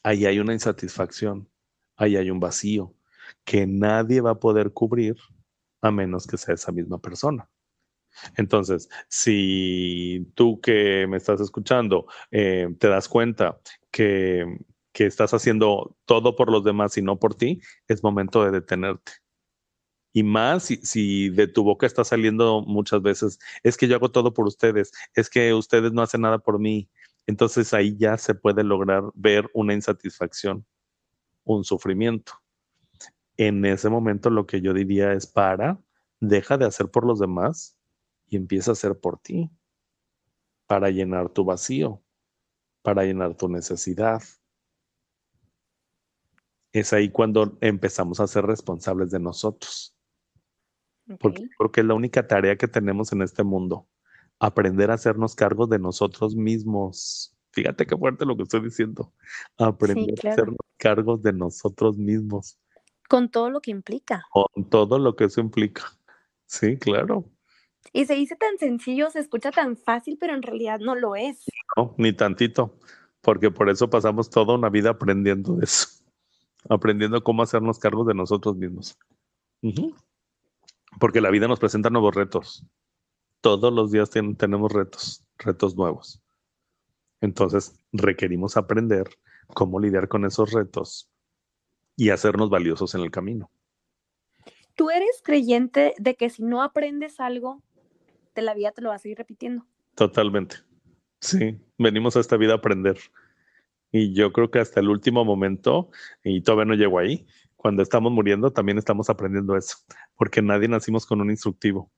ahí 0.03 0.25
hay 0.25 0.39
una 0.39 0.55
insatisfacción, 0.55 1.49
ahí 1.97 2.17
hay 2.17 2.31
un 2.31 2.41
vacío 2.41 2.95
que 3.45 3.67
nadie 3.67 4.21
va 4.21 4.33
a 4.33 4.41
poder 4.41 4.73
cubrir 4.73 5.17
a 5.83 5.91
menos 5.91 6.27
que 6.27 6.37
sea 6.37 6.55
esa 6.55 6.73
misma 6.73 6.99
persona. 6.99 7.49
Entonces, 8.37 8.89
si 9.09 10.31
tú 10.35 10.61
que 10.61 11.07
me 11.09 11.17
estás 11.17 11.41
escuchando 11.41 12.07
eh, 12.31 12.69
te 12.79 12.89
das 12.89 13.09
cuenta 13.09 13.61
que, 13.91 14.47
que 14.93 15.07
estás 15.07 15.35
haciendo 15.35 15.97
todo 16.05 16.37
por 16.37 16.51
los 16.51 16.65
demás 16.65 16.97
y 16.99 17.03
no 17.03 17.19
por 17.19 17.35
ti, 17.35 17.61
es 17.89 18.03
momento 18.03 18.45
de 18.45 18.51
detenerte. 18.51 19.13
Y 20.13 20.23
más 20.23 20.65
si, 20.65 20.77
si, 20.77 21.29
de 21.29 21.47
tu 21.47 21.63
boca 21.63 21.87
está 21.87 22.03
saliendo 22.03 22.63
muchas 22.63 23.03
veces, 23.03 23.39
es 23.63 23.77
que 23.77 23.87
yo 23.87 23.97
hago 23.97 24.11
todo 24.11 24.33
por 24.33 24.47
ustedes, 24.47 24.91
es 25.15 25.29
que 25.29 25.53
ustedes 25.53 25.93
no 25.93 26.01
hacen 26.03 26.23
nada 26.23 26.39
por 26.39 26.59
mí. 26.59 26.89
Entonces 27.27 27.75
ahí 27.75 27.97
ya 27.99 28.17
se 28.17 28.35
puede 28.35 28.65
lograr 28.65 29.03
ver 29.15 29.51
una 29.53 29.75
insatisfacción, 29.75 30.65
un 31.45 31.65
sufrimiento. 31.65 32.33
En 33.37 33.65
ese 33.67 33.91
momento 33.91 34.31
lo 34.31 34.47
que 34.47 34.63
yo 34.63 34.73
diría 34.73 35.13
es 35.13 35.27
para, 35.27 35.79
deja 36.21 36.57
de 36.57 36.65
hacer 36.65 36.89
por 36.91 37.07
los 37.07 37.19
demás 37.19 37.76
y 38.29 38.37
empieza 38.37 38.71
a 38.71 38.73
hacer 38.73 38.99
por 38.99 39.19
ti, 39.19 39.51
para 40.67 40.91
llenar 40.91 41.29
tu 41.31 41.45
vacío, 41.45 42.03
para 42.83 43.05
llenar 43.05 43.37
tu 43.37 43.49
necesidad. 43.49 44.23
Es 46.73 46.93
ahí 46.93 47.11
cuando 47.11 47.57
empezamos 47.61 48.21
a 48.21 48.27
ser 48.27 48.45
responsables 48.45 49.11
de 49.11 49.21
nosotros. 49.21 49.97
Porque 51.21 51.49
creo 51.57 51.71
que 51.71 51.81
es 51.83 51.87
la 51.87 51.95
única 51.95 52.27
tarea 52.27 52.57
que 52.57 52.67
tenemos 52.67 53.13
en 53.13 53.23
este 53.23 53.45
mundo, 53.45 53.89
aprender 54.41 54.91
a 54.91 54.95
hacernos 54.95 55.37
cargo 55.37 55.67
de 55.67 55.79
nosotros 55.79 56.35
mismos. 56.35 57.33
Fíjate 57.53 57.87
qué 57.87 57.97
fuerte 57.97 58.27
lo 58.27 58.37
que 58.37 58.43
estoy 58.43 58.61
diciendo. 58.61 59.15
Aprender 59.57 60.27
a 60.27 60.33
hacernos 60.33 60.59
cargos 60.77 61.23
de 61.23 61.33
nosotros 61.33 61.97
mismos. 61.97 62.59
Con 63.09 63.31
todo 63.31 63.51
lo 63.51 63.61
que 63.61 63.71
implica. 63.71 64.27
Con 64.31 64.69
todo 64.69 64.99
lo 64.99 65.15
que 65.15 65.25
eso 65.25 65.41
implica. 65.41 65.85
Sí, 66.45 66.77
claro. 66.77 67.31
Y 67.93 68.07
se 68.07 68.15
dice 68.15 68.37
tan 68.37 68.59
sencillo, 68.59 69.11
se 69.11 69.21
escucha 69.21 69.51
tan 69.51 69.77
fácil, 69.77 70.17
pero 70.19 70.35
en 70.35 70.43
realidad 70.43 70.81
no 70.81 70.95
lo 70.95 71.17
es. 71.17 71.45
No, 71.77 71.95
ni 71.99 72.13
tantito, 72.13 72.79
porque 73.21 73.51
por 73.51 73.69
eso 73.69 73.91
pasamos 73.91 74.31
toda 74.31 74.55
una 74.55 74.69
vida 74.69 74.91
aprendiendo 74.91 75.61
eso, 75.63 75.89
aprendiendo 76.69 77.23
cómo 77.23 77.43
hacernos 77.43 77.79
cargos 77.79 78.07
de 78.07 78.15
nosotros 78.15 78.57
mismos. 78.57 78.99
Porque 81.01 81.21
la 81.21 81.31
vida 81.31 81.49
nos 81.49 81.59
presenta 81.59 81.91
nuevos 81.91 82.15
retos. 82.15 82.65
Todos 83.41 83.73
los 83.73 83.91
días 83.91 84.11
tenemos 84.11 84.73
retos, 84.73 85.25
retos 85.39 85.77
nuevos. 85.77 86.23
Entonces 87.21 87.79
requerimos 87.93 88.57
aprender 88.57 89.09
cómo 89.55 89.81
lidiar 89.81 90.09
con 90.09 90.25
esos 90.25 90.53
retos 90.53 91.11
y 91.97 92.11
hacernos 92.11 92.51
valiosos 92.51 92.95
en 92.95 93.01
el 93.03 93.11
camino. 93.11 93.51
¿Tú 94.75 94.91
eres 94.91 95.23
creyente 95.23 95.95
de 95.99 96.17
que 96.17 96.29
si 96.29 96.43
no 96.43 96.63
aprendes 96.63 97.19
algo, 97.19 97.63
de 98.41 98.47
la 98.47 98.55
vida 98.55 98.73
te 98.73 98.83
lo 98.83 98.91
vas 98.91 99.01
a 99.01 99.03
seguir 99.03 99.19
repitiendo? 99.19 99.67
Totalmente. 99.95 100.57
Sí, 101.21 101.59
venimos 101.79 102.17
a 102.17 102.21
esta 102.21 102.37
vida 102.37 102.53
a 102.53 102.57
aprender. 102.57 102.99
Y 103.91 104.15
yo 104.15 104.33
creo 104.33 104.51
que 104.51 104.59
hasta 104.59 104.81
el 104.81 104.89
último 104.89 105.25
momento, 105.25 105.91
y 106.23 106.43
todavía 106.43 106.67
no 106.67 106.75
llego 106.75 106.99
ahí, 106.99 107.27
cuando 107.57 107.83
estamos 107.83 108.13
muriendo 108.13 108.53
también 108.53 108.79
estamos 108.79 109.11
aprendiendo 109.11 109.57
eso, 109.57 109.79
porque 110.17 110.43
nadie 110.43 110.69
nacimos 110.69 111.07
con 111.07 111.21
un 111.21 111.31
instructivo. 111.31 111.91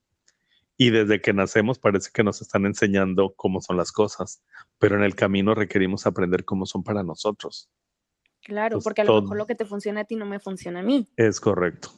Y 0.77 0.91
desde 0.91 1.21
que 1.21 1.33
nacemos 1.33 1.77
parece 1.77 2.09
que 2.13 2.23
nos 2.23 2.41
están 2.41 2.65
enseñando 2.65 3.33
cómo 3.35 3.59
son 3.59 3.75
las 3.75 3.91
cosas, 3.91 4.41
pero 4.77 4.95
en 4.95 5.03
el 5.03 5.13
camino 5.13 5.53
requerimos 5.53 6.07
aprender 6.07 6.45
cómo 6.45 6.65
son 6.65 6.83
para 6.83 7.03
nosotros. 7.03 7.69
Claro, 8.41 8.79
porque 8.81 9.01
a 9.01 9.03
lo 9.03 9.21
mejor 9.21 9.37
lo 9.37 9.45
que 9.45 9.55
te 9.55 9.65
funciona 9.65 10.01
a 10.01 10.05
ti 10.05 10.15
no 10.15 10.25
me 10.25 10.39
funciona 10.39 10.79
a 10.79 10.83
mí. 10.83 11.09
Es 11.17 11.41
correcto. 11.41 11.89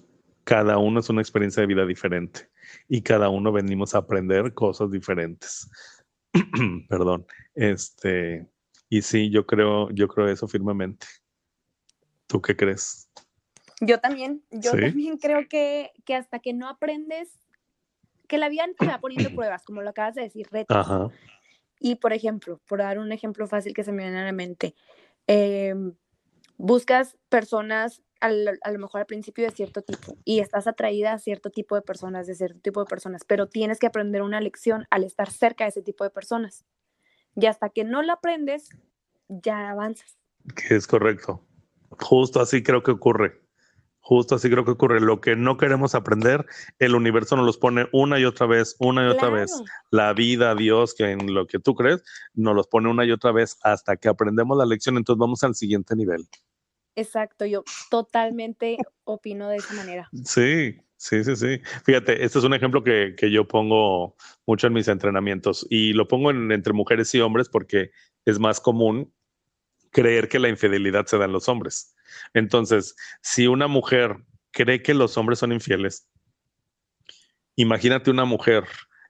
Cada 0.43 0.77
uno 0.77 0.99
es 0.99 1.09
una 1.09 1.21
experiencia 1.21 1.61
de 1.61 1.67
vida 1.67 1.85
diferente 1.85 2.49
y 2.87 3.01
cada 3.01 3.29
uno 3.29 3.51
venimos 3.51 3.95
a 3.95 3.99
aprender 3.99 4.53
cosas 4.53 4.91
diferentes. 4.91 5.69
Perdón. 6.89 7.25
Este, 7.53 8.47
y 8.89 9.01
sí, 9.01 9.29
yo 9.29 9.45
creo, 9.45 9.89
yo 9.91 10.07
creo 10.07 10.27
eso 10.27 10.47
firmemente. 10.47 11.07
¿Tú 12.27 12.41
qué 12.41 12.55
crees? 12.55 13.09
Yo 13.81 13.99
también, 13.99 14.43
yo 14.51 14.71
también 14.71 15.17
creo 15.17 15.47
que, 15.49 15.91
que, 16.05 16.15
hasta 16.15 16.39
que 16.39 16.53
no 16.53 16.69
aprendes, 16.69 17.29
que 18.27 18.37
la 18.37 18.47
vida 18.47 18.65
te 18.77 18.85
va 18.85 18.99
poniendo 18.99 19.29
pruebas, 19.35 19.63
como 19.63 19.81
lo 19.81 19.89
acabas 19.89 20.15
de 20.15 20.21
decir, 20.23 20.47
retos. 20.51 21.11
Y 21.79 21.95
por 21.95 22.13
ejemplo, 22.13 22.61
por 22.67 22.79
dar 22.79 22.99
un 22.99 23.11
ejemplo 23.11 23.47
fácil 23.47 23.73
que 23.73 23.83
se 23.83 23.91
me 23.91 24.03
viene 24.03 24.19
a 24.19 24.25
la 24.25 24.31
mente, 24.31 24.75
em, 25.25 25.95
buscas 26.57 27.17
personas 27.27 28.03
a 28.21 28.71
lo 28.71 28.79
mejor 28.79 29.01
al 29.01 29.07
principio 29.07 29.45
de 29.45 29.51
cierto 29.51 29.81
tipo 29.81 30.15
y 30.23 30.39
estás 30.39 30.67
atraída 30.67 31.13
a 31.13 31.17
cierto 31.19 31.49
tipo 31.49 31.75
de 31.75 31.81
personas, 31.81 32.27
de 32.27 32.35
cierto 32.35 32.59
tipo 32.59 32.79
de 32.79 32.85
personas, 32.85 33.23
pero 33.25 33.47
tienes 33.47 33.79
que 33.79 33.87
aprender 33.87 34.21
una 34.21 34.39
lección 34.39 34.85
al 34.91 35.03
estar 35.03 35.29
cerca 35.29 35.65
de 35.65 35.69
ese 35.69 35.81
tipo 35.81 36.03
de 36.03 36.11
personas. 36.11 36.65
Y 37.35 37.47
hasta 37.47 37.69
que 37.69 37.83
no 37.83 38.01
la 38.01 38.13
aprendes, 38.13 38.69
ya 39.27 39.69
avanzas. 39.69 40.17
Que 40.55 40.75
es 40.75 40.87
correcto. 40.87 41.43
Justo 41.99 42.39
así 42.41 42.61
creo 42.63 42.83
que 42.83 42.91
ocurre. 42.91 43.41
Justo 43.99 44.35
así 44.35 44.49
creo 44.49 44.65
que 44.65 44.71
ocurre. 44.71 44.99
Lo 44.99 45.21
que 45.21 45.35
no 45.35 45.57
queremos 45.57 45.95
aprender, 45.95 46.45
el 46.79 46.95
universo 46.95 47.35
nos 47.35 47.45
los 47.45 47.57
pone 47.57 47.87
una 47.93 48.19
y 48.19 48.25
otra 48.25 48.47
vez, 48.47 48.75
una 48.79 49.05
y 49.05 49.09
otra 49.09 49.29
vez. 49.29 49.63
La 49.89 50.13
vida, 50.13 50.53
Dios, 50.55 50.93
que 50.93 51.11
en 51.11 51.33
lo 51.33 51.47
que 51.47 51.59
tú 51.59 51.75
crees, 51.75 52.03
nos 52.33 52.55
los 52.55 52.67
pone 52.67 52.89
una 52.89 53.05
y 53.05 53.11
otra 53.11 53.31
vez 53.31 53.57
hasta 53.63 53.95
que 53.97 54.09
aprendemos 54.09 54.57
la 54.57 54.65
lección. 54.65 54.97
Entonces 54.97 55.19
vamos 55.19 55.43
al 55.43 55.55
siguiente 55.55 55.95
nivel. 55.95 56.27
Exacto, 56.95 57.45
yo 57.45 57.63
totalmente 57.89 58.77
opino 59.03 59.49
de 59.49 59.57
esa 59.57 59.73
manera. 59.73 60.09
Sí, 60.25 60.77
sí, 60.97 61.23
sí, 61.23 61.35
sí. 61.35 61.61
Fíjate, 61.85 62.23
este 62.23 62.39
es 62.39 62.45
un 62.45 62.53
ejemplo 62.53 62.83
que, 62.83 63.15
que 63.17 63.31
yo 63.31 63.47
pongo 63.47 64.15
mucho 64.45 64.67
en 64.67 64.73
mis 64.73 64.87
entrenamientos 64.87 65.65
y 65.69 65.93
lo 65.93 66.07
pongo 66.07 66.31
entre 66.31 66.73
mujeres 66.73 67.13
y 67.15 67.21
hombres 67.21 67.49
porque 67.49 67.91
es 68.25 68.39
más 68.39 68.59
común 68.59 69.13
creer 69.91 70.27
que 70.27 70.39
la 70.39 70.49
infidelidad 70.49 71.05
se 71.05 71.17
da 71.17 71.25
en 71.25 71.33
los 71.33 71.47
hombres. 71.49 71.95
Entonces, 72.33 72.95
si 73.21 73.47
una 73.47 73.67
mujer 73.67 74.17
cree 74.51 74.81
que 74.81 74.93
los 74.93 75.17
hombres 75.17 75.39
son 75.39 75.51
infieles, 75.51 76.07
imagínate 77.55 78.11
una 78.11 78.25
mujer 78.25 78.65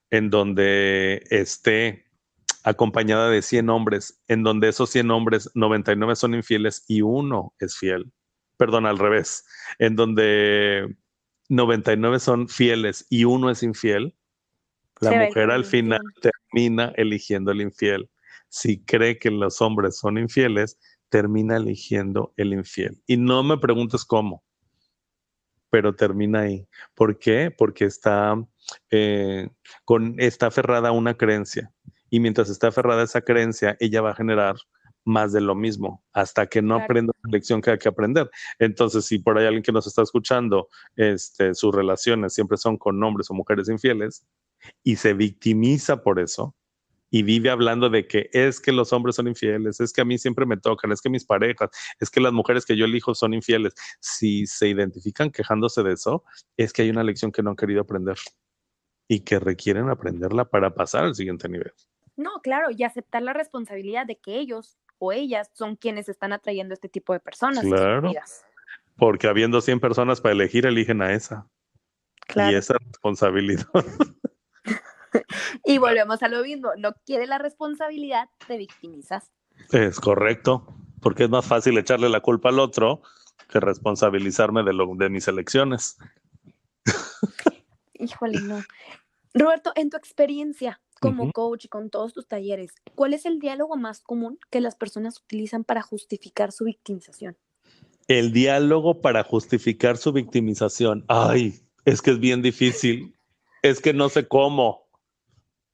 en 0.10 0.30
donde 0.30 1.24
esté 1.30 2.11
acompañada 2.64 3.30
de 3.30 3.42
100 3.42 3.70
hombres, 3.70 4.22
en 4.28 4.44
donde 4.44 4.70
esos 4.70 4.90
100 4.90 5.12
hombres, 5.12 5.50
99 5.56 6.16
son 6.16 6.36
infieles 6.36 6.86
y 6.88 7.02
uno 7.02 7.54
es 7.60 7.78
fiel. 7.78 8.12
Perdón, 8.58 8.86
al 8.86 9.00
revés, 9.00 9.46
en 9.80 9.96
donde 9.96 10.96
99 11.50 12.20
son 12.20 12.48
fieles 12.48 13.08
y 13.10 13.26
uno 13.26 13.50
es 13.50 13.64
infiel, 13.64 14.16
la 15.00 15.12
mujer 15.12 15.50
al 15.50 15.66
final 15.66 16.02
termina 16.22 16.94
eligiendo 16.96 17.52
el 17.52 17.62
infiel. 17.62 18.10
Si 18.50 18.84
cree 18.84 19.18
que 19.18 19.32
los 19.32 19.60
hombres 19.62 19.98
son 19.98 20.20
infieles, 20.20 20.78
termina 21.10 21.58
eligiendo 21.58 22.34
el 22.38 22.54
infiel. 22.54 23.02
Y 23.08 23.18
no 23.18 23.42
me 23.42 23.58
preguntes 23.58 24.06
cómo, 24.06 24.44
pero 25.72 25.96
termina 25.96 26.42
ahí. 26.42 26.68
¿Por 26.94 27.18
qué? 27.18 27.50
Porque 27.50 27.86
está, 27.86 28.36
eh, 28.92 29.50
con, 29.86 30.20
está 30.20 30.48
aferrada 30.48 30.90
a 30.90 30.92
una 30.92 31.16
creencia 31.16 31.74
y 32.12 32.20
mientras 32.20 32.50
está 32.50 32.68
aferrada 32.68 33.02
a 33.02 33.06
esa 33.06 33.22
creencia, 33.22 33.76
ella 33.80 34.02
va 34.02 34.12
a 34.12 34.16
generar 34.16 34.58
más 35.04 35.32
de 35.34 35.42
lo 35.42 35.56
mismo 35.56 36.04
hasta 36.14 36.46
que 36.46 36.62
no 36.62 36.76
aprenda 36.76 37.14
la 37.24 37.32
lección 37.32 37.62
que 37.62 37.72
hay 37.72 37.80
que 37.80 37.90
aprender. 37.90 38.30
Entonces, 38.60 39.06
si 39.06 39.18
por 39.18 39.38
ahí 39.38 39.46
alguien 39.46 39.64
que 39.64 39.72
nos 39.72 39.88
está 39.88 40.04
escuchando, 40.04 40.70
este, 40.96 41.56
sus 41.56 41.74
relaciones 41.74 42.34
siempre 42.34 42.58
son 42.58 42.78
con 42.78 43.02
hombres 43.04 43.32
o 43.32 43.34
mujeres 43.34 43.70
infieles 43.70 44.28
y 44.84 44.98
se 44.98 45.14
victimiza 45.14 46.04
por 46.04 46.20
eso 46.20 46.56
y 47.10 47.24
vive 47.24 47.50
hablando 47.50 47.90
de 47.90 48.08
que 48.08 48.30
es 48.32 48.60
que 48.60 48.72
los 48.72 48.94
hombres 48.94 49.16
son 49.16 49.28
infieles, 49.28 49.80
es 49.80 49.92
que 49.92 50.02
a 50.02 50.06
mí 50.06 50.18
siempre 50.18 50.46
me 50.46 50.58
tocan, 50.58 50.92
es 50.92 51.02
que 51.02 51.10
mis 51.10 51.26
parejas, 51.26 51.70
es 52.00 52.10
que 52.10 52.22
las 52.22 52.32
mujeres 52.32 52.66
que 52.66 52.78
yo 52.78 52.86
elijo 52.86 53.16
son 53.16 53.34
infieles. 53.34 53.74
Si 54.00 54.46
se 54.48 54.70
identifican 54.70 55.32
quejándose 55.32 55.84
de 55.84 55.94
eso, 55.94 56.24
es 56.58 56.72
que 56.72 56.84
hay 56.84 56.90
una 56.90 57.04
lección 57.04 57.32
que 57.32 57.44
no 57.44 57.50
han 57.52 57.58
querido 57.58 57.82
aprender 57.82 58.18
y 59.10 59.22
que 59.22 59.40
requieren 59.40 59.90
aprenderla 59.90 60.46
para 60.46 60.74
pasar 60.74 61.04
al 61.04 61.16
siguiente 61.16 61.50
nivel. 61.50 61.74
No, 62.16 62.42
claro, 62.42 62.68
y 62.72 62.84
aceptar 62.84 63.22
la 63.22 63.34
responsabilidad 63.34 64.06
de 64.06 64.18
que 64.18 64.38
ellos 64.38 64.78
o 65.00 65.12
ellas 65.12 65.50
son 65.54 65.76
quienes 65.76 66.10
están 66.10 66.34
atrayendo 66.34 66.74
a 66.74 66.76
este 66.76 66.90
tipo 66.90 67.14
de 67.14 67.20
personas. 67.20 67.64
Claro. 67.64 68.12
Porque 68.98 69.28
habiendo 69.28 69.62
100 69.62 69.80
personas 69.80 70.22
para 70.22 70.34
elegir, 70.34 70.66
eligen 70.66 71.02
a 71.02 71.14
esa. 71.14 71.48
Claro. 72.28 72.52
Y 72.52 72.56
esa 72.56 72.76
responsabilidad. 72.78 73.66
y 75.66 75.78
volvemos 75.78 76.22
a 76.22 76.28
lo 76.28 76.44
mismo, 76.44 76.70
no 76.78 76.94
quiere 77.06 77.26
la 77.26 77.38
responsabilidad, 77.38 78.30
te 78.48 78.58
victimizas. 78.58 79.32
Es 79.72 80.00
correcto, 80.00 80.68
porque 81.02 81.24
es 81.24 81.30
más 81.30 81.46
fácil 81.46 81.78
echarle 81.78 82.10
la 82.10 82.22
culpa 82.22 82.50
al 82.50 82.60
otro 82.60 83.02
que 83.50 83.60
responsabilizarme 83.60 84.64
de, 84.64 84.74
lo, 84.74 84.96
de 84.96 85.10
mis 85.10 85.28
elecciones. 85.28 85.98
Híjole, 87.94 88.40
no. 88.42 88.62
Roberto, 89.34 89.72
en 89.76 89.90
tu 89.90 89.98
experiencia, 89.98 90.82
como 91.02 91.32
coach 91.34 91.66
y 91.66 91.68
con 91.68 91.90
todos 91.90 92.14
tus 92.14 92.28
talleres, 92.28 92.76
¿cuál 92.96 93.14
es 93.14 93.26
el 93.26 93.40
diálogo 93.40 93.76
más 93.76 94.02
común 94.02 94.40
que 94.50 94.62
las 94.62 94.76
personas 94.76 95.20
utilizan 95.20 95.64
para 95.64 95.82
justificar 95.82 96.52
su 96.52 96.66
victimización? 96.66 97.38
El 98.08 98.32
diálogo 98.32 99.02
para 99.02 99.24
justificar 99.24 99.98
su 99.98 100.14
victimización. 100.14 101.04
Ay, 101.08 101.62
Es 101.84 102.02
que 102.02 102.12
es 102.12 102.20
bien 102.20 102.42
difícil. 102.42 103.16
Es 103.64 103.82
que 103.82 103.94
no 103.94 104.10
sé 104.10 104.28
cómo. 104.28 104.88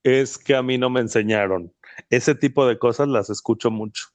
Es 0.03 0.37
que 0.37 0.55
a 0.55 0.63
mí 0.63 0.77
no 0.77 0.89
me 0.89 1.01
enseñaron. 1.01 1.73
Ese 2.09 2.33
tipo 2.33 2.65
de 2.65 2.79
cosas 2.79 3.09
las 3.09 3.29
escucho 3.29 3.69
mucho. 3.69 4.05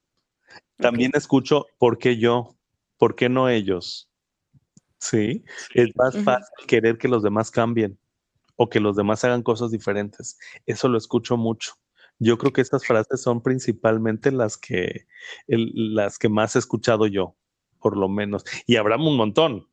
También 0.78 1.12
escucho, 1.14 1.66
¿por 1.78 1.98
qué 1.98 2.16
yo? 2.16 2.56
¿Por 2.96 3.14
qué 3.14 3.28
no 3.28 3.48
ellos? 3.48 4.08
Sí, 4.98 5.44
es 5.74 5.94
más 5.96 6.16
fácil 6.22 6.66
querer 6.66 6.96
que 6.96 7.08
los 7.08 7.22
demás 7.22 7.50
cambien 7.50 7.98
o 8.62 8.68
que 8.68 8.78
los 8.78 8.94
demás 8.94 9.24
hagan 9.24 9.42
cosas 9.42 9.72
diferentes. 9.72 10.38
Eso 10.66 10.88
lo 10.88 10.96
escucho 10.96 11.36
mucho. 11.36 11.74
Yo 12.20 12.38
creo 12.38 12.52
que 12.52 12.60
estas 12.60 12.86
frases 12.86 13.20
son 13.20 13.42
principalmente 13.42 14.30
las 14.30 14.56
que, 14.56 15.06
las 15.48 16.16
que 16.16 16.28
más 16.28 16.54
he 16.54 16.60
escuchado 16.60 17.08
yo, 17.08 17.34
por 17.80 17.96
lo 17.96 18.08
menos. 18.08 18.44
Y 18.64 18.76
habrá 18.76 18.96
un 18.96 19.16
montón, 19.16 19.66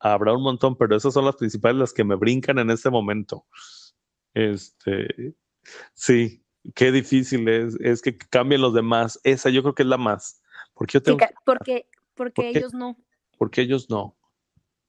habrá 0.00 0.32
un 0.32 0.42
montón, 0.42 0.76
pero 0.76 0.96
esas 0.96 1.14
son 1.14 1.24
las 1.24 1.36
principales, 1.36 1.78
las 1.78 1.92
que 1.92 2.02
me 2.02 2.16
brincan 2.16 2.58
en 2.58 2.70
este 2.70 2.90
momento. 2.90 3.46
Este, 4.34 5.36
sí, 5.94 6.44
qué 6.74 6.90
difícil 6.90 7.48
es, 7.48 7.76
es 7.80 8.02
que 8.02 8.18
cambien 8.18 8.60
los 8.60 8.74
demás. 8.74 9.20
Esa 9.22 9.50
yo 9.50 9.62
creo 9.62 9.76
que 9.76 9.84
es 9.84 9.88
la 9.88 9.98
más. 9.98 10.42
Porque 10.74 10.94
yo 10.94 11.02
tengo, 11.04 11.18
porque, 11.44 11.86
porque 12.14 12.48
ellos 12.48 12.74
no. 12.74 12.96
Porque 13.38 13.60
ellos 13.60 13.88
no. 13.88 14.16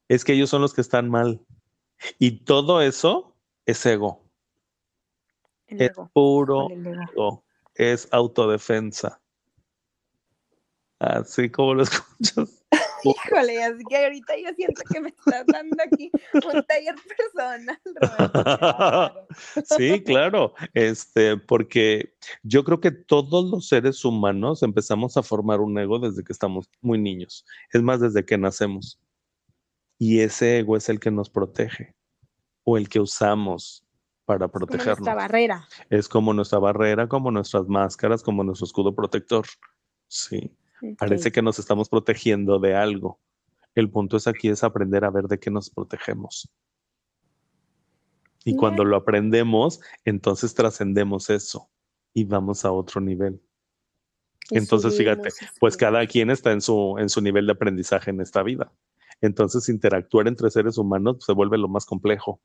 Es 0.07 0.25
que 0.25 0.33
ellos 0.33 0.49
son 0.49 0.63
los 0.63 0.73
que 0.73 0.81
están 0.81 1.07
mal. 1.11 1.39
Y 2.17 2.43
todo 2.45 2.81
eso 2.81 3.32
es 3.65 3.85
ego. 3.85 4.23
es 5.67 5.91
puro 6.13 6.69
ego. 6.69 7.43
Es 7.75 8.07
autodefensa. 8.11 9.19
Así 10.99 11.49
como 11.49 11.75
lo 11.75 11.83
escuchas. 11.83 12.63
Híjole, 13.03 13.63
así 13.63 13.83
que 13.89 13.97
ahorita 13.97 14.33
yo 14.37 14.49
siento 14.55 14.81
que 14.89 15.01
me 15.01 15.09
estás 15.09 15.45
dando 15.47 15.75
aquí 15.83 16.09
un 16.33 16.63
taller 16.63 16.95
personal, 17.17 17.79
Sí, 19.77 20.01
claro, 20.03 20.53
este, 20.73 21.35
porque 21.35 22.13
yo 22.43 22.63
creo 22.63 22.79
que 22.79 22.91
todos 22.91 23.51
los 23.51 23.67
seres 23.67 24.05
humanos 24.05 24.63
empezamos 24.63 25.17
a 25.17 25.23
formar 25.23 25.59
un 25.59 25.77
ego 25.77 25.99
desde 25.99 26.23
que 26.23 26.31
estamos 26.31 26.69
muy 26.81 26.97
niños, 26.97 27.45
es 27.73 27.81
más, 27.81 27.99
desde 27.99 28.25
que 28.25 28.37
nacemos. 28.37 29.01
Y 29.99 30.21
ese 30.21 30.59
ego 30.59 30.77
es 30.77 30.87
el 30.87 30.99
que 31.01 31.11
nos 31.11 31.29
protege 31.29 31.93
o 32.63 32.77
el 32.77 32.89
que 32.89 32.99
usamos 32.99 33.83
para 34.25 34.47
protegernos. 34.47 34.99
Como 34.99 35.05
nuestra 35.05 35.15
barrera. 35.15 35.67
Es 35.89 36.07
como 36.07 36.33
nuestra 36.33 36.59
barrera, 36.59 37.07
como 37.07 37.31
nuestras 37.31 37.67
máscaras, 37.67 38.23
como 38.23 38.43
nuestro 38.43 38.65
escudo 38.65 38.95
protector. 38.95 39.45
Sí. 40.07 40.55
Parece 40.97 41.31
que 41.31 41.41
nos 41.41 41.59
estamos 41.59 41.89
protegiendo 41.89 42.59
de 42.59 42.75
algo. 42.75 43.19
El 43.75 43.89
punto 43.89 44.17
es 44.17 44.27
aquí 44.27 44.49
es 44.49 44.63
aprender 44.63 45.05
a 45.05 45.09
ver 45.09 45.25
de 45.25 45.39
qué 45.39 45.49
nos 45.49 45.69
protegemos. 45.69 46.49
Y 48.45 48.55
cuando 48.55 48.83
lo 48.83 48.97
aprendemos, 48.97 49.79
entonces 50.03 50.53
trascendemos 50.53 51.29
eso 51.29 51.69
y 52.13 52.25
vamos 52.25 52.65
a 52.65 52.71
otro 52.71 52.99
nivel. 52.99 53.41
entonces, 54.51 54.97
fíjate, 54.97 55.29
pues 55.59 55.77
cada 55.77 56.05
quien 56.05 56.29
está 56.29 56.51
en 56.51 56.59
su, 56.59 56.97
en 56.99 57.07
su 57.07 57.21
nivel 57.21 57.45
de 57.45 57.53
aprendizaje 57.53 58.11
en 58.11 58.19
esta 58.19 58.43
vida. 58.43 58.71
Entonces, 59.23 59.69
interactuar 59.69 60.27
entre 60.27 60.51
seres 60.51 60.77
humanos 60.77 61.23
se 61.25 61.31
vuelve 61.31 61.57
lo 61.57 61.69
más 61.69 61.85
complejo. 61.85 62.41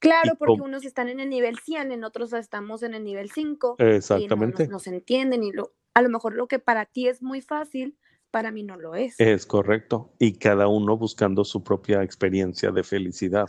Claro, 0.00 0.34
porque 0.38 0.60
unos 0.60 0.84
están 0.84 1.08
en 1.08 1.18
el 1.18 1.30
nivel 1.30 1.58
100, 1.58 1.92
en 1.92 2.04
otros 2.04 2.34
estamos 2.34 2.82
en 2.82 2.92
el 2.92 3.04
nivel 3.04 3.30
5. 3.30 3.76
Exactamente. 3.78 4.64
Y 4.64 4.68
no, 4.68 4.78
se 4.80 4.90
entienden 4.90 5.42
y 5.42 5.50
lo, 5.50 5.72
a 5.94 6.02
lo 6.02 6.10
mejor 6.10 6.34
lo 6.34 6.46
que 6.46 6.58
para 6.58 6.84
ti 6.84 7.08
es 7.08 7.22
muy 7.22 7.40
fácil, 7.40 7.96
para 8.30 8.50
mí 8.50 8.64
no 8.64 8.76
lo 8.76 8.96
es. 8.96 9.18
Es 9.18 9.46
correcto. 9.46 10.12
Y 10.18 10.38
cada 10.38 10.68
uno 10.68 10.98
buscando 10.98 11.42
su 11.42 11.64
propia 11.64 12.02
experiencia 12.02 12.70
de 12.70 12.84
felicidad. 12.84 13.48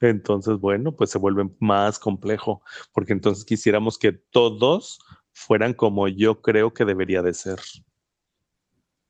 Entonces, 0.00 0.58
bueno, 0.58 0.96
pues 0.96 1.10
se 1.10 1.18
vuelve 1.18 1.50
más 1.60 1.98
complejo, 1.98 2.62
porque 2.94 3.12
entonces 3.12 3.44
quisiéramos 3.44 3.98
que 3.98 4.12
todos 4.12 4.98
fueran 5.32 5.74
como 5.74 6.08
yo 6.08 6.40
creo 6.40 6.72
que 6.72 6.86
debería 6.86 7.20
de 7.20 7.34
ser. 7.34 7.60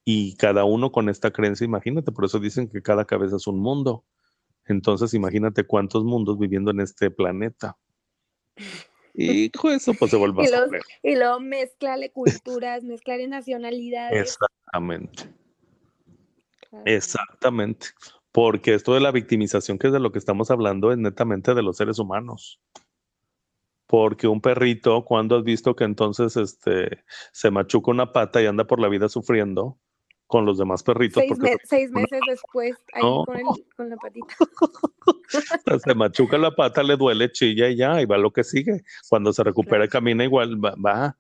Y 0.04 0.36
cada 0.36 0.64
uno 0.64 0.90
con 0.90 1.08
esta 1.08 1.30
creencia, 1.30 1.64
imagínate, 1.64 2.10
por 2.12 2.24
eso 2.24 2.38
dicen 2.40 2.68
que 2.68 2.82
cada 2.82 3.04
cabeza 3.04 3.36
es 3.36 3.46
un 3.46 3.60
mundo. 3.60 4.04
Entonces, 4.66 5.14
imagínate 5.14 5.64
cuántos 5.64 6.04
mundos 6.04 6.38
viviendo 6.38 6.70
en 6.70 6.80
este 6.80 7.10
planeta. 7.10 7.76
Y 9.14 9.50
eso 9.70 9.92
pues 9.94 10.10
se 10.10 10.16
vuelve 10.16 10.44
y, 10.44 10.46
y 11.12 11.16
luego 11.16 11.38
mezclale 11.40 12.10
culturas, 12.10 12.82
mezclale 12.82 13.28
nacionalidades. 13.28 14.20
Exactamente. 14.20 15.24
Exactamente. 16.86 17.88
Porque 18.32 18.74
esto 18.74 18.94
de 18.94 19.00
la 19.00 19.10
victimización, 19.10 19.78
que 19.78 19.88
es 19.88 19.92
de 19.92 20.00
lo 20.00 20.10
que 20.10 20.18
estamos 20.18 20.50
hablando, 20.50 20.90
es 20.90 20.98
netamente 20.98 21.54
de 21.54 21.62
los 21.62 21.76
seres 21.76 21.98
humanos. 21.98 22.60
Porque 23.86 24.26
un 24.26 24.40
perrito, 24.40 25.04
cuando 25.04 25.36
has 25.36 25.44
visto 25.44 25.76
que 25.76 25.84
entonces 25.84 26.36
este, 26.38 27.04
se 27.32 27.50
machuca 27.50 27.90
una 27.90 28.12
pata 28.12 28.40
y 28.40 28.46
anda 28.46 28.66
por 28.66 28.80
la 28.80 28.88
vida 28.88 29.10
sufriendo, 29.10 29.78
con 30.32 30.46
los 30.46 30.56
demás 30.56 30.82
perritos. 30.82 31.22
Seis, 31.64 31.90
meses 31.90 32.20
después, 32.26 32.74
ahí 32.94 33.02
con, 33.76 33.90
la 33.90 33.96
patita. 33.96 34.34
se 35.84 35.94
machuca 35.94 36.38
la 36.38 36.50
pata, 36.50 36.82
le 36.82 36.96
duele, 36.96 37.30
chilla 37.30 37.68
y 37.68 37.76
ya, 37.76 38.00
y 38.00 38.06
va 38.06 38.16
lo 38.16 38.32
que 38.32 38.42
sigue. 38.42 38.82
Cuando 39.10 39.34
se 39.34 39.44
recupera 39.44 39.86
camina 39.88 40.24
igual, 40.24 40.56
va, 40.64 41.18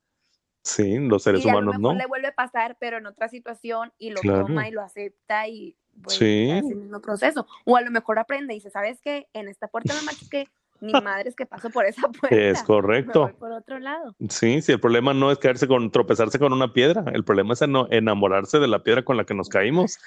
Sí, 0.64 0.96
los 0.96 1.24
seres 1.24 1.44
humanos 1.44 1.78
no. 1.78 1.92
le 1.92 2.06
vuelve 2.06 2.28
a 2.28 2.34
pasar, 2.34 2.78
pero 2.80 2.96
en 2.96 3.04
otra 3.04 3.28
situación, 3.28 3.92
y 3.98 4.10
lo 4.12 4.20
toma 4.22 4.66
y 4.66 4.70
lo 4.70 4.80
acepta 4.80 5.46
y 5.46 5.76
pues, 6.02 6.16
sí. 6.16 6.48
el 6.48 6.64
mismo 6.64 7.02
proceso. 7.02 7.46
O 7.66 7.76
a 7.76 7.82
lo 7.82 7.90
mejor 7.90 8.18
aprende 8.18 8.54
y 8.54 8.58
dice, 8.58 8.70
¿sabes 8.70 8.98
qué? 9.02 9.28
En 9.34 9.46
esta 9.46 9.68
puerta 9.68 9.92
me 9.92 10.06
machuqué, 10.06 10.48
ni 10.82 10.92
madres 10.92 11.34
que 11.34 11.46
paso 11.46 11.70
por 11.70 11.86
esa 11.86 12.08
puerta. 12.20 12.36
Es 12.36 12.62
correcto. 12.62 13.32
por 13.38 13.52
otro 13.52 13.78
lado. 13.78 14.14
Sí, 14.28 14.60
sí, 14.60 14.72
el 14.72 14.80
problema 14.80 15.14
no 15.14 15.30
es 15.30 15.38
caerse 15.38 15.66
con, 15.66 15.90
tropezarse 15.90 16.38
con 16.38 16.52
una 16.52 16.72
piedra, 16.72 17.04
el 17.14 17.24
problema 17.24 17.54
es 17.54 17.62
enamorarse 17.62 18.58
de 18.58 18.68
la 18.68 18.82
piedra 18.82 19.04
con 19.04 19.16
la 19.16 19.24
que 19.24 19.34
nos 19.34 19.48
caímos 19.48 19.98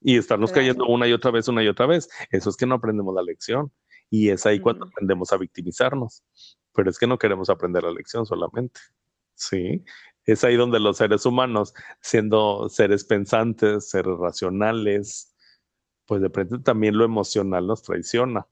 y 0.00 0.18
estarnos 0.18 0.52
cayendo 0.52 0.86
una 0.86 1.08
y 1.08 1.12
otra 1.12 1.30
vez, 1.30 1.48
una 1.48 1.62
y 1.62 1.68
otra 1.68 1.86
vez. 1.86 2.08
Eso 2.30 2.50
es 2.50 2.56
que 2.56 2.66
no 2.66 2.74
aprendemos 2.74 3.14
la 3.14 3.22
lección. 3.22 3.72
Y 4.10 4.28
es 4.28 4.44
ahí 4.44 4.60
cuando 4.60 4.84
aprendemos 4.84 5.32
a 5.32 5.38
victimizarnos. 5.38 6.22
Pero 6.74 6.90
es 6.90 6.98
que 6.98 7.06
no 7.06 7.18
queremos 7.18 7.48
aprender 7.48 7.84
la 7.84 7.90
lección 7.90 8.26
solamente. 8.26 8.80
Sí, 9.34 9.82
es 10.26 10.44
ahí 10.44 10.56
donde 10.56 10.78
los 10.78 10.98
seres 10.98 11.24
humanos, 11.24 11.72
siendo 12.00 12.68
seres 12.68 13.04
pensantes, 13.04 13.88
seres 13.88 14.18
racionales, 14.18 15.34
pues 16.06 16.20
de 16.20 16.28
repente 16.28 16.58
también 16.58 16.98
lo 16.98 17.04
emocional 17.04 17.66
nos 17.66 17.82
traiciona. 17.82 18.46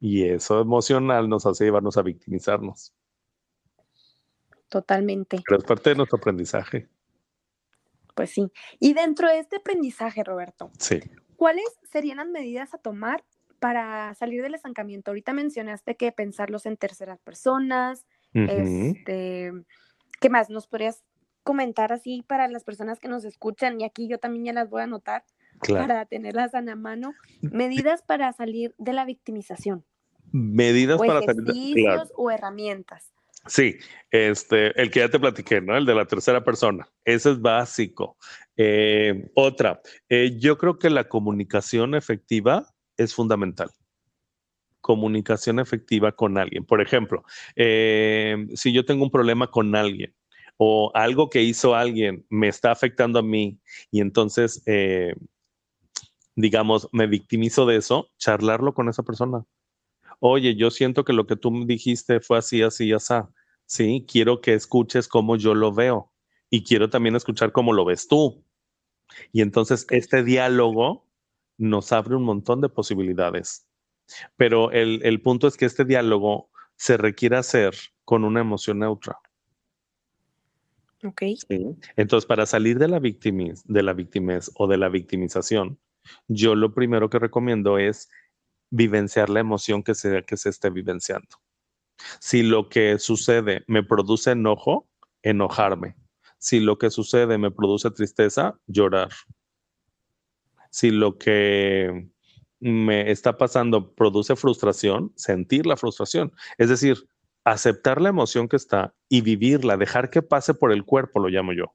Y 0.00 0.24
eso 0.28 0.60
emocional 0.60 1.28
nos 1.28 1.46
hace 1.46 1.64
llevarnos 1.64 1.96
a 1.96 2.02
victimizarnos. 2.02 2.92
Totalmente. 4.68 5.42
Pero 5.46 5.58
es 5.58 5.64
parte 5.64 5.90
de 5.90 5.96
nuestro 5.96 6.18
aprendizaje. 6.18 6.88
Pues 8.14 8.30
sí. 8.30 8.50
Y 8.78 8.94
dentro 8.94 9.28
de 9.28 9.38
este 9.38 9.56
aprendizaje, 9.56 10.22
Roberto, 10.24 10.70
sí. 10.78 11.00
¿cuáles 11.36 11.64
serían 11.90 12.18
las 12.18 12.28
medidas 12.28 12.74
a 12.74 12.78
tomar 12.78 13.24
para 13.60 14.14
salir 14.14 14.42
del 14.42 14.54
estancamiento? 14.54 15.10
Ahorita 15.10 15.32
mencionaste 15.32 15.96
que 15.96 16.12
pensarlos 16.12 16.66
en 16.66 16.76
terceras 16.76 17.20
personas. 17.20 18.06
este, 18.34 19.52
¿Qué 20.20 20.30
más 20.30 20.50
nos 20.50 20.66
podrías 20.66 21.02
comentar 21.44 21.92
así 21.92 22.22
para 22.26 22.48
las 22.48 22.64
personas 22.64 23.00
que 23.00 23.08
nos 23.08 23.24
escuchan? 23.24 23.80
Y 23.80 23.84
aquí 23.84 24.08
yo 24.08 24.18
también 24.18 24.44
ya 24.44 24.52
las 24.52 24.68
voy 24.68 24.82
a 24.82 24.84
anotar 24.84 25.24
para 25.66 26.04
tenerlas 26.06 26.54
a 26.54 26.62
la 26.62 26.76
mano. 26.76 27.14
Medidas 27.40 28.02
para 28.02 28.32
salir 28.32 28.74
de 28.78 28.92
la 28.92 29.04
victimización. 29.04 29.84
Medidas 30.32 30.98
para 30.98 31.22
salir 31.22 31.74
de 31.74 32.02
o 32.16 32.30
herramientas. 32.30 33.12
Sí, 33.46 33.76
este, 34.10 34.80
el 34.80 34.90
que 34.90 35.00
ya 35.00 35.08
te 35.08 35.18
platiqué, 35.18 35.60
¿no? 35.60 35.76
El 35.76 35.86
de 35.86 35.94
la 35.94 36.06
tercera 36.06 36.44
persona. 36.44 36.88
Ese 37.04 37.30
es 37.30 37.40
básico. 37.40 38.16
Eh, 38.56 39.30
otra, 39.34 39.80
eh, 40.08 40.36
yo 40.38 40.58
creo 40.58 40.78
que 40.78 40.90
la 40.90 41.08
comunicación 41.08 41.94
efectiva 41.94 42.66
es 42.96 43.14
fundamental. 43.14 43.70
Comunicación 44.80 45.60
efectiva 45.60 46.12
con 46.12 46.36
alguien. 46.36 46.64
Por 46.64 46.82
ejemplo, 46.82 47.24
eh, 47.56 48.46
si 48.54 48.72
yo 48.72 48.84
tengo 48.84 49.04
un 49.04 49.10
problema 49.10 49.50
con 49.50 49.74
alguien 49.74 50.14
o 50.56 50.90
algo 50.94 51.30
que 51.30 51.42
hizo 51.42 51.74
alguien 51.74 52.26
me 52.28 52.48
está 52.48 52.72
afectando 52.72 53.20
a 53.20 53.22
mí 53.22 53.60
y 53.90 54.00
entonces 54.00 54.62
digamos, 56.38 56.88
me 56.92 57.08
victimizo 57.08 57.66
de 57.66 57.74
eso, 57.74 58.10
charlarlo 58.16 58.72
con 58.72 58.88
esa 58.88 59.02
persona. 59.02 59.44
Oye, 60.20 60.54
yo 60.54 60.70
siento 60.70 61.04
que 61.04 61.12
lo 61.12 61.26
que 61.26 61.34
tú 61.34 61.50
me 61.50 61.66
dijiste 61.66 62.20
fue 62.20 62.38
así, 62.38 62.62
así, 62.62 62.92
así. 62.92 63.14
Sí, 63.66 64.06
quiero 64.08 64.40
que 64.40 64.54
escuches 64.54 65.08
cómo 65.08 65.34
yo 65.34 65.54
lo 65.56 65.72
veo 65.72 66.12
y 66.48 66.62
quiero 66.62 66.90
también 66.90 67.16
escuchar 67.16 67.50
cómo 67.50 67.72
lo 67.72 67.84
ves 67.84 68.06
tú. 68.06 68.44
Y 69.32 69.42
entonces 69.42 69.84
este 69.90 70.22
diálogo 70.22 71.08
nos 71.56 71.90
abre 71.90 72.14
un 72.14 72.22
montón 72.22 72.60
de 72.60 72.68
posibilidades. 72.68 73.66
Pero 74.36 74.70
el, 74.70 75.00
el 75.04 75.20
punto 75.20 75.48
es 75.48 75.56
que 75.56 75.66
este 75.66 75.84
diálogo 75.84 76.50
se 76.76 76.96
requiere 76.96 77.36
hacer 77.36 77.74
con 78.04 78.22
una 78.22 78.40
emoción 78.40 78.78
neutra. 78.78 79.18
Ok. 81.02 81.22
Entonces, 81.96 82.26
para 82.26 82.46
salir 82.46 82.78
de 82.78 82.86
la, 82.86 83.00
de 83.00 83.82
la 83.82 83.92
victimez 83.92 84.52
o 84.54 84.68
de 84.68 84.76
la 84.76 84.88
victimización, 84.88 85.78
yo 86.26 86.54
lo 86.54 86.74
primero 86.74 87.10
que 87.10 87.18
recomiendo 87.18 87.78
es 87.78 88.08
vivenciar 88.70 89.30
la 89.30 89.40
emoción 89.40 89.82
que 89.82 89.94
se, 89.94 90.24
que 90.24 90.36
se 90.36 90.50
esté 90.50 90.70
vivenciando. 90.70 91.28
Si 92.20 92.42
lo 92.42 92.68
que 92.68 92.98
sucede 92.98 93.64
me 93.66 93.82
produce 93.82 94.32
enojo, 94.32 94.88
enojarme. 95.22 95.96
Si 96.38 96.60
lo 96.60 96.78
que 96.78 96.90
sucede 96.90 97.38
me 97.38 97.50
produce 97.50 97.90
tristeza, 97.90 98.58
llorar. 98.66 99.10
Si 100.70 100.90
lo 100.90 101.18
que 101.18 102.08
me 102.60 103.10
está 103.10 103.36
pasando 103.36 103.94
produce 103.94 104.36
frustración, 104.36 105.12
sentir 105.16 105.66
la 105.66 105.76
frustración. 105.76 106.32
Es 106.58 106.68
decir, 106.68 107.08
aceptar 107.44 108.00
la 108.00 108.10
emoción 108.10 108.48
que 108.48 108.56
está 108.56 108.94
y 109.08 109.20
vivirla, 109.22 109.76
dejar 109.76 110.10
que 110.10 110.22
pase 110.22 110.54
por 110.54 110.72
el 110.72 110.84
cuerpo, 110.84 111.20
lo 111.20 111.28
llamo 111.28 111.52
yo. 111.52 111.74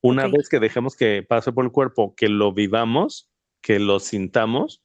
Una 0.00 0.28
vez 0.28 0.48
que 0.48 0.60
dejemos 0.60 0.96
que 0.96 1.22
pase 1.22 1.52
por 1.52 1.64
el 1.64 1.72
cuerpo, 1.72 2.14
que 2.14 2.28
lo 2.28 2.52
vivamos, 2.52 3.30
que 3.66 3.80
lo 3.80 3.98
sintamos, 3.98 4.80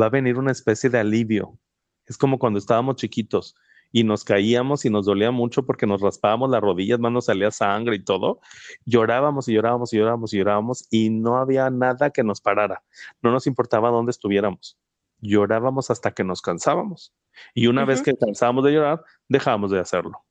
va 0.00 0.06
a 0.06 0.10
venir 0.10 0.38
una 0.38 0.52
especie 0.52 0.88
de 0.90 1.00
alivio. 1.00 1.58
Es 2.06 2.16
como 2.16 2.38
cuando 2.38 2.60
estábamos 2.60 2.94
chiquitos 2.94 3.56
y 3.90 4.04
nos 4.04 4.22
caíamos 4.22 4.84
y 4.84 4.90
nos 4.90 5.06
dolía 5.06 5.32
mucho 5.32 5.66
porque 5.66 5.88
nos 5.88 6.00
raspábamos 6.00 6.50
las 6.50 6.60
rodillas, 6.60 7.00
más 7.00 7.10
nos 7.10 7.24
salía 7.24 7.50
sangre 7.50 7.96
y 7.96 8.04
todo. 8.04 8.38
Llorábamos 8.84 9.48
y 9.48 9.54
llorábamos 9.54 9.92
y 9.92 9.96
llorábamos 9.96 10.32
y 10.32 10.38
llorábamos 10.38 10.86
y 10.88 11.10
no 11.10 11.38
había 11.38 11.68
nada 11.68 12.10
que 12.10 12.22
nos 12.22 12.40
parara. 12.40 12.84
No 13.22 13.32
nos 13.32 13.48
importaba 13.48 13.90
dónde 13.90 14.10
estuviéramos. 14.10 14.78
Llorábamos 15.18 15.90
hasta 15.90 16.12
que 16.12 16.22
nos 16.22 16.40
cansábamos. 16.40 17.12
Y 17.54 17.66
una 17.66 17.84
vez 17.84 18.02
que 18.02 18.16
cansábamos 18.16 18.64
de 18.64 18.74
llorar, 18.74 19.02
dejábamos 19.28 19.72
de 19.72 19.80
hacerlo. 19.80 20.24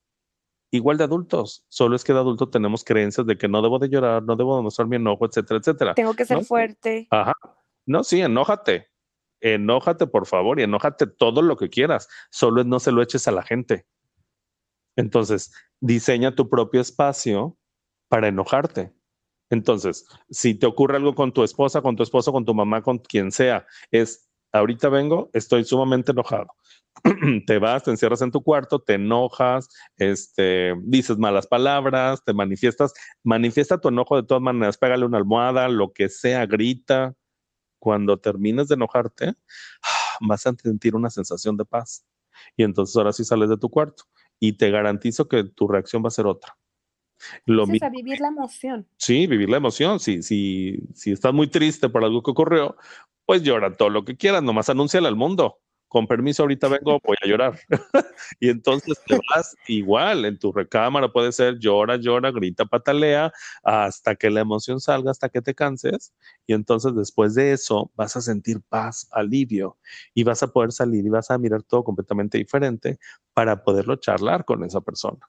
Igual 0.72 0.98
de 0.98 1.04
adultos, 1.04 1.66
solo 1.68 1.96
es 1.96 2.04
que 2.04 2.14
de 2.14 2.20
adulto 2.20 2.50
tenemos 2.50 2.84
creencias 2.84 3.26
de 3.26 3.38
que 3.38 3.48
no 3.48 3.62
debo 3.62 3.80
de 3.80 3.90
llorar, 3.90 4.22
no 4.24 4.36
debo 4.36 4.62
mostrar 4.62 4.88
mi 4.88 4.98
enojo, 4.98 5.26
etcétera, 5.26 5.60
etcétera. 5.60 5.94
Tengo 5.96 6.14
que 6.14 6.26
ser 6.26 6.44
fuerte. 6.46 7.08
Ajá. 7.10 7.34
No, 7.88 8.04
sí, 8.04 8.22
enójate, 8.22 8.88
enójate 9.42 10.06
por 10.06 10.28
favor 10.28 10.60
y 10.60 10.64
enójate 10.64 11.08
todo 11.08 11.42
lo 11.42 11.58
que 11.58 11.70
quieras, 11.70 12.08
solo 12.30 12.64
no 12.64 12.80
se 12.80 12.92
lo 12.92 13.02
eches 13.02 13.28
a 13.28 13.32
la 13.32 13.42
gente. 13.42 13.88
Entonces, 14.96 15.52
diseña 15.80 16.36
tu 16.36 16.50
propio 16.50 16.82
espacio 16.82 17.58
para 18.10 18.28
enojarte. 18.28 18.94
Entonces, 19.50 20.06
si 20.30 20.54
te 20.54 20.68
ocurre 20.68 20.98
algo 20.98 21.16
con 21.16 21.34
tu 21.34 21.44
esposa, 21.44 21.82
con 21.82 21.96
tu 21.96 22.04
esposo, 22.04 22.32
con 22.32 22.46
tu 22.46 22.54
mamá, 22.54 22.84
con 22.84 23.00
quien 23.00 23.32
sea, 23.32 23.66
es, 23.92 24.29
ahorita 24.52 24.90
vengo, 24.90 25.30
estoy 25.34 25.64
sumamente 25.64 26.12
enojado. 26.12 26.48
te 27.48 27.60
vas, 27.60 27.84
te 27.84 27.92
encierras 27.92 28.22
en 28.22 28.32
tu 28.32 28.42
cuarto, 28.42 28.80
te 28.80 28.96
enojas, 28.96 29.70
este, 29.98 30.74
dices 30.84 31.18
malas 31.18 31.48
palabras, 31.48 32.24
te 32.26 32.34
manifiestas, 32.34 32.94
manifiesta 33.24 33.80
tu 33.80 33.90
enojo 33.90 34.16
de 34.16 34.28
todas 34.28 34.42
maneras, 34.42 34.78
pégale 34.78 35.06
una 35.06 35.18
almohada, 35.18 35.70
lo 35.70 35.94
que 35.94 36.10
sea, 36.10 36.46
grita, 36.46 37.16
cuando 37.80 38.18
termines 38.18 38.68
de 38.68 38.76
enojarte, 38.76 39.34
vas 40.22 40.46
a 40.46 40.54
sentir 40.56 40.96
una 40.96 41.10
sensación 41.10 41.58
de 41.58 41.66
paz. 41.66 42.06
Y 42.56 42.64
entonces 42.64 42.96
ahora 42.96 43.14
sí 43.14 43.24
sales 43.24 43.50
de 43.50 43.58
tu 43.58 43.70
cuarto 43.70 44.04
y 44.40 44.54
te 44.54 44.70
garantizo 44.70 45.28
que 45.28 45.44
tu 45.44 45.68
reacción 45.68 46.04
va 46.04 46.08
a 46.08 46.12
ser 46.12 46.26
otra. 46.26 46.58
Lo 47.46 47.66
es 47.66 47.84
a 47.84 47.90
vivir 47.90 48.22
la 48.22 48.30
emoción. 48.30 48.88
Sí, 48.98 49.28
vivir 49.28 49.50
la 49.50 49.58
emoción. 49.58 50.00
Si, 50.00 50.24
si, 50.24 50.80
si 50.94 51.12
estás 51.12 51.34
muy 51.34 51.48
triste 51.48 51.90
por 51.90 52.06
algo 52.06 52.24
que 52.24 52.32
ocurrió, 52.32 52.78
pues 53.30 53.44
llora 53.44 53.78
todo 53.78 53.92
lo 53.92 54.06
que 54.06 54.18
quieras, 54.18 54.42
nomás 54.42 54.70
anúnciale 54.70 55.08
al 55.08 55.16
mundo 55.16 55.60
con 55.88 56.08
permiso, 56.08 56.42
ahorita 56.42 56.68
vengo, 56.68 57.00
voy 57.06 57.16
a 57.22 57.28
llorar. 57.28 57.60
y 58.40 58.50
entonces 58.50 59.00
te 59.06 59.20
vas 59.30 59.56
igual 59.68 60.26
en 60.26 60.40
tu 60.40 60.52
recámara, 60.52 61.12
puede 61.12 61.32
ser 61.32 61.60
llora, 61.60 61.98
llora, 61.98 62.32
grita, 62.32 62.66
patalea, 62.66 63.32
hasta 63.62 64.16
que 64.16 64.32
la 64.32 64.40
emoción 64.40 64.80
salga, 64.80 65.12
hasta 65.12 65.30
que 65.30 65.44
te 65.44 65.54
canses. 65.54 66.12
Y 66.48 66.54
entonces 66.54 66.96
después 66.96 67.36
de 67.36 67.52
eso 67.52 67.92
vas 67.94 68.16
a 68.16 68.22
sentir 68.22 68.64
paz, 68.68 69.08
alivio, 69.12 69.78
y 70.16 70.24
vas 70.24 70.42
a 70.42 70.48
poder 70.48 70.72
salir 70.72 71.06
y 71.06 71.10
vas 71.10 71.30
a 71.30 71.38
mirar 71.38 71.62
todo 71.62 71.84
completamente 71.84 72.40
diferente 72.40 72.98
para 73.36 73.64
poderlo 73.64 73.98
charlar 73.98 74.44
con 74.44 74.64
esa 74.64 74.82
persona. 74.82 75.20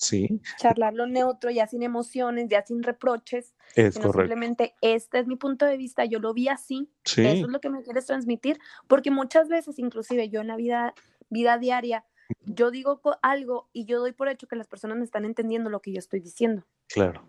Sí. 0.00 0.40
Charlarlo 0.58 1.06
neutro, 1.06 1.50
ya 1.50 1.66
sin 1.66 1.82
emociones, 1.82 2.48
ya 2.48 2.64
sin 2.64 2.82
reproches. 2.82 3.54
Es 3.76 3.96
correcto. 3.96 4.18
Simplemente, 4.18 4.74
este 4.80 5.18
es 5.18 5.26
mi 5.26 5.36
punto 5.36 5.66
de 5.66 5.76
vista, 5.76 6.06
yo 6.06 6.20
lo 6.20 6.32
vi 6.32 6.48
así. 6.48 6.90
Eso 7.04 7.22
es 7.22 7.40
lo 7.42 7.60
que 7.60 7.68
me 7.68 7.82
quieres 7.82 8.06
transmitir, 8.06 8.58
porque 8.88 9.10
muchas 9.10 9.48
veces, 9.48 9.78
inclusive 9.78 10.30
yo 10.30 10.40
en 10.40 10.46
la 10.46 10.56
vida, 10.56 10.94
vida 11.28 11.58
diaria, 11.58 12.06
yo 12.46 12.70
digo 12.70 13.00
algo 13.20 13.68
y 13.74 13.84
yo 13.84 14.00
doy 14.00 14.12
por 14.12 14.28
hecho 14.28 14.46
que 14.46 14.56
las 14.56 14.68
personas 14.68 14.96
me 14.96 15.04
están 15.04 15.26
entendiendo 15.26 15.68
lo 15.68 15.80
que 15.80 15.92
yo 15.92 15.98
estoy 15.98 16.20
diciendo. 16.20 16.64
Claro. 16.88 17.22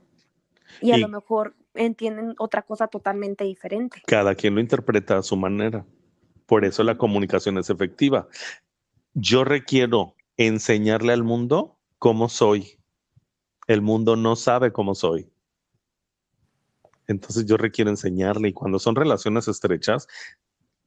Y 0.79 0.93
a 0.93 0.97
lo 0.97 1.09
mejor 1.09 1.57
entienden 1.73 2.35
otra 2.37 2.61
cosa 2.61 2.87
totalmente 2.87 3.43
diferente. 3.43 4.01
Cada 4.07 4.33
quien 4.35 4.55
lo 4.55 4.61
interpreta 4.61 5.17
a 5.17 5.23
su 5.23 5.35
manera. 5.35 5.85
Por 6.45 6.63
eso 6.63 6.83
la 6.83 6.97
comunicación 6.97 7.57
es 7.57 7.69
efectiva. 7.69 8.29
Yo 9.13 9.43
requiero 9.43 10.15
enseñarle 10.37 11.11
al 11.11 11.23
mundo 11.23 11.80
cómo 12.01 12.29
soy. 12.29 12.79
El 13.67 13.83
mundo 13.83 14.15
no 14.15 14.35
sabe 14.35 14.73
cómo 14.73 14.95
soy. 14.95 15.31
Entonces 17.05 17.45
yo 17.45 17.57
requiero 17.57 17.91
enseñarle 17.91 18.49
y 18.49 18.53
cuando 18.53 18.79
son 18.79 18.95
relaciones 18.95 19.47
estrechas, 19.47 20.07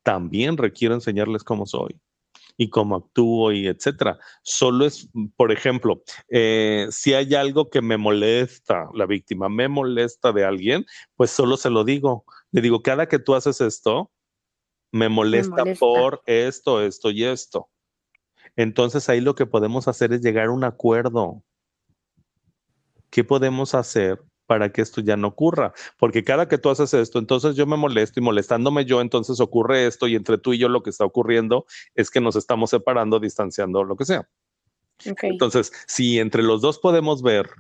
también 0.03 0.57
requiero 0.57 0.93
enseñarles 0.93 1.45
cómo 1.45 1.67
soy 1.67 2.01
y 2.57 2.69
cómo 2.69 2.97
actúo 2.97 3.53
y 3.53 3.69
etcétera. 3.69 4.19
Solo 4.43 4.87
es, 4.87 5.09
por 5.37 5.53
ejemplo, 5.53 6.03
eh, 6.31 6.89
si 6.91 7.15
hay 7.15 7.33
algo 7.37 7.71
que 7.71 7.81
me 7.81 7.97
molesta, 7.97 8.89
la 8.93 9.07
víctima 9.07 9.49
me 9.49 9.69
molesta 9.69 10.33
de 10.33 10.45
alguien, 10.45 10.85
pues 11.15 11.31
solo 11.31 11.57
se 11.57 11.71
lo 11.71 11.85
digo. 11.85 12.25
Le 12.51 12.61
digo, 12.61 12.83
cada 12.83 13.07
que 13.07 13.21
tú 13.21 13.37
haces 13.37 13.61
esto, 13.61 14.11
me 14.91 15.09
molesta. 15.09 15.63
por 15.79 16.23
esto, 16.27 16.83
esto 16.83 17.13
y 17.13 17.23
esto. 17.23 17.69
Entonces 18.57 19.09
ahí 19.09 19.21
lo 19.21 19.35
que 19.35 19.47
podemos 19.47 19.89
hacer 19.89 20.13
es 20.13 20.21
llegar 20.21 20.47
a 20.47 20.51
un 20.53 20.65
acuerdo. 20.65 21.43
¿Qué 23.11 23.25
podemos 23.25 23.75
hacer 23.75 24.23
para 24.47 24.71
que 24.73 24.83
esto 24.83 25.01
ya 25.01 25.17
no 25.17 25.29
ocurra? 25.29 25.73
Porque 25.99 26.25
cada 26.25 26.49
que 26.49 26.59
tú 26.59 26.71
haces 26.71 26.95
esto, 26.95 27.19
entonces 27.19 27.57
yo 27.57 27.67
me 27.67 27.77
molesto 27.77 28.21
y 28.21 28.23
molestándome 28.23 28.85
yo, 28.85 29.01
entonces 29.01 29.41
ocurre 29.41 29.87
esto 29.87 30.07
y 30.07 30.17
entre 30.17 30.39
tú 30.39 30.53
y 30.53 30.59
yo 30.59 30.69
lo 30.69 30.83
que 30.83 30.91
está 30.91 31.05
ocurriendo 31.05 31.67
es 31.95 32.11
que 32.11 32.21
nos 32.21 32.37
estamos 32.37 32.71
separando, 32.71 33.21
distanciando, 33.21 33.85
lo 33.85 33.97
que 33.97 34.05
sea. 34.05 34.29
Entonces, 35.05 35.73
si 35.87 36.19
entre 36.19 36.43
los 36.43 36.61
dos 36.61 36.79
podemos 36.79 37.23
ver 37.23 37.51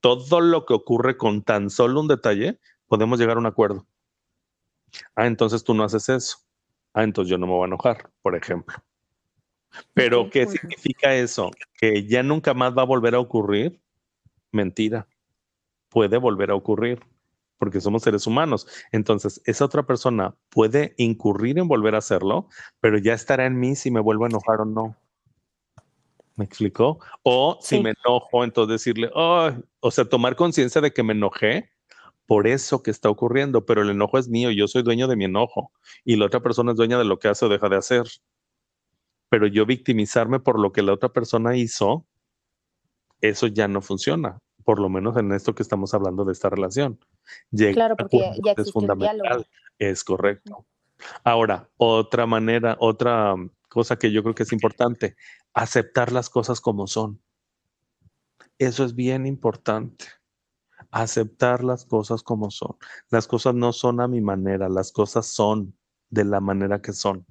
todo 0.00 0.40
lo 0.40 0.64
que 0.64 0.74
ocurre 0.74 1.16
con 1.16 1.42
tan 1.42 1.70
solo 1.70 2.00
un 2.00 2.08
detalle, 2.08 2.60
podemos 2.86 3.18
llegar 3.18 3.36
a 3.36 3.40
un 3.40 3.46
acuerdo. 3.46 3.86
Ah, 5.14 5.26
entonces 5.26 5.64
tú 5.64 5.74
no 5.74 5.84
haces 5.84 6.08
eso. 6.08 6.38
Ah, 6.94 7.02
entonces 7.02 7.30
yo 7.30 7.38
no 7.38 7.46
me 7.46 7.52
voy 7.52 7.64
a 7.64 7.66
enojar, 7.66 8.10
por 8.22 8.36
ejemplo. 8.36 8.76
Pero, 9.94 10.30
¿qué 10.30 10.46
significa 10.46 11.14
eso? 11.14 11.50
¿Que 11.78 12.06
ya 12.06 12.22
nunca 12.22 12.54
más 12.54 12.76
va 12.76 12.82
a 12.82 12.86
volver 12.86 13.14
a 13.14 13.20
ocurrir? 13.20 13.80
Mentira. 14.52 15.06
Puede 15.88 16.18
volver 16.18 16.50
a 16.50 16.54
ocurrir 16.54 17.00
porque 17.58 17.80
somos 17.80 18.02
seres 18.02 18.26
humanos. 18.26 18.66
Entonces, 18.92 19.40
esa 19.46 19.64
otra 19.64 19.84
persona 19.84 20.34
puede 20.50 20.94
incurrir 20.98 21.58
en 21.58 21.68
volver 21.68 21.94
a 21.94 21.98
hacerlo, 21.98 22.48
pero 22.80 22.98
ya 22.98 23.14
estará 23.14 23.46
en 23.46 23.58
mí 23.58 23.76
si 23.76 23.90
me 23.90 24.00
vuelvo 24.00 24.24
a 24.24 24.28
enojar 24.28 24.60
o 24.60 24.64
no. 24.64 24.96
¿Me 26.36 26.44
explicó? 26.44 26.98
O 27.22 27.58
si 27.62 27.80
me 27.80 27.94
enojo, 28.04 28.44
entonces 28.44 28.72
decirle, 28.72 29.10
o 29.14 29.90
sea, 29.90 30.04
tomar 30.04 30.36
conciencia 30.36 30.82
de 30.82 30.92
que 30.92 31.02
me 31.02 31.14
enojé 31.14 31.70
por 32.26 32.46
eso 32.46 32.82
que 32.82 32.90
está 32.90 33.08
ocurriendo, 33.08 33.64
pero 33.64 33.80
el 33.80 33.88
enojo 33.88 34.18
es 34.18 34.28
mío, 34.28 34.50
yo 34.50 34.68
soy 34.68 34.82
dueño 34.82 35.08
de 35.08 35.16
mi 35.16 35.24
enojo 35.24 35.72
y 36.04 36.16
la 36.16 36.26
otra 36.26 36.40
persona 36.40 36.72
es 36.72 36.76
dueña 36.76 36.98
de 36.98 37.04
lo 37.04 37.18
que 37.18 37.28
hace 37.28 37.46
o 37.46 37.48
deja 37.48 37.70
de 37.70 37.76
hacer 37.76 38.04
pero 39.28 39.46
yo 39.46 39.66
victimizarme 39.66 40.40
por 40.40 40.58
lo 40.58 40.72
que 40.72 40.82
la 40.82 40.92
otra 40.92 41.10
persona 41.10 41.56
hizo, 41.56 42.06
eso 43.20 43.46
ya 43.46 43.68
no 43.68 43.80
funciona, 43.82 44.38
por 44.64 44.80
lo 44.80 44.88
menos 44.88 45.16
en 45.16 45.32
esto 45.32 45.54
que 45.54 45.62
estamos 45.62 45.94
hablando 45.94 46.24
de 46.24 46.32
esta 46.32 46.50
relación. 46.50 46.98
claro, 47.50 47.96
porque 47.96 48.32
ya 48.44 48.54
es 48.56 48.72
fundamental. 48.72 49.46
Es 49.78 50.04
correcto. 50.04 50.66
Ahora, 51.24 51.68
otra 51.76 52.26
manera, 52.26 52.76
otra 52.80 53.34
cosa 53.68 53.96
que 53.96 54.10
yo 54.10 54.22
creo 54.22 54.34
que 54.34 54.44
es 54.44 54.52
importante, 54.52 55.16
aceptar 55.52 56.12
las 56.12 56.30
cosas 56.30 56.60
como 56.60 56.86
son. 56.86 57.20
Eso 58.58 58.84
es 58.84 58.94
bien 58.94 59.26
importante. 59.26 60.06
Aceptar 60.90 61.62
las 61.62 61.84
cosas 61.84 62.22
como 62.22 62.50
son. 62.50 62.76
Las 63.10 63.26
cosas 63.26 63.54
no 63.54 63.72
son 63.72 64.00
a 64.00 64.08
mi 64.08 64.20
manera, 64.20 64.68
las 64.68 64.92
cosas 64.92 65.26
son 65.26 65.76
de 66.08 66.24
la 66.24 66.40
manera 66.40 66.80
que 66.80 66.92
son 66.92 67.26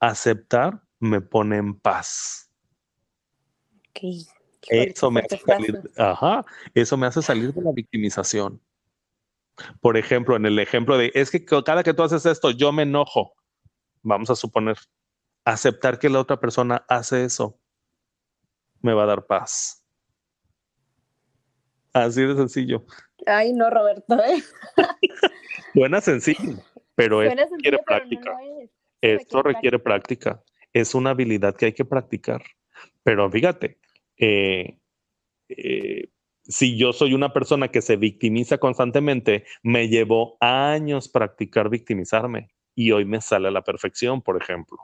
aceptar 0.00 0.82
me 1.00 1.20
pone 1.20 1.56
en 1.56 1.78
paz. 1.78 2.50
Eso 4.68 5.10
me, 5.10 5.20
hace 5.20 5.38
salir, 5.38 5.80
eso 6.74 6.96
me 6.96 7.06
hace 7.06 7.22
salir 7.22 7.52
de 7.52 7.62
la 7.62 7.72
victimización. 7.72 8.60
Por 9.80 9.96
ejemplo, 9.96 10.36
en 10.36 10.46
el 10.46 10.58
ejemplo 10.58 10.96
de, 10.96 11.10
es 11.14 11.30
que 11.30 11.44
cada 11.44 11.82
que 11.82 11.94
tú 11.94 12.02
haces 12.02 12.26
esto, 12.26 12.50
yo 12.50 12.72
me 12.72 12.82
enojo. 12.82 13.34
Vamos 14.02 14.30
a 14.30 14.36
suponer, 14.36 14.76
aceptar 15.44 15.98
que 15.98 16.08
la 16.08 16.20
otra 16.20 16.38
persona 16.38 16.84
hace 16.88 17.24
eso, 17.24 17.58
me 18.80 18.92
va 18.92 19.04
a 19.04 19.06
dar 19.06 19.26
paz. 19.26 19.84
Así 21.92 22.22
de 22.22 22.36
sencillo. 22.36 22.84
Ay, 23.26 23.52
no, 23.52 23.70
Roberto. 23.70 24.14
¿eh? 24.22 24.42
Buena 25.74 26.00
sencillo. 26.00 26.62
pero 26.94 27.22
esto 27.22 27.56
requiere 27.56 27.78
práctica. 27.84 28.36
Esto 29.00 29.42
requiere 29.42 29.78
práctica. 29.78 30.42
Es 30.72 30.94
una 30.94 31.10
habilidad 31.10 31.56
que 31.56 31.66
hay 31.66 31.72
que 31.72 31.84
practicar. 31.84 32.42
Pero 33.02 33.30
fíjate, 33.30 33.78
eh, 34.16 34.78
eh, 35.48 36.10
si 36.42 36.76
yo 36.76 36.92
soy 36.92 37.14
una 37.14 37.32
persona 37.32 37.68
que 37.68 37.82
se 37.82 37.96
victimiza 37.96 38.58
constantemente, 38.58 39.44
me 39.62 39.88
llevó 39.88 40.36
años 40.40 41.08
practicar 41.08 41.68
victimizarme 41.68 42.48
y 42.74 42.92
hoy 42.92 43.04
me 43.04 43.20
sale 43.20 43.48
a 43.48 43.50
la 43.50 43.62
perfección, 43.62 44.22
por 44.22 44.40
ejemplo. 44.40 44.78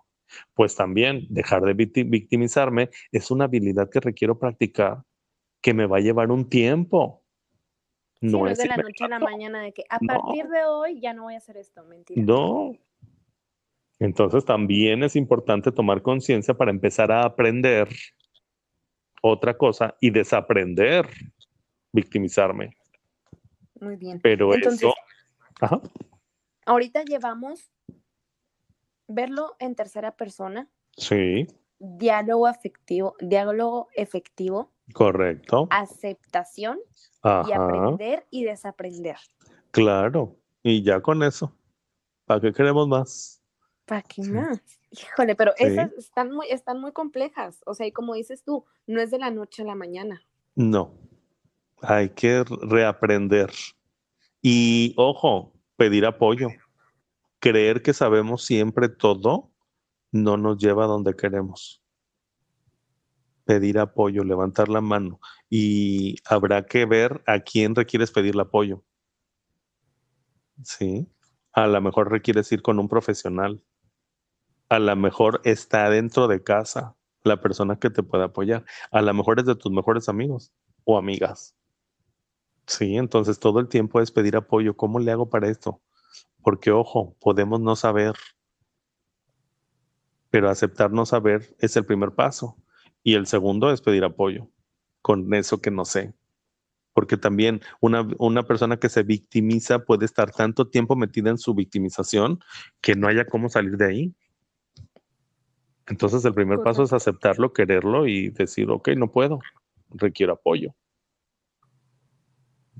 Pues 0.54 0.74
también 0.74 1.26
dejar 1.30 1.62
de 1.62 1.74
victimizarme 1.74 2.90
es 3.12 3.30
una 3.30 3.44
habilidad 3.44 3.88
que 3.90 4.00
requiero 4.00 4.38
practicar 4.38 5.04
que 5.60 5.74
me 5.74 5.86
va 5.86 5.98
a 5.98 6.00
llevar 6.00 6.30
un 6.30 6.48
tiempo. 6.48 7.24
No, 8.20 8.46
es 8.46 8.58
de 8.58 8.66
la 8.66 8.76
noche 8.76 9.04
a 9.04 9.08
la 9.08 9.18
mañana 9.18 9.62
de 9.62 9.72
que 9.72 9.84
a 9.88 9.98
partir 9.98 10.48
de 10.48 10.64
hoy 10.64 11.00
ya 11.00 11.12
no 11.12 11.24
voy 11.24 11.34
a 11.34 11.38
hacer 11.38 11.56
esto, 11.56 11.84
mentira. 11.84 12.22
No. 12.22 12.72
Entonces 13.98 14.44
también 14.44 15.02
es 15.02 15.16
importante 15.16 15.72
tomar 15.72 16.02
conciencia 16.02 16.54
para 16.54 16.70
empezar 16.70 17.12
a 17.12 17.24
aprender 17.24 17.88
otra 19.22 19.56
cosa 19.56 19.96
y 20.00 20.10
desaprender 20.10 21.08
victimizarme. 21.92 22.76
Muy 23.80 23.96
bien. 23.96 24.20
Pero 24.22 24.52
eso. 24.54 24.92
Ajá. 25.60 25.80
Ahorita 26.66 27.04
llevamos 27.04 27.70
verlo 29.06 29.56
en 29.58 29.74
tercera 29.74 30.16
persona. 30.16 30.68
Sí. 30.96 31.46
Diálogo 31.78 32.46
afectivo, 32.46 33.14
diálogo 33.20 33.88
efectivo. 33.94 34.72
Correcto. 34.92 35.68
Aceptación 35.70 36.78
y 37.22 37.52
aprender 37.52 38.26
y 38.30 38.44
desaprender. 38.44 39.16
Claro. 39.70 40.36
Y 40.62 40.82
ya 40.82 41.00
con 41.00 41.22
eso. 41.22 41.56
¿Para 42.26 42.40
qué 42.40 42.52
queremos 42.52 42.88
más? 42.88 43.43
¿Para 43.86 44.02
qué 44.02 44.22
más? 44.22 44.60
Híjole, 44.90 45.34
pero 45.34 45.52
esas 45.58 45.92
están 45.92 46.30
muy, 46.30 46.48
están 46.48 46.80
muy 46.80 46.92
complejas. 46.92 47.62
O 47.66 47.74
sea, 47.74 47.86
y 47.86 47.92
como 47.92 48.14
dices 48.14 48.42
tú, 48.42 48.64
no 48.86 49.00
es 49.00 49.10
de 49.10 49.18
la 49.18 49.30
noche 49.30 49.62
a 49.62 49.66
la 49.66 49.74
mañana. 49.74 50.22
No. 50.54 50.94
Hay 51.82 52.10
que 52.10 52.44
reaprender. 52.44 53.50
Y 54.40 54.94
ojo, 54.96 55.52
pedir 55.76 56.06
apoyo. 56.06 56.48
Creer 57.40 57.82
que 57.82 57.92
sabemos 57.92 58.44
siempre 58.44 58.88
todo 58.88 59.50
no 60.12 60.36
nos 60.38 60.58
lleva 60.58 60.84
a 60.84 60.88
donde 60.88 61.14
queremos. 61.14 61.82
Pedir 63.44 63.78
apoyo, 63.78 64.24
levantar 64.24 64.70
la 64.70 64.80
mano. 64.80 65.20
Y 65.50 66.16
habrá 66.24 66.64
que 66.64 66.86
ver 66.86 67.22
a 67.26 67.40
quién 67.40 67.74
requieres 67.74 68.10
pedirle 68.12 68.42
apoyo. 68.42 68.82
Sí. 70.62 71.06
A 71.52 71.66
lo 71.66 71.80
mejor 71.82 72.10
requieres 72.10 72.50
ir 72.52 72.62
con 72.62 72.78
un 72.78 72.88
profesional 72.88 73.62
a 74.68 74.78
lo 74.78 74.96
mejor 74.96 75.40
está 75.44 75.88
dentro 75.90 76.28
de 76.28 76.42
casa 76.42 76.96
la 77.24 77.40
persona 77.40 77.76
que 77.76 77.90
te 77.90 78.02
puede 78.02 78.24
apoyar. 78.24 78.64
A 78.90 79.02
lo 79.02 79.12
mejor 79.14 79.40
es 79.40 79.46
de 79.46 79.56
tus 79.56 79.72
mejores 79.72 80.08
amigos 80.08 80.52
o 80.84 80.98
amigas. 80.98 81.56
Sí, 82.66 82.96
entonces 82.96 83.38
todo 83.38 83.60
el 83.60 83.68
tiempo 83.68 84.00
es 84.00 84.10
pedir 84.10 84.36
apoyo. 84.36 84.76
¿Cómo 84.76 84.98
le 84.98 85.10
hago 85.10 85.28
para 85.28 85.48
esto? 85.48 85.82
Porque, 86.42 86.70
ojo, 86.70 87.16
podemos 87.20 87.60
no 87.60 87.76
saber, 87.76 88.14
pero 90.30 90.50
aceptar 90.50 90.90
no 90.92 91.06
saber 91.06 91.54
es 91.58 91.76
el 91.76 91.84
primer 91.84 92.12
paso. 92.12 92.56
Y 93.02 93.14
el 93.14 93.26
segundo 93.26 93.70
es 93.70 93.82
pedir 93.82 94.04
apoyo 94.04 94.48
con 95.02 95.32
eso 95.34 95.60
que 95.60 95.70
no 95.70 95.84
sé. 95.84 96.14
Porque 96.94 97.16
también 97.16 97.60
una, 97.80 98.08
una 98.18 98.44
persona 98.44 98.78
que 98.78 98.88
se 98.88 99.02
victimiza 99.02 99.80
puede 99.80 100.04
estar 100.06 100.30
tanto 100.30 100.68
tiempo 100.68 100.96
metida 100.96 101.30
en 101.30 101.38
su 101.38 101.54
victimización 101.54 102.38
que 102.80 102.94
no 102.94 103.08
haya 103.08 103.26
cómo 103.26 103.48
salir 103.48 103.76
de 103.76 103.86
ahí. 103.86 104.14
Entonces 105.86 106.24
el 106.24 106.34
primer 106.34 106.60
paso 106.60 106.82
es 106.82 106.92
aceptarlo, 106.92 107.52
quererlo 107.52 108.06
y 108.06 108.30
decir, 108.30 108.70
ok, 108.70 108.90
no 108.96 109.10
puedo, 109.10 109.40
requiero 109.90 110.32
apoyo. 110.32 110.74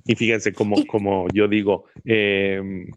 Y 0.07 0.17
fíjense, 0.17 0.53
como, 0.53 0.87
como 0.87 1.27
yo 1.33 1.49
digo, 1.49 1.85
em, 2.05 2.91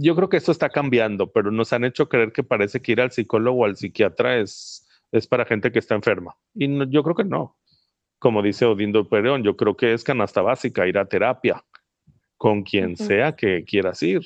yo 0.00 0.14
creo 0.16 0.28
que 0.28 0.36
esto 0.36 0.52
está 0.52 0.68
cambiando, 0.68 1.30
pero 1.30 1.50
nos 1.50 1.72
han 1.72 1.84
hecho 1.84 2.08
creer 2.08 2.32
que 2.32 2.42
parece 2.42 2.80
que 2.80 2.92
ir 2.92 3.00
al 3.00 3.12
psicólogo 3.12 3.60
o 3.60 3.64
al 3.64 3.76
psiquiatra 3.76 4.38
es, 4.38 4.86
es 5.12 5.26
para 5.26 5.44
gente 5.44 5.72
que 5.72 5.78
está 5.78 5.94
enferma. 5.94 6.36
Y 6.54 6.68
yo 6.90 7.02
creo 7.02 7.14
que 7.14 7.24
no. 7.24 7.56
Como 8.18 8.42
dice 8.42 8.66
Odindo 8.66 9.08
Pereón, 9.08 9.42
yo 9.42 9.56
creo 9.56 9.76
que 9.76 9.94
es 9.94 10.04
canasta 10.04 10.42
básica 10.42 10.86
ir 10.86 10.98
a 10.98 11.06
terapia 11.06 11.64
con 12.36 12.62
quien 12.62 12.96
sea 12.96 13.34
que 13.36 13.64
quieras 13.64 14.02
ir, 14.02 14.20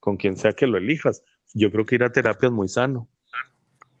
con 0.00 0.16
quien 0.16 0.36
sea 0.36 0.52
que 0.52 0.66
lo 0.66 0.76
elijas. 0.78 1.22
Yo 1.54 1.70
creo 1.70 1.86
que 1.86 1.94
ir 1.94 2.04
a 2.04 2.12
terapia 2.12 2.48
es 2.48 2.52
muy 2.52 2.68
sano 2.68 3.08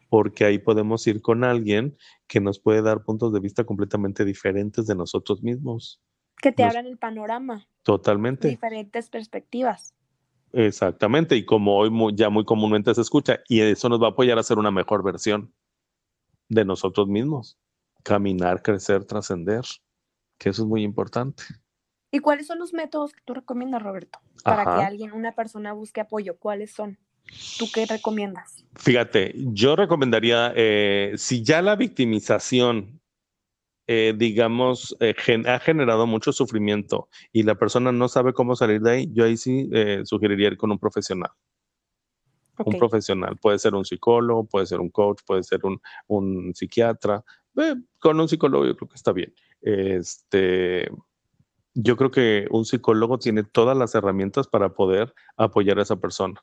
porque 0.08 0.44
ahí 0.44 0.58
podemos 0.58 1.06
ir 1.06 1.20
con 1.20 1.44
alguien 1.44 1.96
que 2.26 2.40
nos 2.40 2.58
puede 2.58 2.82
dar 2.82 3.04
puntos 3.04 3.32
de 3.32 3.40
vista 3.40 3.64
completamente 3.64 4.24
diferentes 4.24 4.86
de 4.86 4.94
nosotros 4.94 5.42
mismos. 5.42 6.00
Que 6.40 6.52
te 6.52 6.64
abran 6.64 6.86
el 6.86 6.98
panorama. 6.98 7.66
Totalmente. 7.82 8.48
Diferentes 8.48 9.10
perspectivas. 9.10 9.94
Exactamente, 10.52 11.36
y 11.36 11.44
como 11.44 11.76
hoy 11.76 11.90
ya 12.14 12.30
muy 12.30 12.44
comúnmente 12.44 12.94
se 12.94 13.02
escucha, 13.02 13.40
y 13.48 13.60
eso 13.60 13.88
nos 13.90 14.00
va 14.00 14.06
a 14.06 14.10
apoyar 14.10 14.38
a 14.38 14.42
ser 14.42 14.58
una 14.58 14.70
mejor 14.70 15.02
versión 15.02 15.52
de 16.48 16.64
nosotros 16.64 17.06
mismos. 17.08 17.58
Caminar, 18.02 18.62
crecer, 18.62 19.04
trascender, 19.04 19.62
que 20.38 20.48
eso 20.48 20.62
es 20.62 20.68
muy 20.68 20.82
importante. 20.82 21.42
¿Y 22.10 22.20
cuáles 22.20 22.46
son 22.46 22.58
los 22.58 22.72
métodos 22.72 23.12
que 23.12 23.20
tú 23.26 23.34
recomiendas, 23.34 23.82
Roberto, 23.82 24.20
para 24.42 24.64
que 24.64 24.82
alguien, 24.82 25.12
una 25.12 25.32
persona 25.32 25.74
busque 25.74 26.00
apoyo? 26.00 26.38
¿Cuáles 26.38 26.72
son? 26.72 26.98
¿Tú 27.58 27.66
qué 27.72 27.86
recomiendas? 27.86 28.64
Fíjate, 28.76 29.34
yo 29.36 29.76
recomendaría, 29.76 30.52
eh, 30.54 31.12
si 31.16 31.42
ya 31.42 31.62
la 31.62 31.76
victimización, 31.76 33.00
eh, 33.86 34.14
digamos, 34.16 34.96
eh, 35.00 35.14
ha 35.46 35.58
generado 35.58 36.06
mucho 36.06 36.32
sufrimiento 36.32 37.08
y 37.32 37.42
la 37.42 37.56
persona 37.56 37.90
no 37.90 38.08
sabe 38.08 38.32
cómo 38.32 38.54
salir 38.54 38.80
de 38.80 38.90
ahí, 38.90 39.08
yo 39.12 39.24
ahí 39.24 39.36
sí 39.36 39.68
sugeriría 40.04 40.48
ir 40.48 40.56
con 40.56 40.70
un 40.70 40.78
profesional. 40.78 41.30
Un 42.64 42.76
profesional, 42.76 43.36
puede 43.36 43.58
ser 43.58 43.74
un 43.74 43.84
psicólogo, 43.84 44.44
puede 44.44 44.66
ser 44.66 44.80
un 44.80 44.90
coach, 44.90 45.20
puede 45.24 45.44
ser 45.44 45.60
un, 45.64 45.80
un 46.08 46.52
psiquiatra. 46.54 47.24
con 48.00 48.20
un 48.20 48.28
psicólogo 48.28 48.66
yo 48.66 48.76
creo 48.76 48.88
que 48.88 48.96
está 48.96 49.12
bien. 49.12 49.32
Este, 49.60 50.90
yo 51.74 51.96
creo 51.96 52.10
que 52.10 52.46
un 52.50 52.64
psicólogo 52.64 53.18
tiene 53.18 53.44
todas 53.44 53.76
las 53.76 53.94
herramientas 53.94 54.48
para 54.48 54.74
poder 54.74 55.14
apoyar 55.36 55.78
a 55.78 55.82
esa 55.82 55.96
persona. 55.96 56.42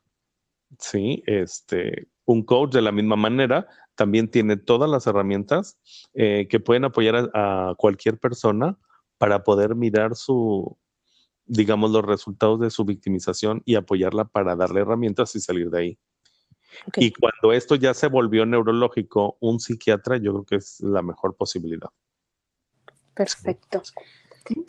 Sí, 0.79 1.23
este, 1.25 2.07
un 2.25 2.43
coach 2.43 2.73
de 2.73 2.81
la 2.81 2.91
misma 2.91 3.15
manera 3.15 3.67
también 3.95 4.29
tiene 4.29 4.57
todas 4.57 4.89
las 4.89 5.07
herramientas 5.07 5.79
eh, 6.13 6.47
que 6.49 6.59
pueden 6.59 6.85
apoyar 6.85 7.31
a, 7.33 7.73
cualquier 7.77 8.19
persona 8.19 8.77
para 9.17 9.43
poder 9.43 9.75
mirar 9.75 10.15
su, 10.15 10.77
digamos, 11.45 11.91
los 11.91 12.03
resultados 12.03 12.59
de 12.59 12.69
su 12.69 12.83
victimización 12.83 13.61
y 13.65 13.75
apoyarla 13.75 14.25
para 14.25 14.55
darle 14.55 14.81
herramientas 14.81 15.35
y 15.35 15.39
salir 15.39 15.69
de 15.69 15.79
ahí. 15.79 15.99
Y 16.97 17.13
cuando 17.13 17.53
esto 17.53 17.75
ya 17.75 17.93
se 17.93 18.07
volvió 18.07 18.45
neurológico, 18.45 19.37
un 19.39 19.61
psiquiatra 19.61 20.17
yo 20.17 20.33
creo 20.33 20.45
que 20.45 20.55
es 20.57 20.81
la 20.81 21.01
mejor 21.01 21.37
posibilidad. 21.37 21.89
Perfecto. 23.13 23.81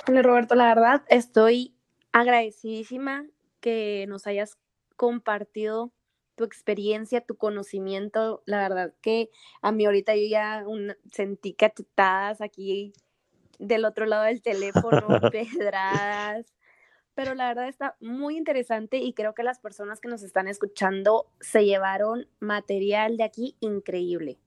Hola 0.08 0.22
Roberto, 0.22 0.54
la 0.54 0.68
verdad 0.68 1.02
estoy 1.08 1.76
agradecidísima 2.12 3.26
que 3.60 4.06
nos 4.08 4.28
hayas 4.28 4.56
compartido 4.94 5.92
tu 6.36 6.44
experiencia, 6.44 7.20
tu 7.20 7.36
conocimiento. 7.36 8.42
La 8.46 8.58
verdad 8.58 8.94
que 9.00 9.30
a 9.62 9.72
mí 9.72 9.84
ahorita 9.86 10.14
yo 10.14 10.26
ya 10.28 10.64
sentí 11.10 11.54
cachetadas 11.54 12.40
aquí 12.40 12.92
del 13.58 13.84
otro 13.84 14.06
lado 14.06 14.24
del 14.24 14.42
teléfono, 14.42 15.06
pedradas. 15.32 16.54
Pero 17.14 17.34
la 17.34 17.48
verdad 17.48 17.68
está 17.68 17.96
muy 18.00 18.36
interesante 18.36 18.98
y 18.98 19.14
creo 19.14 19.34
que 19.34 19.42
las 19.42 19.58
personas 19.58 20.00
que 20.00 20.08
nos 20.08 20.22
están 20.22 20.48
escuchando 20.48 21.26
se 21.40 21.64
llevaron 21.64 22.28
material 22.40 23.16
de 23.16 23.24
aquí 23.24 23.56
increíble. 23.60 24.38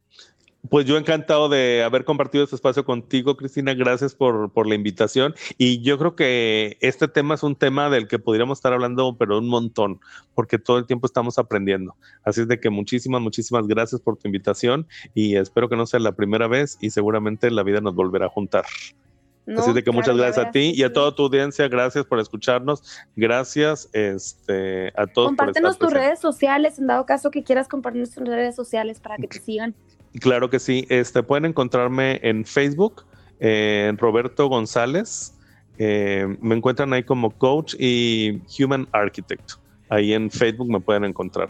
Pues 0.67 0.85
yo 0.85 0.97
encantado 0.97 1.47
de 1.47 1.83
haber 1.83 2.03
compartido 2.03 2.43
este 2.43 2.55
espacio 2.55 2.83
contigo, 2.83 3.37
Cristina. 3.37 3.73
Gracias 3.73 4.13
por, 4.13 4.51
por, 4.51 4.67
la 4.67 4.75
invitación. 4.75 5.33
Y 5.57 5.81
yo 5.81 5.97
creo 5.97 6.15
que 6.15 6.77
este 6.81 7.07
tema 7.07 7.35
es 7.35 7.43
un 7.43 7.55
tema 7.55 7.89
del 7.89 8.09
que 8.09 8.19
podríamos 8.19 8.57
estar 8.57 8.73
hablando, 8.73 9.15
pero 9.17 9.37
un 9.37 9.47
montón, 9.47 10.01
porque 10.35 10.59
todo 10.59 10.77
el 10.77 10.85
tiempo 10.85 11.07
estamos 11.07 11.39
aprendiendo. 11.39 11.95
Así 12.23 12.41
es 12.41 12.47
de 12.49 12.59
que 12.59 12.69
muchísimas, 12.69 13.21
muchísimas 13.21 13.67
gracias 13.67 14.01
por 14.01 14.17
tu 14.17 14.27
invitación 14.27 14.85
y 15.13 15.37
espero 15.37 15.69
que 15.69 15.77
no 15.77 15.85
sea 15.85 16.01
la 16.01 16.11
primera 16.11 16.47
vez 16.47 16.77
y 16.81 16.89
seguramente 16.89 17.49
la 17.51 17.63
vida 17.63 17.79
nos 17.79 17.95
volverá 17.95 18.25
a 18.25 18.29
juntar. 18.29 18.65
Así 19.57 19.73
de 19.73 19.83
que 19.83 19.91
muchas 19.91 20.15
gracias 20.15 20.45
a 20.45 20.51
ti 20.51 20.73
y 20.75 20.83
a 20.83 20.93
toda 20.93 21.15
tu 21.15 21.23
audiencia. 21.23 21.67
Gracias 21.67 22.05
por 22.05 22.19
escucharnos. 22.19 22.83
Gracias 23.15 23.89
este, 23.93 24.89
a 24.95 25.07
todos. 25.07 25.29
Compártenos 25.29 25.79
tus 25.79 25.91
redes 25.91 26.19
sociales, 26.19 26.77
en 26.77 26.87
dado 26.87 27.05
caso 27.05 27.31
que 27.31 27.43
quieras 27.43 27.67
compartirnos 27.67 28.11
tus 28.11 28.27
redes 28.27 28.55
sociales 28.55 28.99
para 28.99 29.17
que 29.17 29.27
te 29.27 29.39
sigan. 29.39 29.73
Claro 30.19 30.49
que 30.49 30.59
sí. 30.59 30.85
Este, 30.89 31.21
pueden 31.23 31.45
encontrarme 31.45 32.19
en 32.23 32.45
Facebook, 32.45 33.05
Roberto 33.97 34.47
González. 34.47 35.33
Eh, 35.81 36.27
me 36.41 36.55
encuentran 36.55 36.91
ahí 36.91 37.03
como 37.03 37.31
coach 37.31 37.73
y 37.79 38.41
human 38.59 38.87
architect. 38.91 39.53
ahí 39.87 40.13
en 40.13 40.29
Facebook 40.29 40.69
me 40.69 40.79
pueden 40.81 41.05
encontrar. 41.05 41.49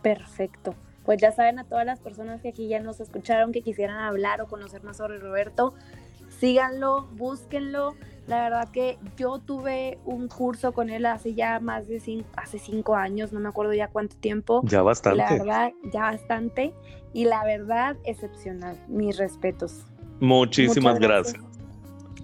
Perfecto. 0.00 0.74
Pues 1.04 1.20
ya 1.20 1.32
saben 1.32 1.58
a 1.58 1.64
todas 1.64 1.84
las 1.84 1.98
personas 1.98 2.40
que 2.40 2.48
aquí 2.48 2.68
ya 2.68 2.80
nos 2.80 3.00
escucharon, 3.00 3.52
que 3.52 3.60
quisieran 3.62 3.98
hablar 3.98 4.40
o 4.40 4.46
conocer 4.46 4.82
más 4.84 4.96
sobre 4.96 5.18
Roberto, 5.18 5.74
síganlo, 6.38 7.06
búsquenlo. 7.16 7.94
La 8.26 8.44
verdad 8.44 8.70
que 8.70 8.98
yo 9.18 9.38
tuve 9.38 9.98
un 10.06 10.28
curso 10.28 10.72
con 10.72 10.88
él 10.88 11.04
hace 11.04 11.34
ya 11.34 11.60
más 11.60 11.86
de 11.88 12.00
cinco, 12.00 12.26
hace 12.36 12.58
cinco 12.58 12.96
años, 12.96 13.32
no 13.32 13.40
me 13.40 13.48
acuerdo 13.48 13.74
ya 13.74 13.88
cuánto 13.88 14.16
tiempo. 14.16 14.62
Ya 14.64 14.82
bastante. 14.82 15.18
La 15.18 15.30
verdad, 15.30 15.72
ya 15.92 16.00
bastante. 16.02 16.72
Y 17.12 17.26
la 17.26 17.44
verdad, 17.44 17.96
excepcional. 18.04 18.78
Mis 18.88 19.18
respetos. 19.18 19.82
Muchísimas 20.20 20.98
gracias. 20.98 21.34
gracias. 21.34 21.54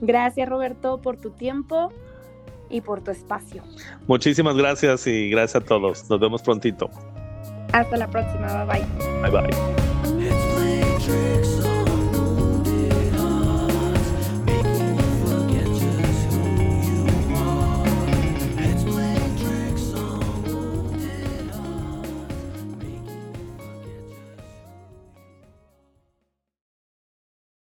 Gracias 0.01 0.49
Roberto 0.49 0.99
por 1.03 1.19
tu 1.19 1.31
tiempo 1.31 1.93
y 2.71 2.81
por 2.81 3.03
tu 3.03 3.11
espacio. 3.11 3.63
Muchísimas 4.07 4.57
gracias 4.57 5.07
y 5.07 5.29
gracias 5.29 5.63
a 5.63 5.67
todos. 5.67 6.09
Nos 6.09 6.19
vemos 6.19 6.41
prontito. 6.43 6.89
Hasta 7.73 7.97
la 7.97 8.09
próxima. 8.09 8.65
Bye 8.65 8.81
bye. 8.81 9.31
Bye 9.31 9.51
bye. 11.63 11.70